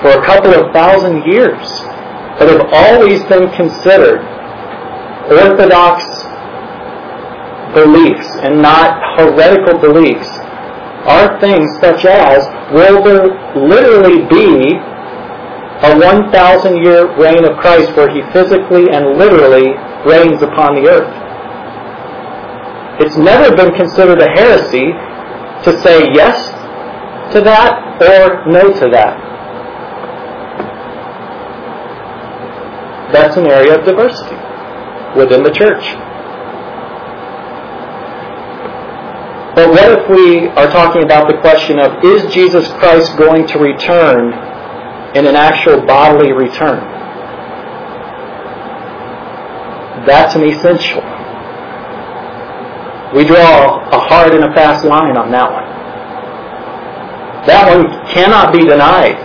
for 0.00 0.10
a 0.16 0.24
couple 0.24 0.54
of 0.54 0.72
thousand 0.72 1.24
years, 1.30 1.66
but 2.38 2.48
have 2.48 2.66
always 2.72 3.22
been 3.24 3.50
considered 3.52 4.24
orthodox 5.28 6.02
beliefs 7.74 8.26
and 8.40 8.62
not 8.62 8.96
heretical 9.18 9.78
beliefs 9.78 10.37
are 11.08 11.40
things 11.40 11.68
such 11.80 12.04
as 12.04 12.44
will 12.72 13.02
there 13.02 13.26
literally 13.56 14.28
be 14.28 14.76
a 15.80 15.98
1,000 15.98 16.84
year 16.84 17.16
reign 17.16 17.44
of 17.44 17.56
Christ 17.56 17.96
where 17.96 18.10
he 18.12 18.20
physically 18.32 18.90
and 18.90 19.16
literally 19.16 19.72
reigns 20.04 20.42
upon 20.42 20.74
the 20.74 20.88
earth? 20.88 21.14
It's 23.00 23.16
never 23.16 23.56
been 23.56 23.74
considered 23.74 24.20
a 24.20 24.28
heresy 24.28 24.92
to 25.64 25.80
say 25.82 26.12
yes 26.12 26.36
to 27.32 27.40
that 27.40 28.02
or 28.02 28.46
no 28.50 28.72
to 28.80 28.88
that. 28.90 29.28
That's 33.12 33.36
an 33.36 33.46
area 33.46 33.78
of 33.78 33.86
diversity 33.86 34.36
within 35.16 35.42
the 35.42 35.50
church. 35.50 35.84
But 39.58 39.70
what 39.70 39.90
if 39.90 40.08
we 40.08 40.46
are 40.50 40.70
talking 40.70 41.02
about 41.02 41.26
the 41.26 41.36
question 41.40 41.80
of 41.80 42.04
is 42.04 42.32
Jesus 42.32 42.68
Christ 42.78 43.18
going 43.18 43.44
to 43.48 43.58
return 43.58 44.32
in 45.16 45.26
an 45.26 45.34
actual 45.34 45.84
bodily 45.84 46.30
return? 46.30 46.78
That's 50.06 50.36
an 50.36 50.44
essential. 50.44 51.02
We 53.16 53.24
draw 53.24 53.82
a 53.90 53.98
hard 53.98 54.32
and 54.32 54.44
a 54.44 54.54
fast 54.54 54.84
line 54.84 55.16
on 55.16 55.32
that 55.32 55.50
one. 55.50 55.66
That 57.48 57.76
one 57.76 57.90
cannot 58.14 58.52
be 58.52 58.60
denied. 58.60 59.18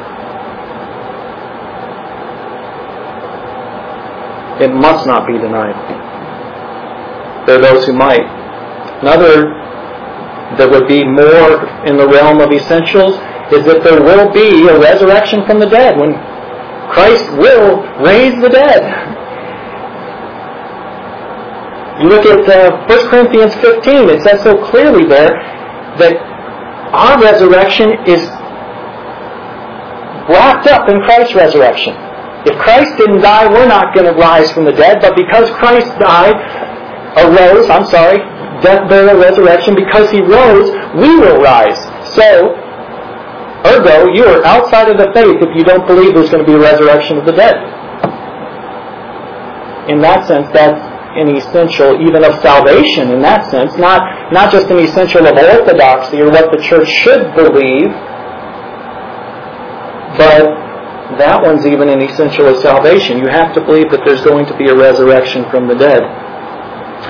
It 4.63 4.73
must 4.73 5.05
not 5.05 5.27
be 5.27 5.33
denied. 5.33 5.77
There 7.45 7.59
are 7.59 7.61
those 7.61 7.85
who 7.85 7.93
might. 7.93 8.25
Another 9.03 9.62
that 10.57 10.69
would 10.69 10.87
be 10.87 11.03
more 11.03 11.65
in 11.85 11.97
the 11.97 12.07
realm 12.07 12.39
of 12.39 12.51
essentials 12.51 13.15
is 13.51 13.65
that 13.65 13.83
there 13.83 14.01
will 14.01 14.31
be 14.31 14.67
a 14.67 14.79
resurrection 14.79 15.45
from 15.45 15.59
the 15.59 15.67
dead 15.67 15.97
when 15.97 16.13
Christ 16.93 17.25
will 17.37 17.81
raise 18.03 18.35
the 18.41 18.49
dead. 18.49 18.81
You 22.01 22.09
look 22.09 22.25
at 22.25 22.41
uh, 22.49 22.85
1 22.87 23.09
Corinthians 23.09 23.53
15, 23.55 24.09
it 24.09 24.21
says 24.21 24.41
so 24.43 24.57
clearly 24.65 25.05
there 25.05 25.29
that 26.01 26.17
our 26.93 27.21
resurrection 27.21 27.93
is 28.05 28.21
wrapped 30.29 30.67
up 30.67 30.89
in 30.89 31.01
Christ's 31.01 31.35
resurrection. 31.35 31.93
If 32.45 32.57
Christ 32.59 32.97
didn't 32.97 33.21
die, 33.21 33.47
we're 33.47 33.67
not 33.67 33.93
going 33.93 34.05
to 34.05 34.13
rise 34.19 34.51
from 34.51 34.65
the 34.65 34.73
dead, 34.73 35.01
but 35.01 35.15
because 35.15 35.49
Christ 35.51 35.87
died, 35.99 36.35
arose, 37.17 37.69
I'm 37.69 37.85
sorry, 37.85 38.19
death, 38.63 38.89
burial, 38.89 39.19
resurrection, 39.19 39.75
because 39.75 40.09
he 40.09 40.21
rose, 40.21 40.71
we 40.95 41.11
will 41.19 41.43
rise. 41.43 41.77
So, 42.15 42.55
ergo, 43.67 44.09
you 44.15 44.25
are 44.25 44.43
outside 44.45 44.89
of 44.89 44.97
the 44.97 45.11
faith 45.13 45.37
if 45.43 45.51
you 45.55 45.63
don't 45.63 45.85
believe 45.85 46.15
there's 46.15 46.31
going 46.31 46.43
to 46.43 46.49
be 46.49 46.55
a 46.55 46.63
resurrection 46.63 47.17
of 47.17 47.25
the 47.25 47.33
dead. 47.33 47.55
In 49.91 49.99
that 49.99 50.25
sense, 50.27 50.47
that's 50.53 50.79
an 51.19 51.35
essential 51.35 52.01
even 52.01 52.23
of 52.23 52.41
salvation 52.41 53.11
in 53.11 53.21
that 53.21 53.45
sense, 53.51 53.77
not, 53.77 54.31
not 54.31 54.51
just 54.51 54.71
an 54.71 54.79
essential 54.79 55.27
of 55.27 55.35
orthodoxy 55.37 56.21
or 56.21 56.31
what 56.31 56.51
the 56.51 56.61
church 56.63 56.87
should 56.87 57.35
believe, 57.35 57.91
but 60.17 60.63
that 61.17 61.41
one's 61.43 61.65
even 61.65 61.89
an 61.89 62.01
essential 62.01 62.47
of 62.47 62.57
salvation. 62.61 63.19
You 63.19 63.27
have 63.27 63.53
to 63.53 63.61
believe 63.61 63.91
that 63.91 64.01
there's 64.05 64.21
going 64.21 64.45
to 64.47 64.57
be 64.57 64.69
a 64.69 64.75
resurrection 64.75 65.45
from 65.49 65.67
the 65.67 65.75
dead. 65.75 66.01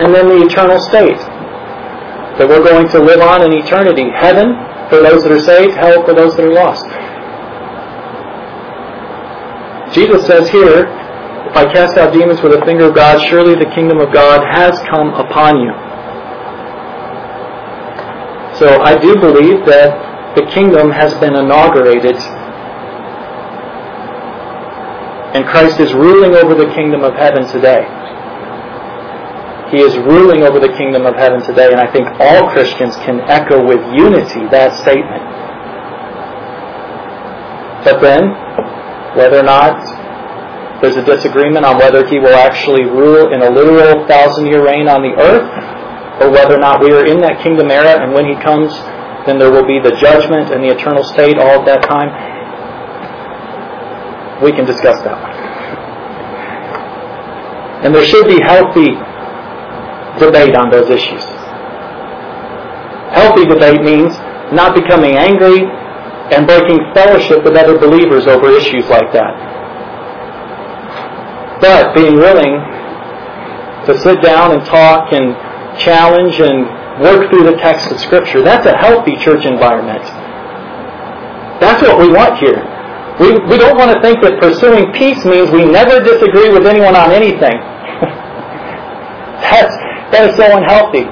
And 0.02 0.14
then 0.14 0.28
the 0.28 0.44
eternal 0.44 0.80
state. 0.90 1.20
That 2.38 2.50
we're 2.50 2.64
going 2.64 2.88
to 2.90 3.00
live 3.00 3.22
on 3.22 3.44
in 3.44 3.54
eternity. 3.54 4.10
Heaven 4.10 4.56
for 4.90 5.02
those 5.02 5.24
that 5.24 5.32
are 5.32 5.42
saved, 5.42 5.76
hell 5.76 6.06
for 6.06 6.14
those 6.14 6.36
that 6.36 6.46
are 6.46 6.54
lost. 6.54 6.86
Jesus 9.96 10.26
says 10.26 10.50
here, 10.50 10.86
if 11.50 11.56
I 11.56 11.72
cast 11.72 11.98
out 11.98 12.14
demons 12.14 12.42
with 12.42 12.54
the 12.58 12.66
finger 12.66 12.86
of 12.86 12.96
God, 12.96 13.22
surely 13.30 13.54
the 13.56 13.70
kingdom 13.76 14.00
of 14.00 14.12
God 14.12 14.42
has 14.42 14.78
come 14.90 15.14
upon 15.14 15.62
you. 15.62 15.74
So 18.58 18.82
I 18.82 18.98
do 18.98 19.16
believe 19.20 19.66
that 19.66 20.36
the 20.36 20.46
kingdom 20.48 20.90
has 20.90 21.14
been 21.20 21.36
inaugurated 21.36 22.18
and 25.34 25.46
Christ 25.46 25.80
is 25.80 25.94
ruling 25.94 26.36
over 26.36 26.54
the 26.54 26.72
kingdom 26.74 27.04
of 27.04 27.16
heaven 27.16 27.48
today. 27.48 27.86
He 29.74 29.82
is 29.82 29.98
ruling 29.98 30.46
over 30.46 30.62
the 30.62 30.70
kingdom 30.78 31.10
of 31.10 31.16
heaven 31.18 31.42
today, 31.42 31.74
and 31.74 31.82
I 31.82 31.90
think 31.90 32.06
all 32.22 32.54
Christians 32.54 32.96
can 33.02 33.26
echo 33.26 33.58
with 33.66 33.82
unity 33.98 34.46
that 34.54 34.78
statement. 34.86 35.26
But 37.82 37.98
then, 37.98 38.30
whether 39.18 39.42
or 39.42 39.50
not 39.50 39.82
there's 40.82 40.96
a 40.96 41.04
disagreement 41.04 41.66
on 41.66 41.82
whether 41.82 42.06
he 42.06 42.20
will 42.20 42.38
actually 42.38 42.86
rule 42.86 43.34
in 43.34 43.42
a 43.42 43.50
literal 43.50 44.06
thousand 44.06 44.46
year 44.46 44.64
reign 44.64 44.88
on 44.88 45.02
the 45.02 45.18
earth, 45.18 45.50
or 46.22 46.30
whether 46.30 46.54
or 46.54 46.62
not 46.62 46.80
we 46.80 46.94
are 46.94 47.06
in 47.06 47.20
that 47.22 47.42
kingdom 47.42 47.72
era, 47.72 47.98
and 47.98 48.14
when 48.14 48.30
he 48.30 48.36
comes, 48.46 48.70
then 49.26 49.40
there 49.40 49.50
will 49.50 49.66
be 49.66 49.80
the 49.82 49.98
judgment 49.98 50.54
and 50.54 50.62
the 50.62 50.70
eternal 50.70 51.04
state 51.04 51.40
all 51.40 51.62
at 51.62 51.66
that 51.66 51.82
time 51.82 52.14
we 54.44 54.52
can 54.52 54.66
discuss 54.66 55.02
that. 55.02 55.18
And 57.84 57.96
there 57.96 58.06
should 58.06 58.28
be 58.28 58.40
healthy 58.40 58.92
debate 60.20 60.56
on 60.56 60.70
those 60.70 60.90
issues. 60.90 61.24
Healthy 63.14 63.46
debate 63.46 63.82
means 63.82 64.14
not 64.54 64.76
becoming 64.76 65.18
angry 65.18 65.66
and 66.34 66.48
breaking 66.48 66.80
fellowship 66.94 67.44
with 67.44 67.56
other 67.56 67.78
believers 67.78 68.28
over 68.28 68.50
issues 68.50 68.86
like 68.88 69.12
that. 69.14 69.34
But 71.62 71.94
being 71.96 72.16
willing 72.16 72.60
to 73.86 73.98
sit 74.00 74.22
down 74.22 74.52
and 74.52 74.66
talk 74.66 75.14
and 75.14 75.36
challenge 75.80 76.40
and 76.40 76.66
work 77.02 77.30
through 77.30 77.44
the 77.44 77.58
text 77.58 77.92
of 77.92 78.00
Scripture, 78.00 78.42
that's 78.42 78.66
a 78.66 78.76
healthy 78.78 79.16
church 79.18 79.46
environment. 79.46 80.04
That's 81.62 81.82
what 81.82 82.00
we 82.00 82.10
want 82.10 82.38
here. 82.40 82.60
We, 83.20 83.38
we 83.46 83.58
don't 83.58 83.78
want 83.78 83.94
to 83.94 84.02
think 84.02 84.22
that 84.24 84.42
pursuing 84.42 84.92
peace 84.94 85.24
means 85.24 85.52
we 85.52 85.66
never 85.66 86.02
disagree 86.02 86.50
with 86.50 86.66
anyone 86.66 86.96
on 86.96 87.12
anything. 87.12 87.62
That's, 89.46 89.76
that 90.14 90.30
is 90.30 90.36
so 90.38 90.46
unhealthy. 90.46 91.04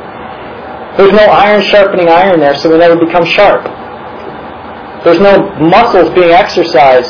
There's 0.97 1.13
no 1.13 1.25
iron 1.31 1.63
sharpening 1.63 2.09
iron 2.09 2.39
there, 2.39 2.55
so 2.55 2.69
we 2.69 2.77
never 2.77 2.95
become 2.95 3.25
sharp. 3.25 3.63
There's 5.03 5.19
no 5.19 5.41
muscles 5.57 6.13
being 6.13 6.31
exercised, 6.31 7.09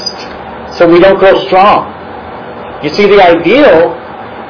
so 0.77 0.87
we 0.87 0.99
don't 0.99 1.19
grow 1.19 1.35
strong. 1.45 1.91
You 2.83 2.89
see, 2.89 3.05
the 3.05 3.19
ideal 3.19 3.91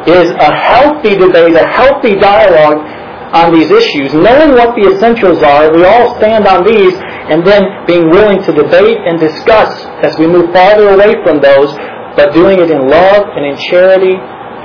is 0.05 0.29
a 0.29 0.51
healthy 0.53 1.15
debate, 1.17 1.55
a 1.55 1.65
healthy 1.65 2.15
dialogue 2.15 2.85
on 3.33 3.57
these 3.57 3.71
issues, 3.71 4.13
knowing 4.13 4.51
what 4.51 4.75
the 4.75 4.91
essentials 4.93 5.41
are. 5.41 5.73
We 5.73 5.85
all 5.85 6.17
stand 6.17 6.45
on 6.45 6.65
these, 6.65 6.93
and 7.31 7.45
then 7.47 7.63
being 7.87 8.09
willing 8.09 8.43
to 8.43 8.51
debate 8.51 8.97
and 9.07 9.19
discuss 9.19 9.71
as 10.03 10.17
we 10.19 10.27
move 10.27 10.51
farther 10.53 10.89
away 10.89 11.15
from 11.23 11.41
those, 11.41 11.71
but 12.15 12.33
doing 12.33 12.59
it 12.59 12.69
in 12.69 12.89
love 12.89 13.25
and 13.33 13.45
in 13.45 13.57
charity 13.69 14.15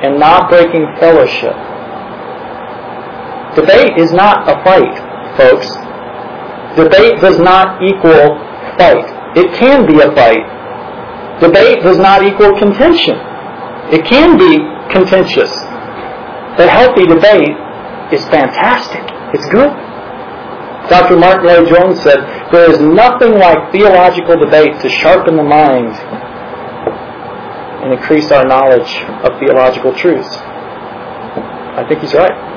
and 0.02 0.18
not 0.18 0.50
breaking 0.50 0.84
fellowship. 0.98 1.54
Debate 3.56 3.96
is 3.96 4.12
not 4.12 4.44
a 4.48 4.62
fight, 4.62 4.94
folks. 5.36 5.66
Debate 6.76 7.20
does 7.20 7.40
not 7.40 7.82
equal 7.82 8.36
fight. 8.76 9.08
It 9.36 9.52
can 9.56 9.86
be 9.86 10.00
a 10.00 10.12
fight. 10.12 10.44
Debate 11.40 11.82
does 11.82 11.98
not 11.98 12.22
equal 12.22 12.56
contention. 12.58 13.16
It 13.92 14.04
can 14.04 14.36
be 14.36 14.60
contentious. 14.92 15.50
But 16.56 16.68
healthy 16.68 17.06
debate 17.06 17.56
is 18.12 18.24
fantastic. 18.28 19.02
It's 19.32 19.46
good. 19.48 19.72
Dr. 20.88 21.16
Martyn 21.16 21.46
Lloyd-Jones 21.46 22.00
said, 22.02 22.20
there 22.52 22.70
is 22.70 22.80
nothing 22.80 23.32
like 23.38 23.72
theological 23.72 24.38
debate 24.38 24.80
to 24.82 24.88
sharpen 24.88 25.36
the 25.36 25.42
mind 25.42 25.92
and 27.82 27.92
increase 27.92 28.30
our 28.30 28.44
knowledge 28.46 28.96
of 29.24 29.38
theological 29.40 29.92
truths. 29.94 30.28
I 31.76 31.84
think 31.88 32.00
he's 32.00 32.14
right. 32.14 32.55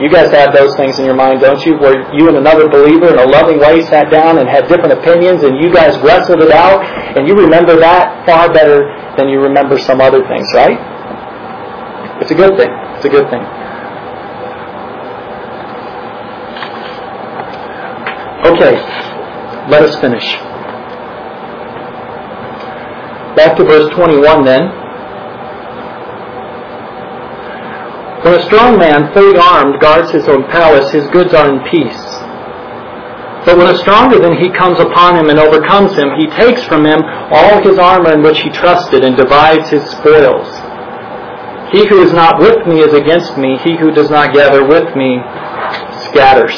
You 0.00 0.08
guys 0.08 0.30
have 0.30 0.54
those 0.54 0.76
things 0.76 0.98
in 1.00 1.04
your 1.04 1.16
mind, 1.16 1.40
don't 1.40 1.58
you? 1.66 1.74
Where 1.76 1.98
you 2.14 2.28
and 2.28 2.36
another 2.36 2.68
believer 2.68 3.10
in 3.10 3.18
a 3.18 3.26
loving 3.26 3.58
way 3.58 3.82
sat 3.82 4.10
down 4.10 4.38
and 4.38 4.48
had 4.48 4.68
different 4.68 4.92
opinions 4.92 5.42
and 5.42 5.58
you 5.58 5.74
guys 5.74 5.98
wrestled 5.98 6.40
it 6.40 6.52
out 6.52 6.86
and 7.18 7.26
you 7.26 7.34
remember 7.34 7.74
that 7.80 8.24
far 8.24 8.52
better 8.52 8.86
than 9.16 9.28
you 9.28 9.40
remember 9.40 9.76
some 9.76 10.00
other 10.00 10.22
things, 10.28 10.46
right? 10.54 10.78
It's 12.22 12.30
a 12.30 12.34
good 12.34 12.56
thing. 12.56 12.70
It's 12.94 13.04
a 13.04 13.08
good 13.08 13.28
thing. 13.28 13.42
Okay, 18.54 18.74
let 19.68 19.82
us 19.82 20.00
finish. 20.00 20.24
Back 23.34 23.56
to 23.56 23.64
verse 23.64 23.92
21 23.94 24.44
then. 24.44 24.77
When 28.24 28.34
a 28.34 28.42
strong 28.46 28.78
man, 28.78 29.12
fully 29.14 29.38
armed, 29.38 29.80
guards 29.80 30.10
his 30.10 30.26
own 30.26 30.44
palace, 30.50 30.90
his 30.90 31.06
goods 31.08 31.34
are 31.34 31.48
in 31.54 31.62
peace. 31.70 32.02
But 33.46 33.56
when 33.56 33.72
a 33.72 33.78
stronger 33.78 34.18
than 34.18 34.36
he 34.36 34.50
comes 34.50 34.80
upon 34.80 35.16
him 35.16 35.30
and 35.30 35.38
overcomes 35.38 35.96
him, 35.96 36.10
he 36.18 36.26
takes 36.26 36.64
from 36.64 36.84
him 36.84 37.00
all 37.30 37.62
his 37.62 37.78
armor 37.78 38.12
in 38.12 38.22
which 38.22 38.40
he 38.40 38.50
trusted 38.50 39.04
and 39.04 39.16
divides 39.16 39.70
his 39.70 39.82
spoils. 39.90 40.50
He 41.72 41.86
who 41.86 42.02
is 42.02 42.12
not 42.12 42.40
with 42.40 42.66
me 42.66 42.80
is 42.80 42.92
against 42.92 43.38
me. 43.38 43.56
He 43.62 43.76
who 43.76 43.92
does 43.92 44.10
not 44.10 44.34
gather 44.34 44.66
with 44.66 44.96
me 44.96 45.22
scatters. 46.10 46.56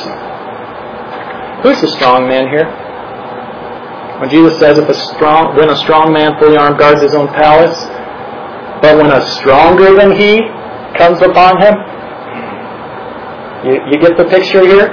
Who's 1.63 1.81
the 1.81 1.93
strong 1.95 2.27
man 2.27 2.49
here? 2.49 2.67
When 4.21 4.31
Jesus 4.31 4.59
says, 4.59 4.79
if 4.79 4.89
a 4.89 4.95
strong, 4.95 5.57
when 5.57 5.69
a 5.69 5.77
strong 5.77 6.13
man 6.13 6.39
fully 6.41 6.57
armed 6.57 6.79
guards 6.79 7.03
his 7.03 7.15
own 7.15 7.29
palace, 7.29 7.77
but 8.81 8.97
when 8.97 9.13
a 9.13 9.21
stronger 9.33 9.95
than 9.95 10.13
he 10.13 10.41
comes 10.97 11.21
upon 11.23 11.61
him, 11.61 11.75
you, 13.65 13.77
you 13.93 13.97
get 14.01 14.17
the 14.17 14.25
picture 14.25 14.65
here? 14.65 14.89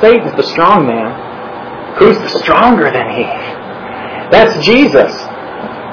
Satan's 0.00 0.36
the 0.36 0.42
strong 0.42 0.86
man. 0.86 1.98
Who's 1.98 2.16
the 2.18 2.38
stronger 2.40 2.90
than 2.90 3.10
he? 3.10 3.24
That's 4.30 4.64
Jesus. 4.64 5.12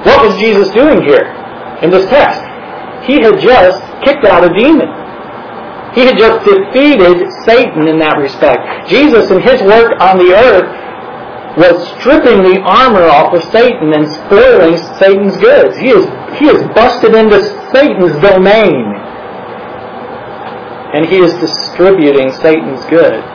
What 0.06 0.24
was 0.24 0.38
Jesus 0.40 0.70
doing 0.70 1.04
here 1.04 1.28
in 1.82 1.90
this 1.90 2.08
text? 2.10 2.40
He 3.10 3.20
had 3.22 3.40
just 3.40 3.82
kicked 4.04 4.26
out 4.26 4.46
a 4.46 4.54
demon. 4.54 4.88
He 5.94 6.06
had 6.06 6.18
just 6.18 6.46
defeated 6.46 7.26
Satan 7.44 7.88
in 7.88 7.98
that 8.00 8.18
respect. 8.18 8.88
Jesus, 8.88 9.32
in 9.32 9.42
his 9.42 9.62
work 9.64 10.00
on 10.00 10.18
the 10.18 10.32
earth, 10.32 10.70
was 11.58 11.82
stripping 12.00 12.46
the 12.46 12.62
armor 12.62 13.04
off 13.10 13.34
of 13.34 13.44
Satan 13.52 13.92
and 13.94 14.06
spoiling 14.08 14.78
Satan's 15.02 15.36
goods. 15.38 15.76
He 15.78 15.90
is, 15.90 16.06
he 16.38 16.46
is 16.46 16.62
busted 16.78 17.16
into 17.16 17.42
Satan's 17.74 18.16
domain. 18.22 18.99
And 20.94 21.06
he 21.06 21.18
is 21.18 21.34
distributing 21.38 22.32
Satan's 22.42 22.84
goods. 22.86 23.26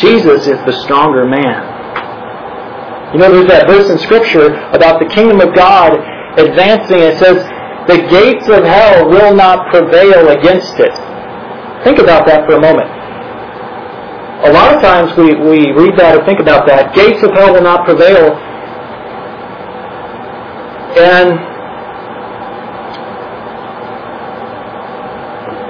Jesus 0.00 0.46
is 0.46 0.58
the 0.66 0.74
stronger 0.82 1.24
man. 1.24 1.74
You 3.14 3.20
know, 3.20 3.32
there's 3.32 3.48
that 3.48 3.66
verse 3.66 3.88
in 3.88 3.98
Scripture 3.98 4.52
about 4.74 5.00
the 5.00 5.06
kingdom 5.06 5.40
of 5.40 5.54
God 5.54 5.94
advancing. 6.36 6.98
It 6.98 7.18
says, 7.18 7.38
the 7.86 8.02
gates 8.10 8.48
of 8.50 8.64
hell 8.64 9.08
will 9.08 9.34
not 9.34 9.70
prevail 9.70 10.28
against 10.28 10.74
it. 10.82 10.92
Think 11.84 11.98
about 11.98 12.26
that 12.26 12.44
for 12.46 12.56
a 12.56 12.60
moment. 12.60 12.90
A 14.44 14.52
lot 14.52 14.74
of 14.74 14.82
times 14.82 15.16
we, 15.16 15.32
we 15.38 15.70
read 15.72 15.96
that 15.96 16.18
or 16.18 16.26
think 16.26 16.40
about 16.40 16.66
that. 16.66 16.94
Gates 16.94 17.22
of 17.22 17.30
hell 17.30 17.54
will 17.54 17.62
not 17.62 17.86
prevail. 17.86 18.34
And 20.98 21.55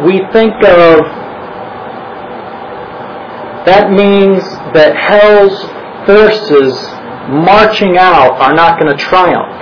we 0.05 0.21
think 0.33 0.55
of 0.65 1.01
that 3.67 3.91
means 3.91 4.43
that 4.75 4.95
hell's 4.95 5.59
forces 6.07 6.73
marching 7.29 7.97
out 7.99 8.39
are 8.39 8.55
not 8.55 8.79
going 8.79 8.97
to 8.97 9.03
triumph. 9.03 9.53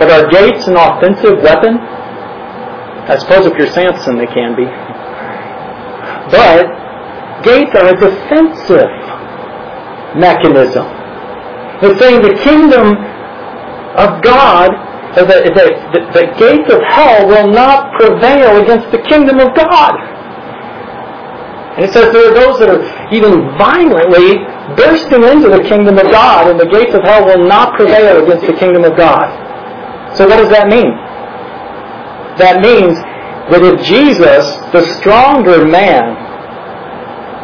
But 0.00 0.10
are 0.10 0.28
gates 0.30 0.66
an 0.66 0.76
offensive 0.76 1.38
weapon? 1.42 1.78
I 1.78 3.16
suppose 3.18 3.46
if 3.46 3.56
you're 3.56 3.70
Samson, 3.70 4.18
they 4.18 4.26
can 4.26 4.56
be. 4.56 4.64
But 6.34 6.66
gates 7.44 7.70
are 7.74 7.86
a 7.86 7.96
defensive 8.00 8.90
mechanism. 10.18 10.86
It's 11.82 11.98
saying 12.00 12.22
the 12.22 12.34
kingdom 12.42 12.96
of 13.94 14.22
God, 14.22 14.70
the, 15.14 15.24
the, 15.28 16.00
the, 16.16 16.24
gates 16.40 16.72
of 16.72 16.80
hell 16.88 17.28
will 17.28 17.52
not 17.52 17.92
prevail 18.00 18.62
against 18.62 18.90
the 18.92 19.02
kingdom 19.04 19.40
of 19.40 19.54
God. 19.54 19.92
And 21.76 21.84
it 21.84 21.92
says 21.92 22.12
there 22.12 22.32
are 22.32 22.36
those 22.36 22.58
that 22.60 22.68
are 22.72 22.84
even 23.12 23.44
violently 23.60 24.40
bursting 24.72 25.24
into 25.24 25.52
the 25.52 25.60
kingdom 25.68 25.98
of 25.98 26.08
God, 26.08 26.48
and 26.48 26.58
the 26.58 26.68
gates 26.68 26.94
of 26.94 27.04
hell 27.04 27.24
will 27.24 27.44
not 27.44 27.76
prevail 27.76 28.24
against 28.24 28.46
the 28.46 28.56
kingdom 28.56 28.84
of 28.84 28.96
God. 28.96 29.28
So 30.16 30.28
what 30.28 30.36
does 30.36 30.48
that 30.48 30.68
mean? 30.68 30.92
That 32.40 32.64
means 32.64 32.96
that 33.52 33.60
if 33.60 33.84
Jesus, 33.84 34.48
the 34.72 34.80
stronger 35.00 35.64
man, 35.64 36.16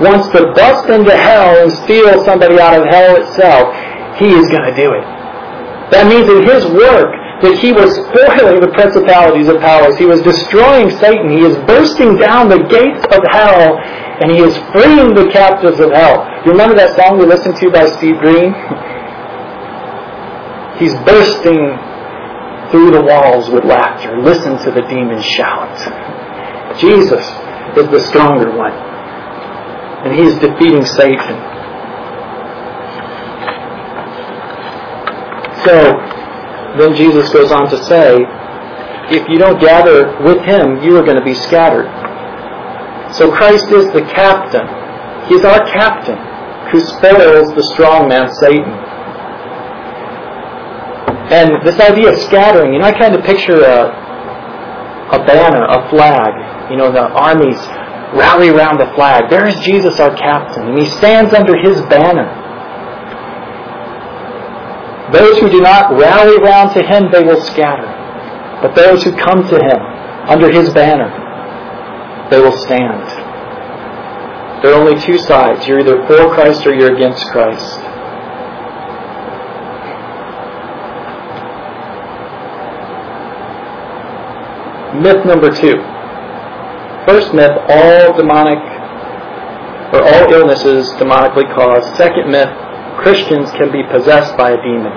wants 0.00 0.28
to 0.32 0.52
bust 0.56 0.88
into 0.88 1.12
hell 1.12 1.64
and 1.64 1.72
steal 1.84 2.24
somebody 2.24 2.60
out 2.60 2.80
of 2.80 2.86
hell 2.88 3.16
itself, 3.16 3.76
he 4.16 4.32
is 4.32 4.48
going 4.48 4.64
to 4.64 4.76
do 4.76 4.92
it. 4.92 5.04
That 5.92 6.06
means 6.08 6.28
in 6.28 6.44
his 6.48 6.64
work 6.72 7.12
that 7.42 7.54
he 7.62 7.70
was 7.70 7.94
spoiling 7.94 8.58
the 8.58 8.72
principalities 8.74 9.46
of 9.46 9.62
powers. 9.62 9.94
He 9.96 10.06
was 10.06 10.20
destroying 10.22 10.90
Satan. 10.98 11.30
He 11.30 11.46
is 11.46 11.54
bursting 11.70 12.18
down 12.18 12.50
the 12.50 12.58
gates 12.66 13.04
of 13.14 13.22
hell 13.30 13.78
and 14.18 14.32
he 14.32 14.42
is 14.42 14.58
freeing 14.74 15.14
the 15.14 15.30
captives 15.30 15.78
of 15.78 15.94
hell. 15.94 16.26
You 16.42 16.50
remember 16.50 16.74
that 16.74 16.98
song 16.98 17.18
we 17.18 17.26
listened 17.26 17.54
to 17.62 17.70
by 17.70 17.86
Steve 18.02 18.18
Green? 18.18 18.50
He's 20.82 20.94
bursting 21.06 21.78
through 22.70 22.90
the 22.90 23.02
walls 23.02 23.48
with 23.50 23.64
laughter. 23.64 24.18
Listen 24.18 24.58
to 24.66 24.70
the 24.74 24.82
demons 24.90 25.24
shout. 25.24 25.78
Jesus 26.78 27.22
is 27.78 27.86
the 27.94 28.02
stronger 28.10 28.50
one. 28.56 28.74
And 30.02 30.14
he 30.14 30.26
is 30.26 30.34
defeating 30.38 30.84
Satan. 30.84 31.38
So, 35.62 36.18
then 36.76 36.94
Jesus 36.94 37.32
goes 37.32 37.50
on 37.50 37.70
to 37.70 37.78
say, 37.84 38.18
if 39.10 39.28
you 39.28 39.38
don't 39.38 39.60
gather 39.60 40.20
with 40.20 40.44
him, 40.44 40.82
you 40.82 40.96
are 40.96 41.02
going 41.02 41.16
to 41.16 41.24
be 41.24 41.34
scattered. 41.34 41.88
So 43.14 43.32
Christ 43.32 43.72
is 43.72 43.88
the 43.92 44.02
captain. 44.02 44.68
He's 45.28 45.44
our 45.44 45.64
captain 45.72 46.18
who 46.70 46.80
spoils 46.84 47.48
the 47.54 47.64
strong 47.72 48.08
man, 48.08 48.28
Satan. 48.34 48.68
And 51.32 51.66
this 51.66 51.80
idea 51.80 52.12
of 52.12 52.18
scattering, 52.20 52.72
you 52.72 52.78
know, 52.80 52.86
I 52.86 52.92
kind 52.92 53.14
of 53.14 53.24
picture 53.24 53.60
a, 53.60 53.88
a 55.12 55.24
banner, 55.24 55.64
a 55.64 55.88
flag. 55.88 56.70
You 56.70 56.76
know, 56.76 56.92
the 56.92 57.08
armies 57.08 57.56
rally 58.16 58.48
around 58.48 58.78
the 58.78 58.92
flag. 58.94 59.30
There 59.30 59.46
is 59.46 59.58
Jesus, 59.60 60.00
our 60.00 60.14
captain, 60.16 60.68
and 60.68 60.78
he 60.78 60.88
stands 61.00 61.32
under 61.32 61.56
his 61.56 61.80
banner. 61.88 62.28
Those 65.12 65.38
who 65.38 65.48
do 65.48 65.60
not 65.60 65.98
rally 65.98 66.36
round 66.38 66.74
to 66.74 66.82
him, 66.82 67.10
they 67.10 67.22
will 67.22 67.40
scatter. 67.40 67.88
But 68.60 68.74
those 68.74 69.02
who 69.04 69.12
come 69.16 69.48
to 69.48 69.56
him 69.56 69.80
under 70.28 70.50
his 70.50 70.70
banner, 70.74 71.08
they 72.30 72.40
will 72.40 72.56
stand. 72.58 73.02
There 74.62 74.72
are 74.72 74.80
only 74.80 75.00
two 75.00 75.18
sides. 75.18 75.66
You're 75.66 75.80
either 75.80 76.06
for 76.06 76.34
Christ 76.34 76.66
or 76.66 76.74
you're 76.74 76.94
against 76.94 77.24
Christ. 77.28 77.78
Myth 85.00 85.24
number 85.24 85.50
two. 85.50 85.78
First 87.06 87.32
myth, 87.32 87.56
all 87.68 88.16
demonic 88.16 88.58
or 89.94 90.02
all 90.02 90.32
illnesses 90.32 90.90
demonically 91.00 91.54
caused. 91.54 91.96
Second 91.96 92.30
myth, 92.30 92.50
Christians 93.08 93.50
can 93.52 93.72
be 93.72 93.82
possessed 93.88 94.36
by 94.36 94.50
a 94.50 94.60
demon. 94.60 94.92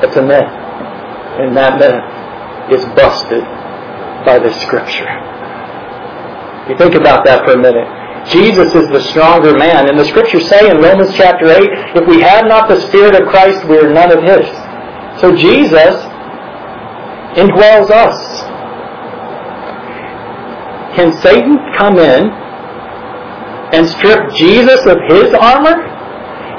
It's 0.00 0.16
a 0.16 0.22
myth. 0.22 0.48
And 1.44 1.54
that 1.54 1.76
myth 1.76 2.72
is 2.72 2.82
busted 2.96 3.44
by 4.24 4.38
the 4.38 4.48
scripture. 4.64 5.12
You 6.70 6.78
think 6.78 6.94
about 6.94 7.26
that 7.26 7.44
for 7.44 7.52
a 7.52 7.58
minute. 7.60 7.84
Jesus 8.32 8.74
is 8.74 8.88
the 8.88 9.02
stronger 9.12 9.52
man. 9.58 9.90
And 9.90 9.98
the 9.98 10.06
scriptures 10.06 10.48
say 10.48 10.70
in 10.70 10.78
Romans 10.78 11.12
chapter 11.12 11.44
8, 11.44 11.60
if 12.00 12.08
we 12.08 12.22
have 12.22 12.46
not 12.46 12.66
the 12.66 12.80
Spirit 12.88 13.20
of 13.20 13.28
Christ, 13.28 13.68
we 13.68 13.76
are 13.76 13.92
none 13.92 14.10
of 14.10 14.24
His. 14.24 14.48
So 15.20 15.36
Jesus 15.36 16.00
indwells 17.36 17.90
us. 17.90 18.16
Can 20.96 21.12
Satan 21.20 21.58
come 21.76 21.98
in 21.98 22.43
and 23.74 23.88
strip 23.88 24.30
Jesus 24.34 24.86
of 24.86 24.98
his 25.10 25.34
armor 25.34 25.82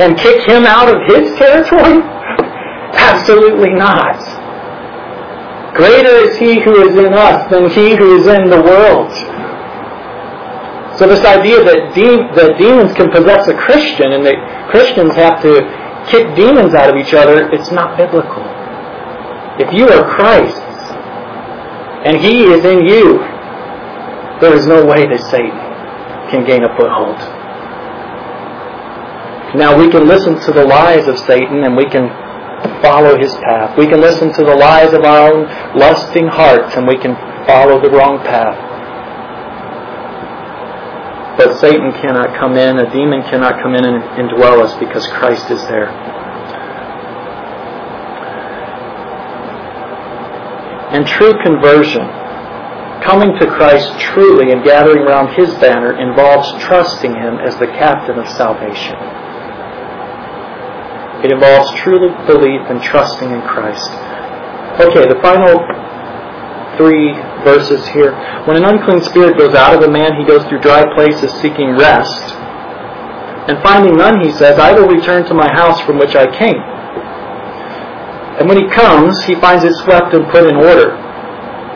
and 0.03 0.17
kick 0.19 0.43
him 0.47 0.65
out 0.65 0.91
of 0.91 0.99
his 1.07 1.31
territory? 1.39 2.03
Absolutely 2.93 3.71
not. 3.71 4.19
Greater 5.75 6.15
is 6.27 6.37
he 6.37 6.61
who 6.61 6.83
is 6.83 6.95
in 6.95 7.13
us 7.13 7.49
than 7.49 7.69
he 7.69 7.95
who 7.95 8.19
is 8.19 8.27
in 8.27 8.49
the 8.49 8.61
world. 8.61 9.11
So 10.99 11.07
this 11.07 11.23
idea 11.25 11.63
that, 11.63 11.93
de- 11.95 12.27
that 12.35 12.57
demons 12.57 12.93
can 12.93 13.11
possess 13.11 13.47
a 13.47 13.55
Christian 13.55 14.11
and 14.11 14.25
that 14.25 14.69
Christians 14.71 15.15
have 15.15 15.41
to 15.41 15.63
kick 16.11 16.35
demons 16.35 16.73
out 16.73 16.89
of 16.89 16.95
each 16.95 17.13
other, 17.13 17.49
it's 17.51 17.71
not 17.71 17.97
biblical. 17.97 18.43
If 19.59 19.73
you 19.73 19.87
are 19.87 20.03
Christ 20.15 20.61
and 22.07 22.17
He 22.17 22.43
is 22.43 22.63
in 22.63 22.87
you, 22.87 23.19
there 24.39 24.53
is 24.53 24.65
no 24.67 24.85
way 24.85 25.07
that 25.07 25.19
Satan 25.31 25.64
can 26.29 26.45
gain 26.45 26.63
a 26.63 26.69
foothold. 26.77 27.17
Now 29.55 29.77
we 29.77 29.89
can 29.89 30.05
listen 30.07 30.39
to 30.41 30.51
the 30.51 30.65
lies 30.65 31.07
of 31.07 31.17
Satan 31.19 31.63
and 31.63 31.77
we 31.77 31.85
can 31.85 32.09
follow 32.81 33.17
his 33.17 33.33
path. 33.35 33.77
We 33.77 33.87
can 33.87 34.01
listen 34.01 34.33
to 34.33 34.43
the 34.43 34.55
lies 34.55 34.93
of 34.93 35.03
our 35.03 35.31
own 35.31 35.77
lusting 35.77 36.27
hearts 36.27 36.75
and 36.75 36.87
we 36.87 36.97
can 36.97 37.15
follow 37.47 37.79
the 37.79 37.89
wrong 37.89 38.19
path. 38.19 38.57
But 41.37 41.59
Satan 41.59 41.91
cannot 41.91 42.37
come 42.39 42.55
in, 42.55 42.79
a 42.79 42.91
demon 42.91 43.21
cannot 43.23 43.61
come 43.61 43.75
in 43.75 43.83
and 43.85 44.01
indwell 44.19 44.63
us 44.63 44.73
because 44.79 45.05
Christ 45.07 45.51
is 45.51 45.61
there. 45.63 45.89
And 50.95 51.05
true 51.05 51.33
conversion, 51.43 52.07
coming 53.05 53.37
to 53.39 53.45
Christ 53.47 53.87
truly 53.99 54.51
and 54.51 54.63
gathering 54.63 55.05
around 55.05 55.33
His 55.35 55.53
banner, 55.61 55.93
involves 55.97 56.49
trusting 56.63 57.13
Him 57.13 57.37
as 57.37 57.55
the 57.57 57.67
captain 57.67 58.17
of 58.17 58.27
salvation. 58.33 58.97
It 61.23 61.31
involves 61.31 61.71
truly 61.79 62.09
belief 62.27 62.61
and 62.69 62.81
trusting 62.81 63.29
in 63.29 63.41
Christ. 63.41 63.89
Okay, 64.81 65.07
the 65.07 65.19
final 65.21 65.61
three 66.77 67.13
verses 67.45 67.87
here. 67.89 68.11
When 68.45 68.57
an 68.57 68.65
unclean 68.65 69.01
spirit 69.01 69.37
goes 69.37 69.55
out 69.55 69.75
of 69.75 69.81
a 69.87 69.91
man, 69.91 70.19
he 70.19 70.25
goes 70.25 70.43
through 70.49 70.61
dry 70.61 70.83
places 70.93 71.31
seeking 71.41 71.77
rest. 71.77 72.33
And 73.47 73.61
finding 73.61 73.95
none, 73.95 74.25
he 74.25 74.31
says, 74.31 74.57
I 74.59 74.73
will 74.73 74.87
return 74.87 75.25
to 75.25 75.33
my 75.33 75.47
house 75.53 75.79
from 75.81 75.97
which 75.97 76.15
I 76.15 76.25
came. 76.25 76.59
And 78.41 78.49
when 78.49 78.57
he 78.57 78.67
comes, 78.69 79.23
he 79.23 79.35
finds 79.35 79.63
it 79.63 79.73
swept 79.85 80.13
and 80.13 80.27
put 80.29 80.45
in 80.49 80.55
order. 80.57 81.04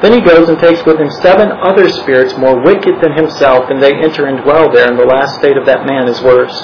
Then 0.02 0.14
he 0.14 0.22
goes 0.22 0.48
and 0.48 0.58
takes 0.60 0.86
with 0.86 0.98
him 0.98 1.10
seven 1.22 1.52
other 1.52 1.90
spirits 1.90 2.38
more 2.38 2.62
wicked 2.64 3.02
than 3.02 3.14
himself, 3.14 3.70
and 3.70 3.84
they 3.84 3.94
enter 3.94 4.28
and 4.28 4.42
dwell 4.44 4.72
there, 4.72 4.88
and 4.88 4.98
the 4.98 5.06
last 5.06 5.40
state 5.40 5.58
of 5.58 5.66
that 5.66 5.86
man 5.86 6.08
is 6.08 6.22
worse 6.22 6.56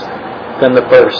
than 0.62 0.74
the 0.74 0.88
first. 0.88 1.20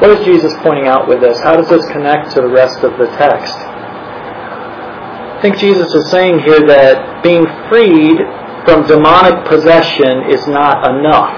What 0.00 0.16
is 0.16 0.24
Jesus 0.24 0.54
pointing 0.62 0.86
out 0.86 1.06
with 1.06 1.20
this? 1.20 1.38
How 1.42 1.56
does 1.56 1.68
this 1.68 1.84
connect 1.92 2.32
to 2.32 2.40
the 2.40 2.48
rest 2.48 2.82
of 2.82 2.96
the 2.96 3.06
text? 3.20 3.52
I 3.52 5.38
think 5.42 5.58
Jesus 5.58 5.92
is 5.92 6.10
saying 6.10 6.40
here 6.40 6.66
that 6.66 7.22
being 7.22 7.44
freed 7.68 8.16
from 8.64 8.86
demonic 8.86 9.44
possession 9.44 10.30
is 10.30 10.46
not 10.48 10.88
enough. 10.88 11.36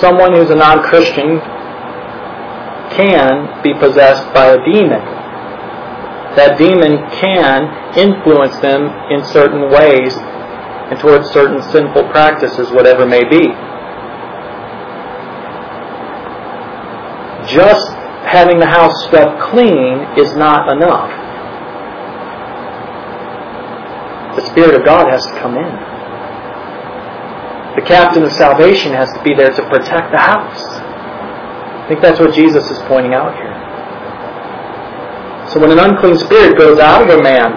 Someone 0.00 0.32
who's 0.32 0.48
a 0.48 0.54
non 0.54 0.82
Christian 0.82 1.40
can 3.00 3.62
be 3.62 3.72
possessed 3.74 4.32
by 4.34 4.52
a 4.52 4.58
demon. 4.64 5.00
That 6.36 6.58
demon 6.58 6.98
can 7.18 7.64
influence 7.96 8.56
them 8.60 8.86
in 9.10 9.24
certain 9.24 9.70
ways 9.70 10.14
and 10.16 10.98
towards 11.00 11.30
certain 11.30 11.62
sinful 11.72 12.04
practices, 12.10 12.70
whatever 12.70 13.06
may 13.06 13.24
be. 13.24 13.48
Just 17.48 17.88
having 18.28 18.58
the 18.58 18.66
house 18.66 18.94
swept 19.08 19.40
clean 19.50 20.06
is 20.18 20.36
not 20.36 20.70
enough. 20.70 21.10
The 24.36 24.46
Spirit 24.52 24.78
of 24.78 24.84
God 24.84 25.10
has 25.10 25.24
to 25.26 25.32
come 25.40 25.56
in. 25.56 25.72
The 27.76 27.82
captain 27.82 28.22
of 28.22 28.32
salvation 28.32 28.92
has 28.92 29.10
to 29.14 29.22
be 29.22 29.34
there 29.34 29.50
to 29.50 29.62
protect 29.68 30.12
the 30.12 30.18
house. 30.18 30.89
I 31.90 31.98
think 31.98 32.06
that's 32.06 32.20
what 32.22 32.32
Jesus 32.38 32.62
is 32.70 32.78
pointing 32.86 33.18
out 33.18 33.34
here. 33.34 33.50
So 35.50 35.58
when 35.58 35.74
an 35.74 35.82
unclean 35.82 36.22
spirit 36.22 36.56
goes 36.56 36.78
out 36.78 37.02
of 37.02 37.10
a 37.10 37.20
man, 37.20 37.50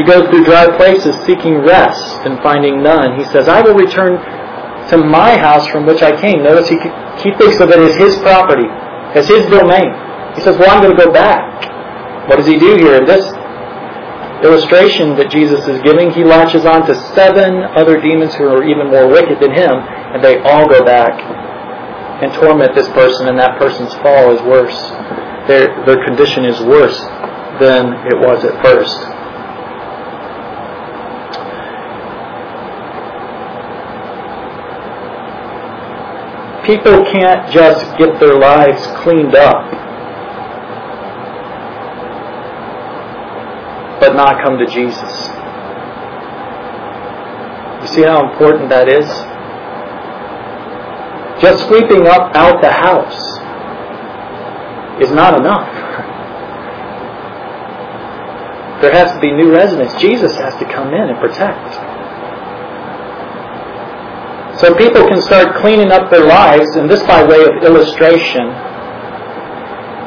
he 0.00 0.02
goes 0.02 0.30
through 0.32 0.48
dry 0.48 0.74
places 0.78 1.12
seeking 1.28 1.60
rest 1.60 2.24
and 2.24 2.40
finding 2.40 2.82
none. 2.82 3.20
He 3.20 3.24
says, 3.36 3.48
I 3.48 3.60
will 3.60 3.74
return 3.74 4.16
to 4.88 4.96
my 4.96 5.36
house 5.36 5.68
from 5.68 5.84
which 5.84 6.00
I 6.00 6.18
came. 6.18 6.42
Notice 6.42 6.70
he, 6.72 6.80
he 7.20 7.36
thinks 7.36 7.60
of 7.60 7.68
it 7.68 7.78
as 7.78 8.00
his 8.00 8.16
property, 8.24 8.64
as 9.12 9.28
his 9.28 9.44
domain. 9.52 9.92
He 10.32 10.40
says, 10.40 10.56
Well, 10.56 10.70
I'm 10.70 10.80
going 10.80 10.96
to 10.96 11.04
go 11.04 11.12
back. 11.12 11.68
What 12.30 12.36
does 12.36 12.46
he 12.46 12.58
do 12.58 12.78
here? 12.80 12.96
In 12.96 13.04
this 13.04 13.28
illustration 14.40 15.16
that 15.20 15.30
Jesus 15.30 15.68
is 15.68 15.82
giving, 15.82 16.10
he 16.12 16.24
latches 16.24 16.64
on 16.64 16.86
to 16.86 16.94
seven 17.12 17.60
other 17.76 18.00
demons 18.00 18.32
who 18.36 18.48
are 18.48 18.64
even 18.64 18.88
more 18.88 19.06
wicked 19.06 19.36
than 19.38 19.52
him, 19.52 19.76
and 19.76 20.24
they 20.24 20.40
all 20.40 20.66
go 20.66 20.82
back 20.82 21.51
and 22.22 22.32
torment 22.34 22.74
this 22.74 22.88
person, 22.88 23.28
and 23.28 23.38
that 23.38 23.58
person's 23.58 23.92
fall 23.96 24.34
is 24.34 24.40
worse. 24.42 24.78
Their, 25.48 25.74
their 25.84 26.04
condition 26.04 26.44
is 26.44 26.60
worse 26.60 26.98
than 27.58 27.92
it 28.06 28.16
was 28.16 28.44
at 28.44 28.62
first. 28.62 28.96
People 36.64 37.04
can't 37.10 37.50
just 37.52 37.98
get 37.98 38.20
their 38.20 38.38
lives 38.38 38.86
cleaned 39.02 39.34
up 39.34 39.82
but 44.02 44.16
not 44.16 44.42
come 44.42 44.58
to 44.58 44.66
Jesus. 44.66 45.14
You 47.82 47.86
see 47.86 48.02
how 48.02 48.28
important 48.30 48.68
that 48.70 48.88
is? 48.88 49.06
Just 51.42 51.66
sweeping 51.66 52.06
up 52.06 52.34
out 52.34 52.62
the 52.62 52.70
house 52.70 53.20
is 55.02 55.10
not 55.10 55.38
enough. 55.38 55.68
There 58.80 58.92
has 58.92 59.12
to 59.12 59.20
be 59.20 59.32
new 59.32 59.52
residents. 59.52 60.00
Jesus 60.00 60.36
has 60.36 60.54
to 60.56 60.64
come 60.64 60.94
in 60.94 61.10
and 61.10 61.18
protect. 61.18 61.74
So 64.60 64.74
people 64.74 65.06
can 65.08 65.20
start 65.20 65.56
cleaning 65.56 65.90
up 65.90 66.10
their 66.10 66.24
lives, 66.24 66.76
and 66.76 66.88
this 66.88 67.02
by 67.02 67.24
way 67.24 67.42
of 67.42 67.64
illustration 67.64 68.48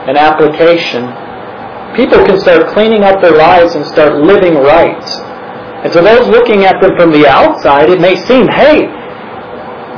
and 0.08 0.18
application 0.18 1.12
people 1.96 2.20
can 2.26 2.40
start 2.40 2.68
cleaning 2.74 3.04
up 3.04 3.22
their 3.22 3.36
lives 3.36 3.76
and 3.76 3.86
start 3.86 4.22
living 4.22 4.56
right. 4.56 5.04
And 5.84 5.94
to 5.94 6.02
those 6.02 6.28
looking 6.28 6.66
at 6.66 6.82
them 6.82 6.92
from 6.98 7.12
the 7.12 7.26
outside, 7.28 7.90
it 7.90 8.02
may 8.02 8.16
seem, 8.28 8.48
hey, 8.48 8.88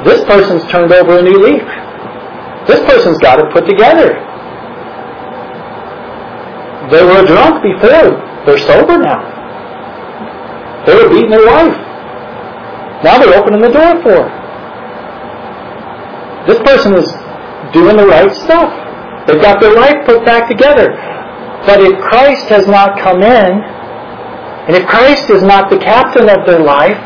this 0.05 0.23
person's 0.25 0.63
turned 0.71 0.91
over 0.91 1.19
a 1.19 1.21
new 1.21 1.39
leaf. 1.39 1.63
This 2.67 2.83
person's 2.85 3.17
got 3.19 3.39
it 3.39 3.51
put 3.53 3.65
together. 3.65 4.13
They 6.91 7.03
were 7.03 7.25
drunk 7.25 7.63
before. 7.63 8.15
They're 8.45 8.59
sober 8.59 8.97
now. 8.97 9.23
They 10.85 10.95
were 10.95 11.09
beating 11.09 11.31
their 11.31 11.45
wife. 11.45 11.77
Now 13.03 13.19
they're 13.19 13.37
opening 13.37 13.61
the 13.61 13.71
door 13.71 14.01
for 14.01 14.23
her. 14.23 14.47
This 16.47 16.59
person 16.59 16.93
is 16.95 17.11
doing 17.73 17.97
the 17.97 18.07
right 18.07 18.33
stuff. 18.33 18.71
They've 19.27 19.41
got 19.41 19.59
their 19.59 19.75
life 19.75 20.05
put 20.05 20.23
back 20.25 20.47
together. 20.49 20.95
But 21.65 21.81
if 21.81 21.99
Christ 21.99 22.47
has 22.47 22.67
not 22.67 22.97
come 22.97 23.21
in, 23.21 23.51
and 24.67 24.75
if 24.75 24.87
Christ 24.87 25.29
is 25.29 25.43
not 25.43 25.69
the 25.69 25.77
captain 25.77 26.29
of 26.29 26.45
their 26.45 26.59
life 26.59 26.97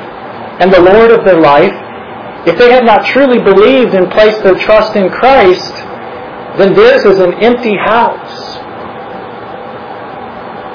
and 0.62 0.72
the 0.72 0.82
Lord 0.82 1.10
of 1.10 1.26
their 1.26 1.40
life, 1.40 1.74
if 2.46 2.58
they 2.58 2.72
have 2.72 2.84
not 2.84 3.06
truly 3.06 3.40
believed 3.40 3.94
and 3.94 4.10
placed 4.12 4.42
their 4.44 4.56
trust 4.56 4.96
in 4.96 5.10
Christ, 5.10 5.74
then 6.58 6.74
theirs 6.74 7.06
is 7.06 7.20
an 7.20 7.34
empty 7.44 7.78
house. 7.78 8.58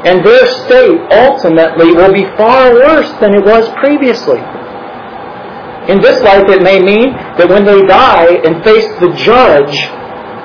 And 0.06 0.24
their 0.24 0.46
state 0.64 1.00
ultimately 1.10 1.90
will 1.90 2.12
be 2.12 2.24
far 2.36 2.72
worse 2.72 3.10
than 3.18 3.34
it 3.34 3.44
was 3.44 3.68
previously. 3.80 4.38
In 5.90 6.00
this 6.00 6.22
life, 6.22 6.46
it 6.48 6.62
may 6.62 6.78
mean 6.78 7.10
that 7.38 7.48
when 7.48 7.64
they 7.64 7.82
die 7.82 8.38
and 8.46 8.62
face 8.62 8.86
the 9.02 9.10
judge, 9.18 9.74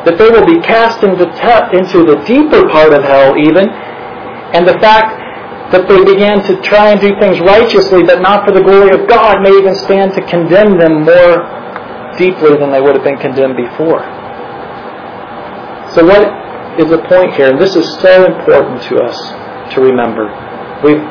that 0.05 0.17
they 0.17 0.30
will 0.30 0.45
be 0.45 0.57
cast 0.65 1.03
into, 1.03 1.30
into 1.78 2.01
the 2.05 2.17
deeper 2.26 2.67
part 2.69 2.93
of 2.93 3.03
hell 3.03 3.38
even, 3.38 3.69
and 3.69 4.67
the 4.67 4.78
fact 4.82 5.20
that 5.72 5.88
they 5.88 6.03
began 6.03 6.43
to 6.43 6.61
try 6.61 6.91
and 6.91 6.99
do 6.99 7.15
things 7.19 7.39
righteously 7.39 8.03
but 8.03 8.22
not 8.22 8.45
for 8.45 8.51
the 8.51 8.61
glory 8.61 8.91
of 8.91 9.07
God 9.07 9.41
may 9.41 9.51
even 9.51 9.76
stand 9.76 10.13
to 10.13 10.22
condemn 10.28 10.78
them 10.78 11.03
more 11.03 11.47
deeply 12.17 12.57
than 12.57 12.72
they 12.72 12.82
would 12.82 12.95
have 12.95 13.03
been 13.03 13.19
condemned 13.19 13.55
before. 13.55 14.03
So 15.95 16.05
what 16.05 16.28
is 16.80 16.89
the 16.89 17.03
point 17.07 17.34
here? 17.36 17.49
And 17.49 17.59
this 17.59 17.76
is 17.76 17.88
so 17.99 18.26
important 18.26 18.82
to 18.84 18.99
us 19.03 19.17
to 19.74 19.82
remember. 19.82 20.28
We've 20.84 21.01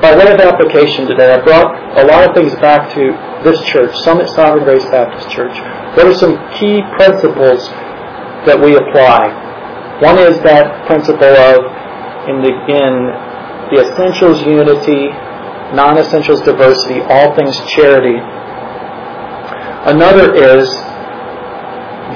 by 0.00 0.14
way 0.14 0.30
of 0.30 0.38
application 0.38 1.06
today, 1.08 1.32
I 1.32 1.40
brought 1.40 1.72
a 1.98 2.04
lot 2.04 2.28
of 2.28 2.36
things 2.36 2.52
back 2.60 2.92
to 2.94 3.16
this 3.42 3.58
church, 3.66 3.96
Summit 4.04 4.28
Sovereign 4.28 4.64
Grace 4.64 4.84
Baptist 4.84 5.30
Church. 5.30 5.56
What 5.96 6.06
are 6.06 6.14
some 6.14 6.36
key 6.52 6.82
principles 7.00 7.66
that 8.44 8.60
we 8.60 8.76
apply? 8.76 9.32
One 10.00 10.18
is 10.18 10.38
that 10.44 10.86
principle 10.86 11.24
of 11.24 11.64
in 12.28 12.42
the 12.42 12.52
in 12.68 12.94
the 13.70 13.82
essentials 13.82 14.42
unity, 14.42 15.08
non-essentials 15.74 16.40
diversity, 16.42 17.00
all 17.02 17.34
things 17.34 17.56
charity. 17.70 18.18
Another 19.90 20.34
is 20.34 20.68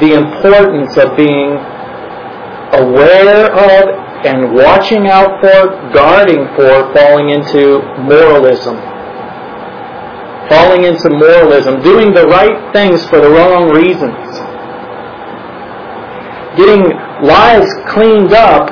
the 0.01 0.15
importance 0.15 0.97
of 0.97 1.17
being 1.17 1.59
aware 2.79 3.51
of 3.51 4.11
and 4.25 4.55
watching 4.55 5.09
out 5.09 5.41
for, 5.41 5.93
guarding 5.93 6.47
for 6.55 6.93
falling 6.95 7.31
into 7.31 7.81
moralism 7.99 8.77
falling 10.51 10.83
into 10.83 11.09
moralism, 11.09 11.81
doing 11.81 12.13
the 12.13 12.27
right 12.27 12.73
things 12.75 13.07
for 13.09 13.21
the 13.21 13.31
wrong 13.31 13.71
reasons, 13.71 14.19
getting 16.59 16.83
lives 17.23 17.71
cleaned 17.87 18.33
up, 18.35 18.67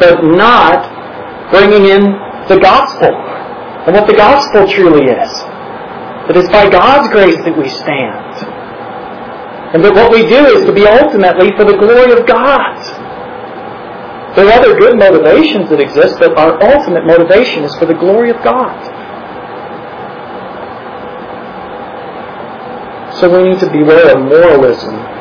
but 0.00 0.24
not 0.24 1.50
bringing 1.50 1.86
in 1.90 2.02
the 2.48 2.58
gospel 2.60 3.12
and 3.88 3.94
what 3.94 4.06
the 4.06 4.14
gospel 4.14 4.66
truly 4.68 5.06
is. 5.08 5.32
That 6.28 6.36
it's 6.36 6.52
by 6.52 6.68
God's 6.68 7.08
grace 7.08 7.40
that 7.44 7.56
we 7.56 7.68
stand. 7.68 8.34
And 9.72 9.84
that 9.84 9.94
what 9.94 10.12
we 10.12 10.28
do 10.28 10.44
is 10.56 10.64
to 10.64 10.72
be 10.72 10.86
ultimately 10.86 11.52
for 11.56 11.64
the 11.64 11.76
glory 11.76 12.12
of 12.12 12.26
God. 12.26 12.76
There 14.36 14.46
are 14.46 14.52
other 14.60 14.78
good 14.78 14.98
motivations 14.98 15.68
that 15.70 15.80
exist, 15.80 16.16
but 16.18 16.36
our 16.36 16.60
ultimate 16.62 17.06
motivation 17.06 17.64
is 17.64 17.74
for 17.76 17.86
the 17.86 17.94
glory 17.94 18.30
of 18.30 18.36
God. 18.44 18.76
So 23.20 23.26
we 23.28 23.48
need 23.48 23.58
to 23.60 23.70
beware 23.72 24.16
of 24.16 24.22
moralism. 24.22 25.17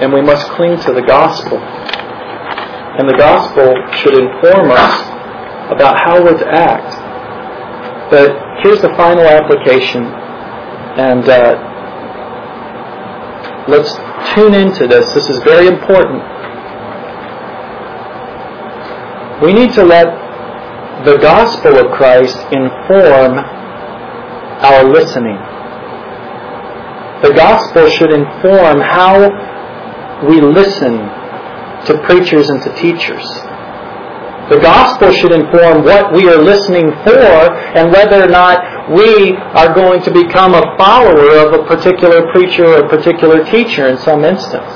And 0.00 0.12
we 0.12 0.20
must 0.20 0.48
cling 0.50 0.78
to 0.80 0.92
the 0.92 1.02
gospel. 1.02 1.58
And 1.58 3.08
the 3.08 3.16
gospel 3.16 3.74
should 3.96 4.14
inform 4.14 4.70
us 4.70 5.00
about 5.72 5.96
how 5.98 6.22
we're 6.22 6.38
to 6.38 6.48
act. 6.48 6.92
But 8.10 8.62
here's 8.62 8.80
the 8.82 8.94
final 8.96 9.24
application. 9.24 10.04
And 10.04 11.28
uh, 11.28 11.56
let's 13.68 13.92
tune 14.34 14.54
into 14.54 14.86
this. 14.86 15.12
This 15.14 15.28
is 15.28 15.42
very 15.42 15.66
important. 15.66 16.22
We 19.42 19.52
need 19.52 19.72
to 19.74 19.84
let 19.84 20.06
the 21.04 21.18
gospel 21.18 21.76
of 21.76 21.92
Christ 21.92 22.36
inform 22.52 23.38
our 24.64 24.84
listening. 24.84 25.36
The 27.22 27.32
gospel 27.34 27.88
should 27.90 28.12
inform 28.12 28.80
how 28.80 29.55
we 30.24 30.40
listen 30.40 30.96
to 31.86 32.00
preachers 32.04 32.48
and 32.48 32.62
to 32.62 32.74
teachers. 32.76 33.24
The 34.48 34.60
gospel 34.62 35.10
should 35.12 35.32
inform 35.32 35.82
what 35.82 36.14
we 36.14 36.28
are 36.28 36.38
listening 36.38 36.90
for 37.02 37.34
and 37.74 37.90
whether 37.90 38.22
or 38.22 38.28
not 38.28 38.62
we 38.94 39.34
are 39.34 39.74
going 39.74 40.02
to 40.02 40.12
become 40.12 40.54
a 40.54 40.62
follower 40.78 41.34
of 41.42 41.52
a 41.52 41.66
particular 41.66 42.30
preacher 42.30 42.64
or 42.64 42.86
a 42.86 42.88
particular 42.88 43.44
teacher 43.44 43.88
in 43.88 43.98
some 43.98 44.24
instance. 44.24 44.70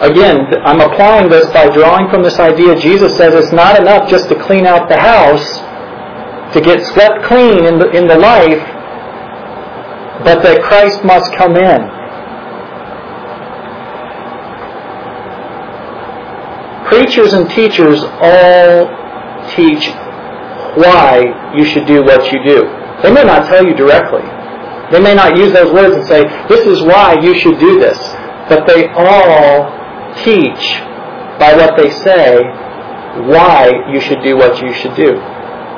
Again, 0.00 0.46
I'm 0.62 0.80
applying 0.80 1.28
this 1.28 1.52
by 1.52 1.68
drawing 1.74 2.08
from 2.08 2.22
this 2.22 2.38
idea. 2.38 2.78
Jesus 2.78 3.16
says 3.16 3.34
it's 3.34 3.52
not 3.52 3.80
enough 3.80 4.08
just 4.08 4.28
to 4.28 4.40
clean 4.40 4.64
out 4.64 4.88
the 4.88 4.96
house, 4.96 5.58
to 6.54 6.60
get 6.60 6.86
swept 6.94 7.24
clean 7.24 7.66
in 7.66 7.80
the, 7.80 7.90
in 7.90 8.06
the 8.06 8.16
life, 8.16 8.62
but 10.24 10.42
that 10.42 10.62
Christ 10.62 11.04
must 11.04 11.32
come 11.34 11.56
in. 11.56 11.80
Preachers 16.88 17.32
and 17.34 17.48
teachers 17.50 18.00
all 18.02 18.88
teach 19.54 19.88
why 20.76 21.52
you 21.56 21.64
should 21.64 21.86
do 21.86 22.02
what 22.02 22.32
you 22.32 22.42
do. 22.44 22.64
They 23.02 23.12
may 23.12 23.24
not 23.24 23.46
tell 23.46 23.64
you 23.64 23.74
directly. 23.74 24.24
They 24.90 25.00
may 25.00 25.14
not 25.14 25.36
use 25.36 25.52
those 25.52 25.72
words 25.72 25.94
and 25.96 26.06
say, 26.06 26.24
this 26.48 26.66
is 26.66 26.82
why 26.82 27.20
you 27.20 27.34
should 27.38 27.58
do 27.58 27.78
this. 27.78 27.98
But 28.48 28.66
they 28.66 28.88
all 28.88 29.68
teach 30.24 30.80
by 31.38 31.54
what 31.54 31.76
they 31.76 31.90
say 32.02 32.42
why 33.28 33.70
you 33.92 34.00
should 34.00 34.22
do 34.22 34.36
what 34.36 34.60
you 34.62 34.72
should 34.74 34.94
do. 34.96 35.12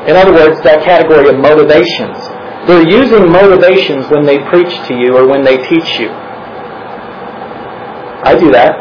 In 0.06 0.16
other 0.16 0.32
words, 0.32 0.62
that 0.62 0.84
category 0.84 1.28
of 1.28 1.36
motivations. 1.36 2.16
They're 2.66 2.88
using 2.88 3.30
motivations 3.30 4.06
when 4.10 4.26
they 4.26 4.38
preach 4.50 4.72
to 4.88 4.94
you 4.94 5.16
or 5.16 5.26
when 5.26 5.44
they 5.44 5.56
teach 5.68 5.98
you. 5.98 6.10
I 8.22 8.36
do 8.38 8.52
that. 8.52 8.76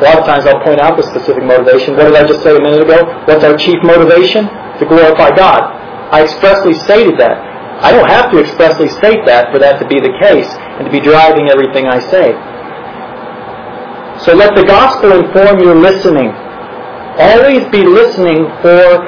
A 0.00 0.02
lot 0.02 0.18
of 0.18 0.24
times 0.24 0.46
I'll 0.46 0.64
point 0.64 0.80
out 0.80 0.96
the 0.96 1.04
specific 1.04 1.44
motivation. 1.44 1.94
What 1.94 2.08
did 2.08 2.16
I 2.16 2.26
just 2.26 2.42
say 2.42 2.56
a 2.56 2.60
minute 2.60 2.82
ago? 2.82 3.04
What's 3.28 3.44
our 3.44 3.56
chief 3.56 3.76
motivation? 3.82 4.48
To 4.80 4.84
glorify 4.88 5.36
God. 5.36 5.62
I 6.10 6.24
expressly 6.24 6.74
stated 6.74 7.20
that. 7.20 7.36
I 7.80 7.92
don't 7.92 8.08
have 8.08 8.32
to 8.32 8.40
expressly 8.40 8.88
state 8.88 9.24
that 9.26 9.52
for 9.52 9.58
that 9.58 9.78
to 9.78 9.86
be 9.86 10.00
the 10.00 10.12
case 10.20 10.48
and 10.76 10.84
to 10.84 10.92
be 10.92 11.00
driving 11.00 11.48
everything 11.48 11.86
I 11.86 12.00
say. 12.00 12.32
So 14.24 14.34
let 14.34 14.54
the 14.56 14.64
gospel 14.64 15.12
inform 15.12 15.60
your 15.60 15.76
listening. 15.76 16.28
Always 17.16 17.64
be 17.72 17.84
listening 17.84 18.44
for 18.60 19.00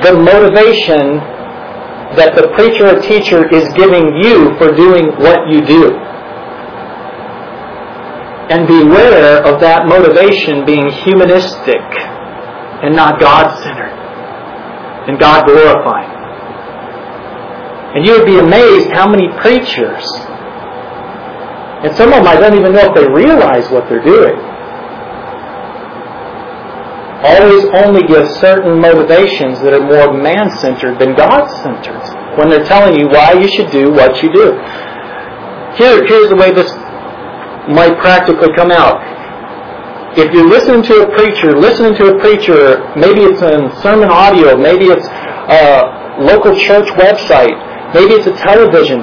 the 0.00 0.16
motivation 0.16 1.20
that 2.16 2.36
the 2.36 2.48
preacher 2.54 2.96
or 2.96 3.00
teacher 3.00 3.48
is 3.48 3.68
giving 3.74 4.16
you 4.22 4.56
for 4.58 4.72
doing 4.72 5.12
what 5.16 5.48
you 5.48 5.64
do 5.64 5.96
and 8.52 8.66
beware 8.66 9.40
of 9.46 9.60
that 9.60 9.86
motivation 9.86 10.66
being 10.66 10.90
humanistic 10.90 11.80
and 12.84 12.94
not 12.94 13.18
God-centered 13.18 13.96
and 15.08 15.18
God-glorifying. 15.18 16.10
And 17.96 18.04
you 18.04 18.12
would 18.12 18.26
be 18.26 18.38
amazed 18.38 18.90
how 18.92 19.08
many 19.08 19.28
preachers, 19.40 20.04
and 21.84 21.96
some 21.96 22.12
of 22.12 22.24
them 22.24 22.26
I 22.26 22.36
don't 22.40 22.58
even 22.58 22.72
know 22.72 22.92
if 22.92 22.94
they 22.94 23.08
realize 23.08 23.70
what 23.70 23.88
they're 23.88 24.04
doing, 24.04 24.36
always 27.22 27.64
only 27.84 28.02
give 28.02 28.26
certain 28.42 28.80
motivations 28.80 29.60
that 29.62 29.72
are 29.74 29.86
more 29.86 30.12
man-centered 30.12 30.98
than 30.98 31.14
God-centered 31.14 32.02
when 32.38 32.50
they're 32.50 32.66
telling 32.66 32.98
you 32.98 33.06
why 33.08 33.32
you 33.32 33.48
should 33.54 33.70
do 33.70 33.92
what 33.92 34.22
you 34.22 34.32
do. 34.32 34.58
Here, 35.78 36.04
here's 36.04 36.28
the 36.28 36.36
way 36.36 36.52
this 36.52 36.70
might 37.70 37.96
practically 37.98 38.50
come 38.56 38.70
out. 38.70 39.00
If 40.18 40.34
you're 40.34 40.48
listening 40.48 40.82
to 40.92 41.08
a 41.08 41.14
preacher, 41.16 41.56
listening 41.56 41.94
to 41.96 42.12
a 42.12 42.20
preacher, 42.20 42.84
maybe 42.96 43.22
it's 43.22 43.40
in 43.40 43.72
sermon 43.80 44.10
audio, 44.10 44.56
maybe 44.58 44.92
it's 44.92 45.06
a 45.08 46.20
local 46.20 46.52
church 46.58 46.88
website, 47.00 47.56
maybe 47.94 48.20
it's 48.20 48.26
a 48.26 48.36
television, 48.36 49.00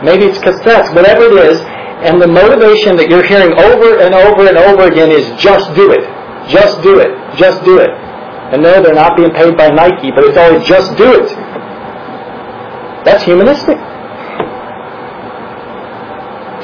maybe 0.00 0.24
it's 0.24 0.38
cassettes, 0.38 0.94
whatever 0.94 1.28
it 1.28 1.52
is, 1.52 1.60
and 2.08 2.22
the 2.22 2.28
motivation 2.28 2.96
that 2.96 3.10
you're 3.10 3.26
hearing 3.26 3.52
over 3.52 4.00
and 4.00 4.14
over 4.14 4.48
and 4.48 4.56
over 4.56 4.88
again 4.88 5.10
is 5.10 5.28
just 5.36 5.74
do 5.74 5.92
it, 5.92 6.04
just 6.48 6.82
do 6.82 6.98
it, 7.00 7.12
just 7.36 7.64
do 7.64 7.78
it. 7.78 7.90
And 8.52 8.62
no, 8.62 8.82
they're 8.82 8.94
not 8.94 9.16
being 9.16 9.30
paid 9.30 9.56
by 9.56 9.68
Nike, 9.70 10.10
but 10.10 10.24
it's 10.24 10.38
always 10.38 10.66
just 10.66 10.96
do 10.96 11.12
it. 11.12 11.28
That's 13.04 13.24
humanistic. 13.24 13.78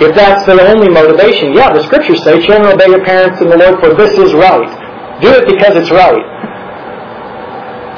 If 0.03 0.16
that's 0.16 0.47
the 0.47 0.59
only 0.59 0.89
motivation, 0.89 1.55
yeah, 1.55 1.72
the 1.72 1.83
scriptures 1.85 2.22
say, 2.24 2.45
children, 2.45 2.74
obey 2.74 2.89
your 2.89 3.05
parents 3.05 3.41
in 3.41 3.49
the 3.49 3.57
Lord, 3.57 3.78
for 3.80 3.95
this 3.95 4.18
is 4.18 4.33
right. 4.35 4.70
Do 5.20 5.30
it 5.30 5.47
because 5.47 5.76
it's 5.76 5.91
right. 5.91 6.26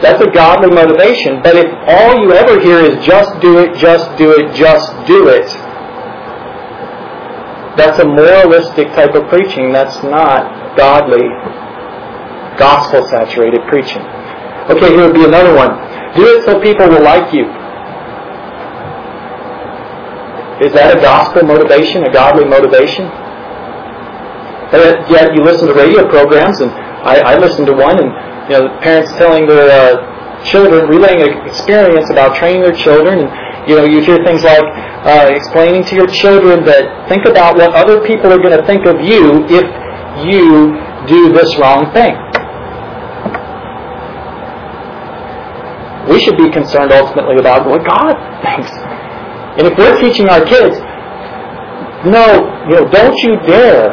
That's 0.02 0.20
a 0.20 0.30
godly 0.30 0.74
motivation. 0.74 1.40
But 1.42 1.56
if 1.56 1.68
all 1.88 2.20
you 2.20 2.32
ever 2.32 2.60
hear 2.60 2.80
is 2.80 3.04
just 3.06 3.40
do 3.40 3.58
it, 3.58 3.76
just 3.76 4.18
do 4.18 4.32
it, 4.32 4.54
just 4.54 4.92
do 5.06 5.28
it, 5.28 5.48
that's 7.76 7.98
a 7.98 8.04
moralistic 8.04 8.88
type 8.94 9.14
of 9.14 9.28
preaching. 9.28 9.72
That's 9.72 10.02
not 10.04 10.76
godly, 10.76 11.26
gospel 12.58 13.06
saturated 13.08 13.60
preaching. 13.68 14.02
Okay, 14.70 14.94
here 14.94 15.04
would 15.04 15.14
be 15.14 15.24
another 15.24 15.54
one. 15.54 15.76
Do 16.16 16.24
it 16.38 16.44
so 16.44 16.60
people 16.60 16.88
will 16.88 17.02
like 17.02 17.32
you. 17.34 17.44
Is 20.62 20.72
that 20.72 20.96
a 20.96 21.00
gospel 21.00 21.42
motivation, 21.42 22.04
a 22.04 22.12
godly 22.12 22.44
motivation? 22.46 23.10
yet 25.10 25.34
you 25.34 25.42
listen 25.42 25.68
to 25.68 25.74
radio 25.74 26.08
programs, 26.08 26.60
and 26.60 26.70
I, 26.70 27.34
I 27.34 27.38
listened 27.38 27.66
to 27.66 27.74
one, 27.74 27.98
and 27.98 28.10
you 28.50 28.58
know, 28.58 28.78
parents 28.80 29.12
telling 29.12 29.46
their 29.46 29.70
uh, 29.70 30.44
children, 30.44 30.88
relaying 30.88 31.22
an 31.22 31.46
experience 31.46 32.10
about 32.10 32.36
training 32.36 32.62
their 32.62 32.74
children, 32.74 33.20
and 33.20 33.68
you 33.68 33.76
know, 33.76 33.84
you 33.84 34.00
hear 34.02 34.18
things 34.24 34.42
like 34.42 34.64
uh, 35.04 35.30
explaining 35.32 35.84
to 35.84 35.94
your 35.96 36.06
children 36.06 36.64
that 36.64 37.08
think 37.08 37.24
about 37.24 37.56
what 37.56 37.72
other 37.74 38.00
people 38.06 38.32
are 38.32 38.38
going 38.38 38.56
to 38.56 38.64
think 38.66 38.86
of 38.86 39.00
you 39.00 39.44
if 39.48 39.64
you 40.26 40.74
do 41.06 41.32
this 41.32 41.56
wrong 41.58 41.92
thing. 41.92 42.14
We 46.08 46.20
should 46.20 46.36
be 46.36 46.50
concerned 46.50 46.92
ultimately 46.92 47.38
about 47.38 47.66
what 47.66 47.84
God 47.84 48.14
thinks 48.42 48.70
and 49.54 49.68
if 49.68 49.78
we're 49.78 50.00
teaching 50.00 50.28
our 50.28 50.44
kids, 50.44 50.74
no, 52.10 52.26
you 52.66 52.74
know, 52.74 52.88
don't 52.90 53.16
you 53.22 53.38
dare, 53.46 53.86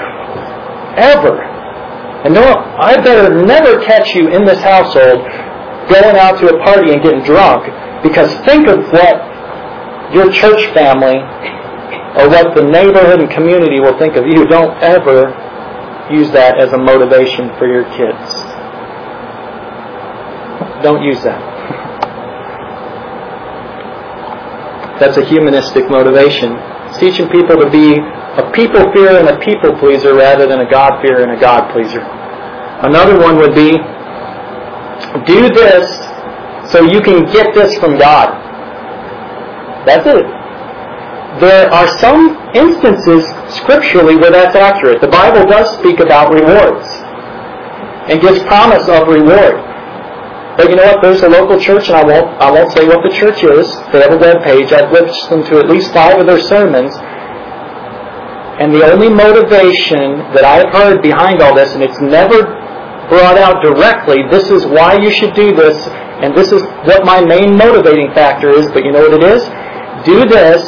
ever, 0.98 1.38
and 2.26 2.34
no, 2.34 2.42
I 2.42 2.96
better 2.98 3.46
never 3.46 3.80
catch 3.86 4.16
you 4.16 4.30
in 4.30 4.44
this 4.44 4.60
household 4.60 5.22
going 5.88 6.18
out 6.18 6.40
to 6.40 6.48
a 6.50 6.64
party 6.64 6.94
and 6.94 7.04
getting 7.04 7.22
drunk, 7.24 7.70
because 8.02 8.34
think 8.44 8.68
of 8.68 8.80
what 8.90 10.14
your 10.16 10.32
church 10.32 10.66
family 10.74 11.22
or 12.18 12.28
what 12.28 12.56
the 12.56 12.64
neighborhood 12.64 13.22
and 13.22 13.30
community 13.30 13.80
will 13.80 13.98
think 14.00 14.16
of 14.16 14.26
you. 14.26 14.48
Don't 14.48 14.82
ever 14.82 15.30
use 16.12 16.32
that 16.32 16.58
as 16.58 16.74
a 16.74 16.78
motivation 16.78 17.50
for 17.60 17.68
your 17.68 17.86
kids. 17.94 18.34
Don't 20.82 21.04
use 21.04 21.22
that. 21.24 21.51
That's 25.02 25.18
a 25.18 25.26
humanistic 25.26 25.90
motivation. 25.90 26.54
It's 26.94 27.00
teaching 27.00 27.28
people 27.34 27.58
to 27.58 27.70
be 27.74 27.98
a 27.98 28.52
people 28.54 28.86
fearer 28.94 29.18
and 29.18 29.30
a 29.34 29.40
people 29.42 29.74
pleaser 29.82 30.14
rather 30.14 30.46
than 30.46 30.62
a 30.62 30.70
God 30.70 31.02
fearer 31.02 31.24
and 31.24 31.32
a 31.32 31.42
God 31.42 31.74
pleaser. 31.74 32.06
Another 32.86 33.18
one 33.18 33.38
would 33.38 33.56
be 33.56 33.82
do 35.26 35.50
this 35.50 35.90
so 36.72 36.86
you 36.86 37.02
can 37.02 37.26
get 37.34 37.54
this 37.54 37.78
from 37.80 37.98
God. 37.98 38.30
That's 39.86 40.06
it. 40.06 40.26
There 41.42 41.72
are 41.74 41.88
some 41.98 42.38
instances 42.54 43.26
scripturally 43.58 44.18
where 44.18 44.30
that's 44.30 44.56
accurate. 44.56 45.02
The 45.02 45.08
Bible 45.08 45.50
does 45.50 45.80
speak 45.80 46.00
about 46.00 46.32
rewards 46.32 46.86
and 48.06 48.22
gives 48.22 48.40
promise 48.44 48.88
of 48.88 49.08
reward. 49.08 49.71
But 50.58 50.70
you 50.70 50.76
know 50.76 50.84
what? 50.84 51.02
There's 51.02 51.24
a 51.24 51.30
local 51.30 51.60
church, 51.60 51.88
and 51.88 51.96
I 51.96 52.04
won't, 52.04 52.28
I 52.42 52.52
won't 52.52 52.72
say 52.74 52.86
what 52.86 53.02
the 53.04 53.14
church 53.16 53.44
is. 53.44 53.72
They 53.92 54.02
have 54.04 54.12
a 54.12 54.20
web 54.20 54.44
page. 54.44 54.72
I've 54.72 54.92
listened 54.92 55.46
to 55.48 55.60
at 55.60 55.70
least 55.70 55.94
five 55.94 56.20
of 56.20 56.28
their 56.28 56.40
sermons. 56.40 56.92
And 58.60 58.76
the 58.76 58.84
only 58.86 59.10
motivation 59.10 60.20
that 60.36 60.44
I've 60.44 60.72
heard 60.74 61.02
behind 61.02 61.42
all 61.42 61.56
this, 61.56 61.74
and 61.74 61.82
it's 61.82 62.00
never 62.02 62.44
brought 63.10 63.38
out 63.40 63.64
directly, 63.64 64.24
this 64.30 64.52
is 64.52 64.66
why 64.68 65.00
you 65.00 65.10
should 65.10 65.34
do 65.34 65.56
this, 65.56 65.76
and 66.22 66.36
this 66.36 66.52
is 66.52 66.62
what 66.86 67.04
my 67.06 67.24
main 67.24 67.58
motivating 67.58 68.14
factor 68.14 68.50
is, 68.50 68.70
but 68.72 68.84
you 68.84 68.92
know 68.92 69.08
what 69.08 69.18
it 69.18 69.24
is? 69.24 69.42
Do 70.06 70.28
this 70.28 70.62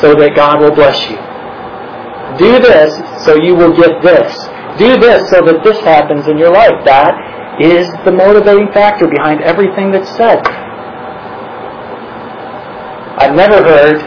so 0.00 0.16
that 0.16 0.34
God 0.34 0.60
will 0.60 0.74
bless 0.74 0.98
you. 1.08 1.20
Do 2.38 2.58
this 2.58 2.96
so 3.24 3.36
you 3.36 3.54
will 3.54 3.76
get 3.76 4.02
this. 4.02 4.32
Do 4.78 4.96
this 4.98 5.30
so 5.30 5.44
that 5.44 5.60
this 5.62 5.78
happens 5.84 6.26
in 6.28 6.38
your 6.38 6.50
life. 6.50 6.72
That 6.84 7.14
is 7.60 7.86
the 8.04 8.12
motivating 8.12 8.72
factor 8.72 9.06
behind 9.06 9.42
everything 9.42 9.90
that's 9.90 10.08
said. 10.16 10.40
I've 13.18 13.34
never 13.36 13.62
heard, 13.62 13.98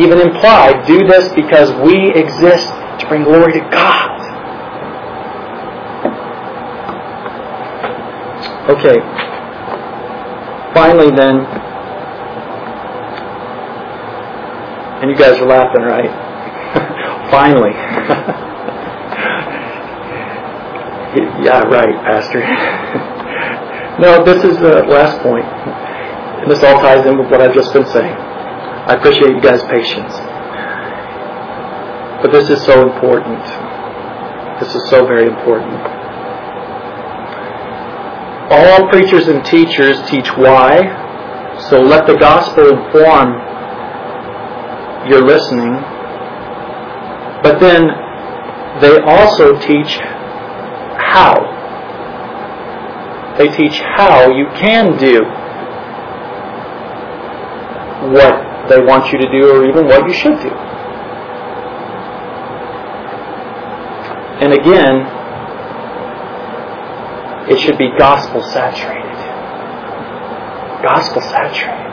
even 0.00 0.18
implied, 0.20 0.86
do 0.86 1.06
this 1.06 1.32
because 1.34 1.72
we 1.84 2.12
exist 2.14 2.66
to 3.00 3.06
bring 3.08 3.24
glory 3.24 3.52
to 3.52 3.60
God. 3.70 4.10
Okay. 8.70 8.96
Finally, 10.72 11.10
then, 11.14 11.44
and 15.02 15.10
you 15.10 15.16
guys 15.16 15.38
are 15.38 15.46
laughing, 15.46 15.82
right? 15.82 16.10
Finally. 17.30 18.40
yeah, 21.42 21.62
right, 21.70 21.94
Pastor. 22.04 22.40
no, 24.02 24.24
this 24.24 24.44
is 24.44 24.58
the 24.58 24.84
last 24.88 25.22
point. 25.22 25.44
And 25.44 26.50
this 26.50 26.62
all 26.62 26.80
ties 26.80 27.06
in 27.06 27.18
with 27.18 27.30
what 27.30 27.40
I've 27.40 27.54
just 27.54 27.72
been 27.72 27.86
saying. 27.86 28.14
I 28.14 28.94
appreciate 28.94 29.30
you 29.30 29.40
guys' 29.40 29.62
patience. 29.64 30.12
But 32.22 32.32
this 32.32 32.50
is 32.50 32.64
so 32.64 32.82
important. 32.82 33.40
This 34.60 34.74
is 34.74 34.88
so 34.90 35.06
very 35.06 35.26
important. 35.26 35.80
All 38.50 38.88
preachers 38.88 39.28
and 39.28 39.44
teachers 39.44 39.96
teach 40.08 40.28
why, 40.36 40.84
so 41.70 41.80
let 41.80 42.06
the 42.06 42.16
gospel 42.16 42.68
inform 42.76 43.40
your 45.08 45.22
listening. 45.22 45.74
But 47.42 47.58
then 47.60 47.88
they 48.80 48.98
also 49.00 49.58
teach 49.60 49.98
how. 51.14 51.34
They 53.38 53.48
teach 53.48 53.80
how 53.80 54.30
you 54.30 54.46
can 54.54 54.96
do 54.98 55.22
what 58.10 58.68
they 58.68 58.80
want 58.80 59.12
you 59.12 59.18
to 59.18 59.28
do 59.30 59.50
or 59.50 59.64
even 59.68 59.86
what 59.86 60.06
you 60.08 60.14
should 60.14 60.38
do. 60.42 60.50
And 64.42 64.52
again, 64.52 64.96
it 67.50 67.60
should 67.60 67.78
be 67.78 67.88
gospel 67.98 68.42
saturated. 68.42 69.02
Gospel 70.82 71.22
saturated. 71.22 71.84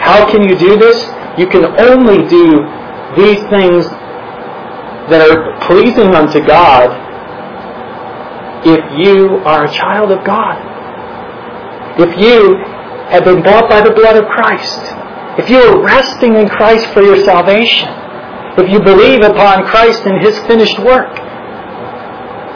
How 0.00 0.30
can 0.30 0.42
you 0.42 0.56
do 0.58 0.76
this? 0.76 1.04
You 1.38 1.46
can 1.46 1.64
only 1.80 2.26
do 2.28 2.62
these 3.16 3.40
things 3.50 3.86
that 5.10 5.20
are 5.20 5.60
pleasing 5.66 6.14
unto 6.14 6.40
God 6.44 6.88
if 8.66 8.80
you 9.06 9.36
are 9.44 9.66
a 9.66 9.72
child 9.72 10.10
of 10.10 10.24
God. 10.24 10.56
If 12.00 12.16
you 12.18 12.56
have 13.12 13.24
been 13.24 13.42
bought 13.42 13.68
by 13.68 13.82
the 13.82 13.92
blood 13.92 14.16
of 14.16 14.24
Christ. 14.30 14.80
If 15.38 15.50
you 15.50 15.58
are 15.58 15.82
resting 15.84 16.34
in 16.34 16.48
Christ 16.48 16.86
for 16.94 17.02
your 17.02 17.18
salvation. 17.22 17.88
If 18.56 18.70
you 18.70 18.80
believe 18.80 19.22
upon 19.22 19.66
Christ 19.66 20.06
and 20.06 20.24
His 20.24 20.38
finished 20.46 20.78
work. 20.80 21.12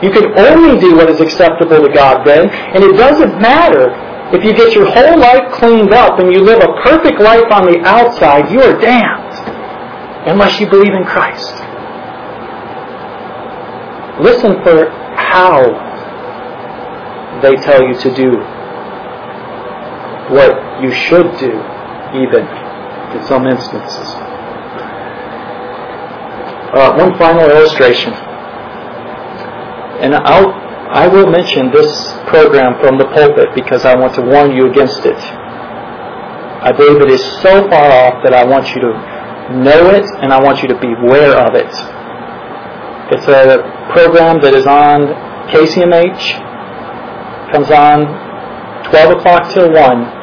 You 0.02 0.10
can 0.10 0.38
only 0.38 0.80
do 0.80 0.94
what 0.94 1.10
is 1.10 1.20
acceptable 1.20 1.82
to 1.82 1.92
God 1.92 2.24
then, 2.24 2.48
and 2.48 2.84
it 2.84 2.96
doesn't 2.96 3.40
matter 3.42 3.90
if 4.30 4.44
you 4.44 4.54
get 4.54 4.74
your 4.74 4.86
whole 4.86 5.18
life 5.18 5.50
cleaned 5.52 5.92
up 5.92 6.20
and 6.20 6.32
you 6.32 6.40
live 6.40 6.62
a 6.62 6.72
perfect 6.84 7.20
life 7.20 7.50
on 7.50 7.66
the 7.66 7.80
outside, 7.80 8.52
you 8.52 8.60
are 8.60 8.78
damned 8.78 10.28
unless 10.28 10.60
you 10.60 10.68
believe 10.68 10.92
in 10.92 11.04
Christ. 11.04 11.57
Listen 14.20 14.62
for 14.64 14.90
how 15.16 15.62
they 17.42 17.54
tell 17.56 17.82
you 17.82 17.94
to 18.00 18.14
do 18.14 18.30
what 20.34 20.82
you 20.82 20.92
should 20.92 21.30
do, 21.38 21.54
even 22.14 22.42
in 23.14 23.26
some 23.26 23.46
instances. 23.46 24.08
Uh, 26.74 26.94
one 26.96 27.16
final 27.18 27.48
illustration. 27.48 28.12
And 30.02 30.14
I'll, 30.14 30.50
I 30.90 31.08
will 31.08 31.30
mention 31.30 31.70
this 31.70 32.12
program 32.28 32.78
from 32.80 32.98
the 32.98 33.06
pulpit 33.06 33.54
because 33.54 33.84
I 33.84 33.94
want 33.96 34.14
to 34.16 34.22
warn 34.22 34.54
you 34.54 34.70
against 34.70 35.04
it. 35.06 35.16
I 35.16 36.72
believe 36.72 37.00
it 37.00 37.10
is 37.10 37.22
so 37.40 37.68
far 37.70 37.86
off 37.90 38.22
that 38.24 38.34
I 38.34 38.44
want 38.44 38.68
you 38.74 38.80
to 38.82 38.92
know 39.62 39.90
it 39.90 40.04
and 40.22 40.32
I 40.32 40.42
want 40.42 40.60
you 40.60 40.68
to 40.68 40.78
be 40.78 40.92
aware 40.92 41.38
of 41.38 41.54
it. 41.54 41.70
It's 43.14 43.26
a 43.26 43.77
program 43.92 44.40
that 44.42 44.54
is 44.54 44.66
on 44.66 45.06
KCMH, 45.48 46.46
comes 47.52 47.70
on 47.70 48.04
12 48.90 49.18
o'clock 49.18 49.52
till 49.52 49.72
1 49.72 50.18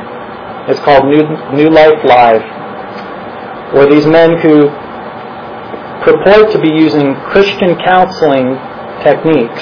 it's 0.67 0.79
called 0.79 1.05
New, 1.05 1.21
New 1.53 1.69
Life 1.69 2.01
Live, 2.03 2.41
where 3.75 3.87
these 3.87 4.07
men 4.07 4.41
who 4.41 4.65
purport 6.01 6.51
to 6.53 6.59
be 6.59 6.69
using 6.69 7.13
Christian 7.29 7.77
counseling 7.85 8.57
techniques 9.05 9.61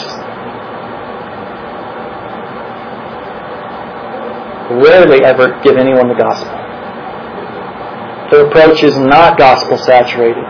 rarely 4.80 5.26
ever 5.26 5.60
give 5.62 5.76
anyone 5.76 6.08
the 6.08 6.16
gospel. 6.16 6.56
Their 8.32 8.48
approach 8.48 8.82
is 8.82 8.96
not 8.96 9.38
gospel 9.38 9.78
saturated. 9.78 10.44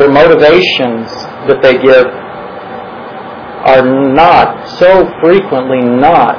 Their 0.00 0.10
motivations 0.10 1.06
that 1.46 1.62
they 1.62 1.78
give 1.78 2.06
are 3.64 3.80
not, 4.12 4.68
so 4.78 5.08
frequently 5.20 5.80
not, 5.80 6.36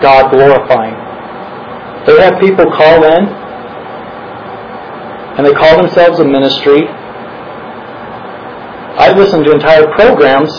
God 0.00 0.30
glorifying. 0.30 0.94
They 2.06 2.20
have 2.22 2.38
people 2.38 2.70
call 2.70 3.02
in, 3.02 3.26
and 5.34 5.46
they 5.46 5.52
call 5.52 5.82
themselves 5.82 6.20
a 6.20 6.24
ministry. 6.24 6.86
I've 9.02 9.16
listened 9.16 9.44
to 9.46 9.52
entire 9.52 9.90
programs 9.98 10.54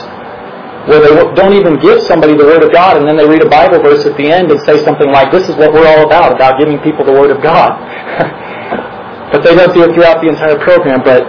where 0.91 0.99
they 0.99 1.15
don't 1.33 1.53
even 1.53 1.79
give 1.79 2.01
somebody 2.03 2.35
the 2.35 2.45
Word 2.45 2.61
of 2.61 2.73
God, 2.73 2.97
and 2.97 3.07
then 3.07 3.15
they 3.15 3.27
read 3.27 3.41
a 3.41 3.49
Bible 3.49 3.79
verse 3.81 4.05
at 4.05 4.17
the 4.17 4.27
end 4.27 4.51
and 4.51 4.59
say 4.67 4.83
something 4.83 5.09
like, 5.11 5.31
This 5.31 5.47
is 5.47 5.55
what 5.55 5.71
we're 5.71 5.87
all 5.87 6.05
about, 6.05 6.35
about 6.35 6.59
giving 6.59 6.77
people 6.79 7.05
the 7.05 7.13
Word 7.13 7.31
of 7.31 7.41
God. 7.41 7.71
but 9.31 9.43
they 9.43 9.55
don't 9.55 9.73
do 9.73 9.83
it 9.83 9.95
throughout 9.95 10.21
the 10.21 10.27
entire 10.27 10.59
program. 10.59 11.01
But 11.03 11.23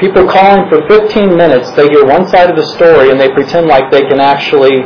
people 0.00 0.26
calling 0.26 0.68
for 0.68 0.82
15 0.88 1.36
minutes, 1.36 1.70
they 1.72 1.88
hear 1.88 2.04
one 2.04 2.26
side 2.28 2.50
of 2.50 2.56
the 2.56 2.66
story 2.74 3.10
and 3.10 3.20
they 3.20 3.30
pretend 3.30 3.66
like 3.66 3.90
they 3.90 4.02
can 4.02 4.20
actually 4.20 4.82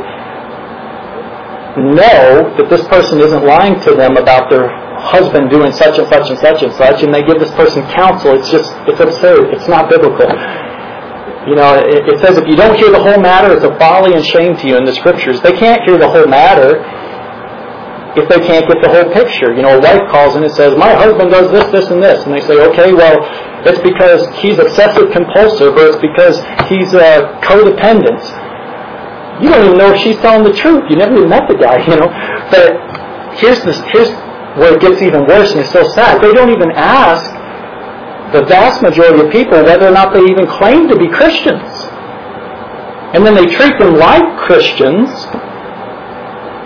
know 1.77 2.49
that 2.57 2.67
this 2.69 2.85
person 2.87 3.19
isn't 3.19 3.45
lying 3.45 3.79
to 3.81 3.95
them 3.95 4.17
about 4.17 4.49
their 4.49 4.69
husband 4.99 5.49
doing 5.49 5.71
such 5.71 5.97
and 5.97 6.07
such 6.09 6.29
and 6.29 6.37
such 6.39 6.61
and 6.61 6.73
such, 6.73 7.03
and 7.03 7.13
they 7.13 7.23
give 7.23 7.39
this 7.39 7.51
person 7.55 7.81
counsel. 7.95 8.35
It's 8.35 8.51
just, 8.51 8.69
it's 8.85 8.99
absurd. 8.99 9.53
It's 9.55 9.67
not 9.67 9.89
biblical. 9.89 10.27
You 11.47 11.55
know, 11.55 11.79
it, 11.79 12.03
it 12.05 12.19
says 12.19 12.37
if 12.37 12.45
you 12.45 12.55
don't 12.55 12.75
hear 12.75 12.91
the 12.91 13.01
whole 13.01 13.19
matter, 13.21 13.55
it's 13.55 13.63
a 13.63 13.73
folly 13.79 14.13
and 14.13 14.25
shame 14.25 14.57
to 14.57 14.67
you 14.67 14.75
in 14.75 14.83
the 14.83 14.93
scriptures. 14.93 15.39
They 15.41 15.55
can't 15.55 15.81
hear 15.87 15.97
the 15.97 16.09
whole 16.09 16.27
matter 16.27 16.83
if 18.19 18.29
they 18.29 18.39
can't 18.45 18.67
get 18.67 18.77
the 18.83 18.89
whole 18.89 19.11
picture. 19.13 19.55
You 19.55 19.63
know, 19.63 19.77
a 19.77 19.81
wife 19.81 20.03
calls 20.11 20.35
in 20.35 20.43
and 20.43 20.53
says, 20.53 20.77
my 20.77 20.93
husband 20.93 21.31
does 21.31 21.51
this, 21.51 21.65
this, 21.71 21.89
and 21.91 22.03
this. 22.03 22.23
And 22.25 22.33
they 22.33 22.41
say, 22.41 22.59
okay, 22.71 22.93
well, 22.93 23.17
it's 23.65 23.81
because 23.81 24.27
he's 24.39 24.59
obsessive 24.59 25.11
compulsive 25.11 25.75
or 25.75 25.95
it's 25.95 26.01
because 26.01 26.37
he's 26.69 26.93
uh, 26.93 27.39
codependent 27.41 28.19
you 29.41 29.47
don't 29.49 29.65
even 29.65 29.77
know 29.77 29.93
if 29.93 30.01
she's 30.01 30.17
telling 30.17 30.43
the 30.43 30.51
truth. 30.53 30.83
You 30.89 30.97
never 30.97 31.15
even 31.15 31.29
met 31.29 31.47
the 31.47 31.55
guy, 31.55 31.79
you 31.87 31.95
know. 31.95 32.11
But 32.51 33.39
here's 33.39 33.63
this, 33.63 33.79
here's 33.91 34.11
where 34.59 34.75
it 34.75 34.81
gets 34.81 35.01
even 35.01 35.25
worse 35.25 35.51
and 35.51 35.61
it's 35.61 35.71
so 35.71 35.87
sad. 35.95 36.21
They 36.21 36.33
don't 36.33 36.51
even 36.51 36.71
ask 36.75 37.23
the 38.33 38.43
vast 38.45 38.81
majority 38.81 39.25
of 39.25 39.31
people 39.31 39.63
whether 39.63 39.87
or 39.87 39.91
not 39.91 40.13
they 40.13 40.23
even 40.25 40.45
claim 40.45 40.87
to 40.89 40.97
be 40.97 41.07
Christians. 41.07 41.65
And 43.15 43.25
then 43.25 43.33
they 43.33 43.47
treat 43.47 43.79
them 43.79 43.95
like 43.95 44.37
Christians, 44.37 45.09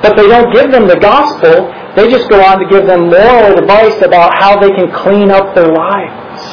but 0.04 0.20
they 0.20 0.28
don't 0.28 0.52
give 0.52 0.70
them 0.70 0.86
the 0.86 1.00
gospel. 1.00 1.72
They 1.96 2.12
just 2.12 2.28
go 2.30 2.44
on 2.44 2.60
to 2.60 2.68
give 2.68 2.86
them 2.86 3.08
moral 3.08 3.58
advice 3.58 3.96
about 4.04 4.36
how 4.36 4.60
they 4.60 4.70
can 4.76 4.92
clean 4.92 5.32
up 5.32 5.56
their 5.56 5.72
lives. 5.72 6.44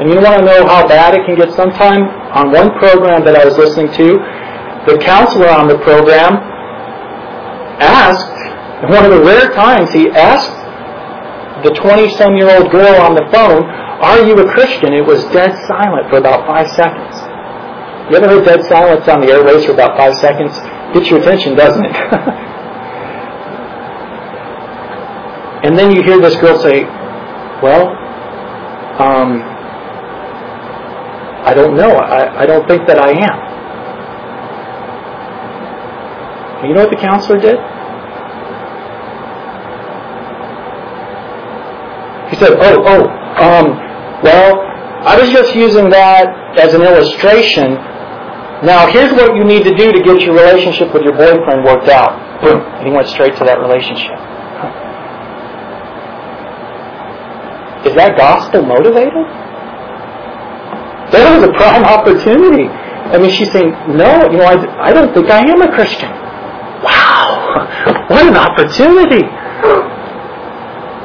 And 0.00 0.08
you 0.08 0.16
want 0.16 0.40
to 0.40 0.44
know 0.48 0.66
how 0.66 0.88
bad 0.88 1.12
it 1.14 1.26
can 1.28 1.36
get 1.36 1.52
sometime? 1.52 2.08
On 2.32 2.50
one 2.50 2.72
program 2.80 3.22
that 3.28 3.36
I 3.36 3.44
was 3.44 3.58
listening 3.58 3.92
to, 4.00 4.16
the 4.88 4.96
counselor 5.04 5.52
on 5.52 5.68
the 5.68 5.76
program 5.84 6.40
asked, 7.78 8.32
one 8.88 9.04
of 9.04 9.12
the 9.12 9.20
rare 9.20 9.52
times 9.52 9.92
he 9.92 10.08
asked 10.10 10.56
the 11.62 11.70
20-some 11.70 12.34
year 12.34 12.50
old 12.50 12.72
girl 12.72 12.96
on 12.98 13.14
the 13.14 13.28
phone, 13.30 13.62
are 14.02 14.24
you 14.26 14.34
a 14.40 14.48
Christian? 14.50 14.94
It 14.94 15.04
was 15.04 15.22
dead 15.30 15.54
silent 15.68 16.10
for 16.10 16.16
about 16.16 16.48
five 16.48 16.66
seconds. 16.74 17.14
You 18.10 18.18
ever 18.18 18.26
heard 18.26 18.44
dead 18.44 18.64
silence 18.66 19.06
on 19.06 19.20
the 19.20 19.28
airways 19.28 19.64
for 19.66 19.72
about 19.72 19.96
five 19.96 20.16
seconds? 20.16 20.50
Gets 20.94 21.08
your 21.10 21.20
attention, 21.20 21.56
doesn't 21.56 21.84
it? 21.84 21.92
and 25.64 25.78
then 25.78 25.90
you 25.90 26.02
hear 26.02 26.20
this 26.20 26.36
girl 26.36 26.58
say, 26.60 26.84
well, 27.62 27.88
um, 29.00 29.40
I 31.44 31.54
don't 31.54 31.76
know. 31.76 31.90
I, 31.90 32.42
I 32.42 32.46
don't 32.46 32.68
think 32.68 32.86
that 32.86 32.98
I 32.98 33.10
am. 33.10 33.52
And 36.60 36.68
you 36.68 36.74
know 36.74 36.82
what 36.82 36.90
the 36.90 36.96
counselor 36.96 37.40
did? 37.40 37.56
He 42.30 42.36
said, 42.36 42.52
oh, 42.60 42.82
oh, 42.86 43.02
um, 43.42 43.66
well, 44.22 44.60
I 45.04 45.20
was 45.20 45.30
just 45.30 45.54
using 45.54 45.90
that 45.90 46.58
as 46.58 46.74
an 46.74 46.82
illustration. 46.82 47.76
Now, 48.62 48.86
here's 48.86 49.12
what 49.12 49.34
you 49.34 49.42
need 49.44 49.64
to 49.64 49.74
do 49.74 49.90
to 49.90 50.00
get 50.02 50.22
your 50.22 50.34
relationship 50.34 50.94
with 50.94 51.02
your 51.02 51.14
boyfriend 51.14 51.64
worked 51.64 51.88
out. 51.88 52.14
Boom. 52.42 52.60
And 52.60 52.86
he 52.86 52.92
went 52.92 53.08
straight 53.08 53.36
to 53.38 53.44
that 53.44 53.58
relationship. 53.58 54.14
Is 57.86 57.94
that 57.96 58.16
gospel 58.16 58.62
motivated? 58.62 59.26
That 61.10 61.26
was 61.34 61.48
a 61.48 61.52
prime 61.52 61.84
opportunity. 61.84 62.70
I 62.70 63.18
mean, 63.18 63.30
she's 63.30 63.50
saying, 63.50 63.74
no, 63.98 64.30
you 64.30 64.38
know, 64.38 64.46
I, 64.46 64.88
I 64.88 64.92
don't 64.92 65.12
think 65.12 65.28
I 65.28 65.40
am 65.42 65.60
a 65.60 65.70
Christian. 65.74 66.08
Wow, 66.86 68.06
what 68.08 68.26
an 68.26 68.36
opportunity. 68.36 69.26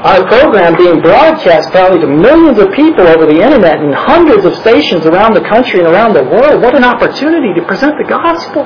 Our 0.04 0.28
program 0.28 0.78
being 0.78 1.02
broadcast 1.02 1.72
probably 1.72 2.00
to 2.00 2.08
millions 2.08 2.60
of 2.60 2.72
people 2.74 3.08
over 3.08 3.26
the 3.26 3.42
internet 3.42 3.82
and 3.82 3.94
hundreds 3.94 4.46
of 4.46 4.56
stations 4.58 5.06
around 5.08 5.34
the 5.34 5.42
country 5.42 5.80
and 5.80 5.88
around 5.88 6.14
the 6.14 6.24
world. 6.24 6.62
What 6.62 6.76
an 6.76 6.84
opportunity 6.84 7.54
to 7.60 7.66
present 7.66 7.98
the 7.98 8.08
gospel. 8.08 8.62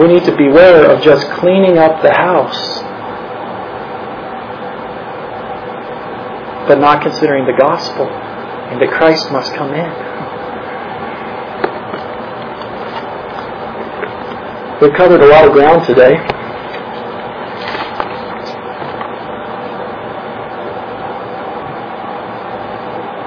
We 0.00 0.14
need 0.14 0.24
to 0.24 0.34
beware 0.36 0.90
of 0.90 1.02
just 1.02 1.28
cleaning 1.32 1.76
up 1.76 2.02
the 2.02 2.12
house 2.14 2.82
but 6.68 6.78
not 6.78 7.02
considering 7.02 7.46
the 7.46 7.56
gospel 7.58 8.06
and 8.06 8.80
that 8.80 8.90
Christ 8.90 9.32
must 9.32 9.54
come 9.54 9.72
in. 9.72 9.90
We've 14.80 14.94
covered 14.94 15.20
a 15.20 15.26
lot 15.26 15.44
of 15.46 15.52
ground 15.52 15.86
today. 15.86 16.14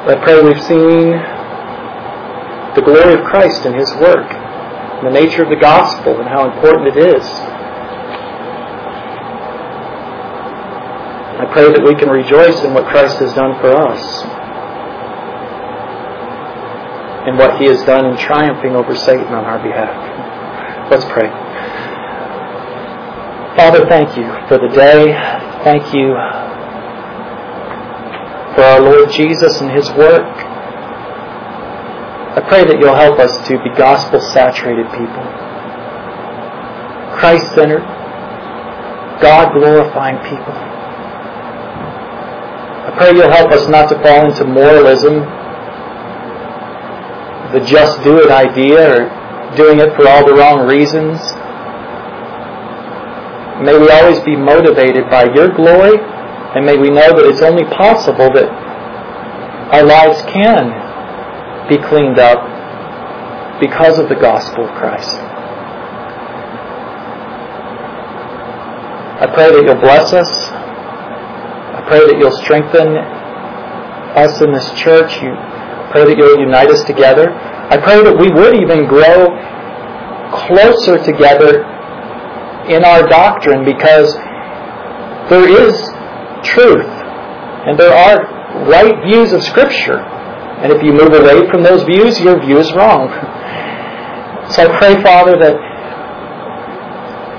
I 0.02 0.16
pray 0.16 0.42
we've 0.42 0.64
seen 0.64 1.12
the 2.74 2.82
glory 2.82 3.14
of 3.14 3.24
Christ 3.24 3.66
and 3.66 3.76
His 3.76 3.94
work, 4.02 4.26
and 4.34 5.06
the 5.06 5.12
nature 5.12 5.44
of 5.44 5.50
the 5.50 5.62
gospel, 5.62 6.20
and 6.20 6.28
how 6.28 6.50
important 6.52 6.98
it 6.98 6.98
is. 6.98 7.24
I 11.38 11.46
pray 11.54 11.72
that 11.72 11.84
we 11.86 11.94
can 11.94 12.10
rejoice 12.10 12.64
in 12.64 12.74
what 12.74 12.88
Christ 12.88 13.20
has 13.20 13.34
done 13.34 13.60
for 13.62 13.70
us 13.78 14.02
and 17.28 17.38
what 17.38 17.62
He 17.62 17.68
has 17.68 17.84
done 17.86 18.06
in 18.06 18.18
triumphing 18.18 18.76
over 18.76 18.96
Satan 18.96 19.28
on 19.28 19.46
our 19.46 19.62
behalf. 19.62 20.90
Let's 20.90 21.06
pray. 21.06 21.30
Father, 23.56 23.86
thank 23.88 24.18
you 24.18 24.26
for 24.48 24.58
the 24.58 24.74
day. 24.74 25.14
Thank 25.64 25.94
you 25.94 26.16
for 28.56 28.64
our 28.64 28.82
Lord 28.82 29.12
Jesus 29.12 29.62
and 29.62 29.72
His 29.72 29.90
work. 29.92 30.28
I 32.32 32.40
pray 32.48 32.64
that 32.64 32.80
you'll 32.80 32.96
help 32.96 33.20
us 33.20 33.36
to 33.48 33.60
be 33.64 33.70
gospel 33.78 34.22
saturated 34.22 34.88
people, 34.92 35.24
Christ 37.20 37.44
centered, 37.56 37.84
God 39.20 39.54
glorifying 39.54 40.18
people. 40.24 40.56
I 42.88 42.96
pray 42.98 43.12
you'll 43.16 43.32
help 43.32 43.52
us 43.52 43.68
not 43.68 43.90
to 43.90 43.96
fall 44.02 44.26
into 44.32 44.46
moralism, 44.46 45.20
the 47.52 47.60
just 47.68 48.02
do 48.04 48.20
it 48.24 48.32
idea, 48.32 48.80
or 48.80 49.56
doing 49.56 49.80
it 49.80 49.96
for 49.96 50.08
all 50.08 50.26
the 50.26 50.34
wrong 50.34 50.66
reasons. 50.68 51.20
May 53.62 53.78
we 53.78 53.90
always 53.92 54.20
be 54.22 54.36
motivated 54.36 55.10
by 55.12 55.26
your 55.36 55.50
glory, 55.54 56.00
and 56.56 56.66
may 56.66 56.78
we 56.78 56.90
know 56.90 57.08
that 57.16 57.26
it's 57.28 57.42
only 57.42 57.66
possible 57.66 58.32
that 58.34 58.50
our 59.72 59.84
lives 59.84 60.22
can 60.24 60.72
be 61.70 61.78
cleaned 61.78 62.20
up 62.20 62.40
because 63.60 64.00
of 64.00 64.10
the 64.10 64.16
gospel 64.16 64.66
of 64.66 64.72
Christ. 64.76 65.16
I 69.22 69.28
pray 69.34 69.52
that 69.52 69.64
you'll 69.64 69.80
bless 69.80 70.14
us 70.14 70.52
I 71.72 71.80
pray 71.88 72.04
that 72.04 72.20
you'll 72.20 72.36
strengthen 72.44 73.00
us 74.20 74.42
in 74.44 74.52
this 74.52 74.68
church. 74.76 75.08
You 75.24 75.32
pray 75.90 76.04
that 76.04 76.16
you'll 76.20 76.44
unite 76.44 76.68
us 76.68 76.84
together. 76.84 77.32
I 77.32 77.80
pray 77.80 78.04
that 78.04 78.12
we 78.12 78.28
would 78.28 78.60
even 78.60 78.92
grow 78.92 79.32
closer 80.36 81.00
together 81.00 81.64
in 82.68 82.84
our 82.84 83.08
doctrine 83.08 83.64
because 83.64 84.14
there 85.32 85.48
is 85.48 85.74
truth 86.44 87.02
and 87.66 87.78
there 87.78 87.94
are 87.94 88.26
right 88.66 88.96
views 89.06 89.34
of 89.34 89.44
Scripture. 89.44 90.00
And 90.00 90.72
if 90.72 90.82
you 90.84 90.94
move 90.94 91.14
away 91.14 91.50
from 91.50 91.62
those 91.62 91.84
views, 91.84 92.20
your 92.20 92.40
view 92.42 92.58
is 92.58 92.72
wrong. 92.74 93.10
So 94.50 94.66
I 94.66 94.78
pray, 94.80 95.02
Father, 95.04 95.38
that 95.38 95.58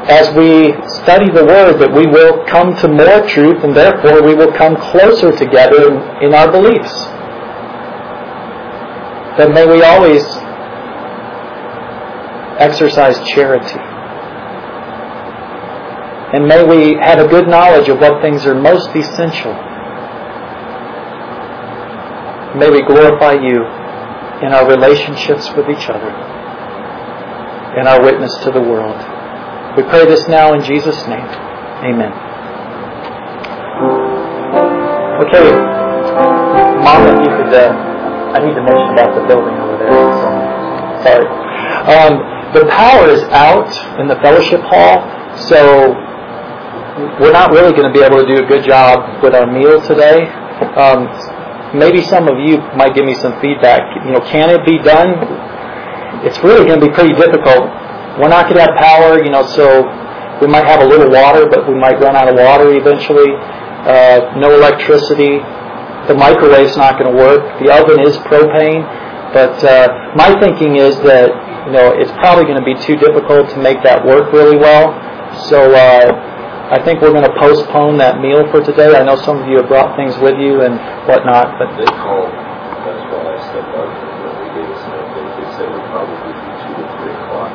as 0.09 0.35
we 0.35 0.75
study 1.03 1.31
the 1.31 1.45
Word 1.45 1.79
that 1.79 1.93
we 1.93 2.07
will 2.07 2.45
come 2.47 2.75
to 2.83 2.89
more 2.89 3.27
truth 3.29 3.63
and 3.65 3.75
therefore 3.77 4.23
we 4.23 4.35
will 4.35 4.53
come 4.53 4.77
closer 4.77 5.37
together 5.37 5.91
in, 6.23 6.35
our 6.35 6.51
beliefs. 6.51 6.93
That 9.39 9.51
may 9.51 9.67
we 9.67 9.83
always 9.83 10.23
exercise 12.59 13.19
charity. 13.29 13.92
And 16.33 16.49
may 16.49 16.65
we 16.65 16.95
have 16.95 17.19
a 17.19 17.29
good 17.29 17.47
knowledge 17.47 17.89
of 17.89 18.01
what 18.01 18.23
things 18.23 18.47
are 18.47 18.55
most 18.55 18.89
essential. 18.97 19.53
May 22.57 22.71
we 22.71 22.83
glorify 22.83 23.33
you 23.33 23.61
in 24.41 24.53
our 24.53 24.67
relationships 24.69 25.53
with 25.53 25.69
each 25.69 25.89
other, 25.89 26.09
in 27.81 27.87
our 27.87 28.03
witness 28.03 28.33
to 28.45 28.51
the 28.51 28.61
world. 28.61 28.97
We 29.77 29.83
pray 29.85 30.07
this 30.07 30.27
now 30.29 30.55
in 30.55 30.65
Jesus' 30.65 31.07
name. 31.07 31.29
Amen. 31.85 32.13
Okay, 35.21 35.47
Mom, 36.81 37.01
if 37.09 37.29
you 37.29 37.33
could, 37.37 37.53
uh, 37.53 37.73
I 38.33 38.45
need 38.45 38.55
to 38.55 38.63
mention 38.63 38.89
about 38.93 39.15
the 39.15 39.27
building 39.29 39.55
over 39.61 39.77
there. 39.77 39.93
So, 40.17 40.29
sorry. 41.05 41.27
Um, 41.93 42.21
the 42.53 42.67
power 42.73 43.09
is 43.09 43.23
out 43.33 43.69
in 44.01 44.09
the 44.09 44.17
fellowship 44.17 44.61
hall, 44.63 45.05
so 45.37 45.95
we're 47.21 47.33
not 47.33 47.53
really 47.53 47.73
going 47.73 47.89
to 47.89 47.95
be 47.95 48.05
able 48.05 48.21
to 48.21 48.27
do 48.27 48.45
a 48.45 48.47
good 48.47 48.65
job 48.65 49.23
with 49.23 49.35
our 49.35 49.47
meal 49.47 49.81
today. 49.83 50.29
Um, 50.77 51.09
maybe 51.79 52.03
some 52.03 52.29
of 52.29 52.39
you 52.39 52.59
might 52.77 52.95
give 52.95 53.05
me 53.05 53.15
some 53.15 53.41
feedback. 53.41 53.81
You 54.05 54.13
know, 54.13 54.21
can 54.21 54.51
it 54.51 54.65
be 54.67 54.79
done? 54.79 55.17
It's 56.27 56.39
really 56.45 56.67
going 56.67 56.81
to 56.81 56.87
be 56.87 56.93
pretty 56.93 57.15
difficult 57.15 57.83
we're 58.21 58.29
not 58.29 58.45
going 58.45 58.61
to 58.61 58.67
have 58.69 58.77
power, 58.77 59.25
you 59.25 59.31
know, 59.31 59.47
so 59.57 59.89
we 60.41 60.47
might 60.47 60.67
have 60.67 60.81
a 60.81 60.85
little 60.85 61.09
water, 61.09 61.49
but 61.49 61.69
we 61.69 61.75
might 61.75 61.97
run 61.97 62.17
out 62.17 62.29
of 62.29 62.37
water 62.37 62.75
eventually. 62.75 63.33
Uh, 63.89 64.37
no 64.37 64.53
electricity. 64.53 65.41
The 66.09 66.15
microwave's 66.19 66.77
not 66.77 66.99
going 66.99 67.09
to 67.09 67.17
work. 67.17 67.41
The 67.63 67.73
oven 67.73 68.05
is 68.05 68.17
propane. 68.29 68.85
But 69.33 69.65
uh, 69.65 70.13
my 70.15 70.39
thinking 70.41 70.77
is 70.77 70.97
that, 71.09 71.33
you 71.67 71.73
know, 71.73 71.97
it's 71.97 72.13
probably 72.21 72.45
going 72.45 72.61
to 72.61 72.67
be 72.69 72.77
too 72.85 72.97
difficult 72.97 73.49
to 73.51 73.59
make 73.63 73.83
that 73.83 74.05
work 74.05 74.33
really 74.33 74.59
well. 74.59 74.93
So 75.49 75.73
uh, 75.73 76.05
I 76.71 76.79
think 76.85 77.01
we're 77.03 77.13
going 77.13 77.27
to 77.27 77.37
postpone 77.39 77.99
that 77.99 78.21
meal 78.21 78.47
for 78.51 78.63
today. 78.63 78.95
I 78.95 79.03
know 79.03 79.17
some 79.17 79.43
of 79.43 79.49
you 79.49 79.59
have 79.59 79.69
brought 79.69 79.97
things 79.97 80.17
with 80.19 80.39
you 80.39 80.63
and 80.63 80.79
whatnot, 81.09 81.59
but 81.59 81.75
they 81.77 81.89
called. 81.89 82.31
That's 82.31 83.03
why 83.11 83.35
I. 83.35 83.87
They 84.39 84.51
gave 84.55 84.69
us 84.71 84.83
an 84.87 84.93
update. 85.03 85.31
They 85.37 85.49
said 85.59 85.67
it 85.67 85.75
would 85.75 85.91
probably 85.91 86.19
be 86.23 86.33
two 86.63 86.75
to 86.79 86.85
three 87.01 87.13
o'clock. 87.13 87.51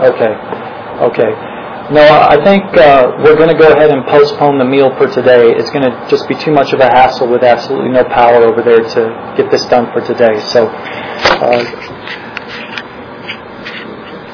Okay. 0.00 0.32
Okay. 1.10 1.32
No, 1.90 2.06
I 2.06 2.38
think 2.44 2.62
uh, 2.78 3.18
we're 3.18 3.34
going 3.34 3.50
to 3.50 3.58
go 3.58 3.72
ahead 3.72 3.90
and 3.90 4.06
postpone 4.06 4.58
the 4.58 4.64
meal 4.64 4.94
for 4.96 5.08
today. 5.08 5.50
It's 5.50 5.70
going 5.70 5.82
to 5.82 6.06
just 6.08 6.28
be 6.28 6.36
too 6.36 6.52
much 6.52 6.72
of 6.72 6.78
a 6.78 6.86
hassle 6.86 7.26
with 7.26 7.42
absolutely 7.42 7.90
no 7.90 8.04
power 8.04 8.44
over 8.44 8.62
there 8.62 8.78
to 8.78 9.34
get 9.36 9.50
this 9.50 9.66
done 9.66 9.90
for 9.92 10.00
today. 10.00 10.38
So 10.54 10.68
uh, 10.70 12.29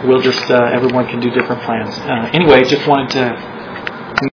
we'll 0.07 0.23
just, 0.23 0.51
uh, 0.51 0.71
everyone 0.73 1.07
can 1.07 1.21
do 1.21 1.31
different 1.31 1.63
plans. 1.63 1.99
Uh, 1.99 2.31
anyway, 2.33 2.65
just 2.65 2.87
wanted 2.87 3.11
to 3.11 3.56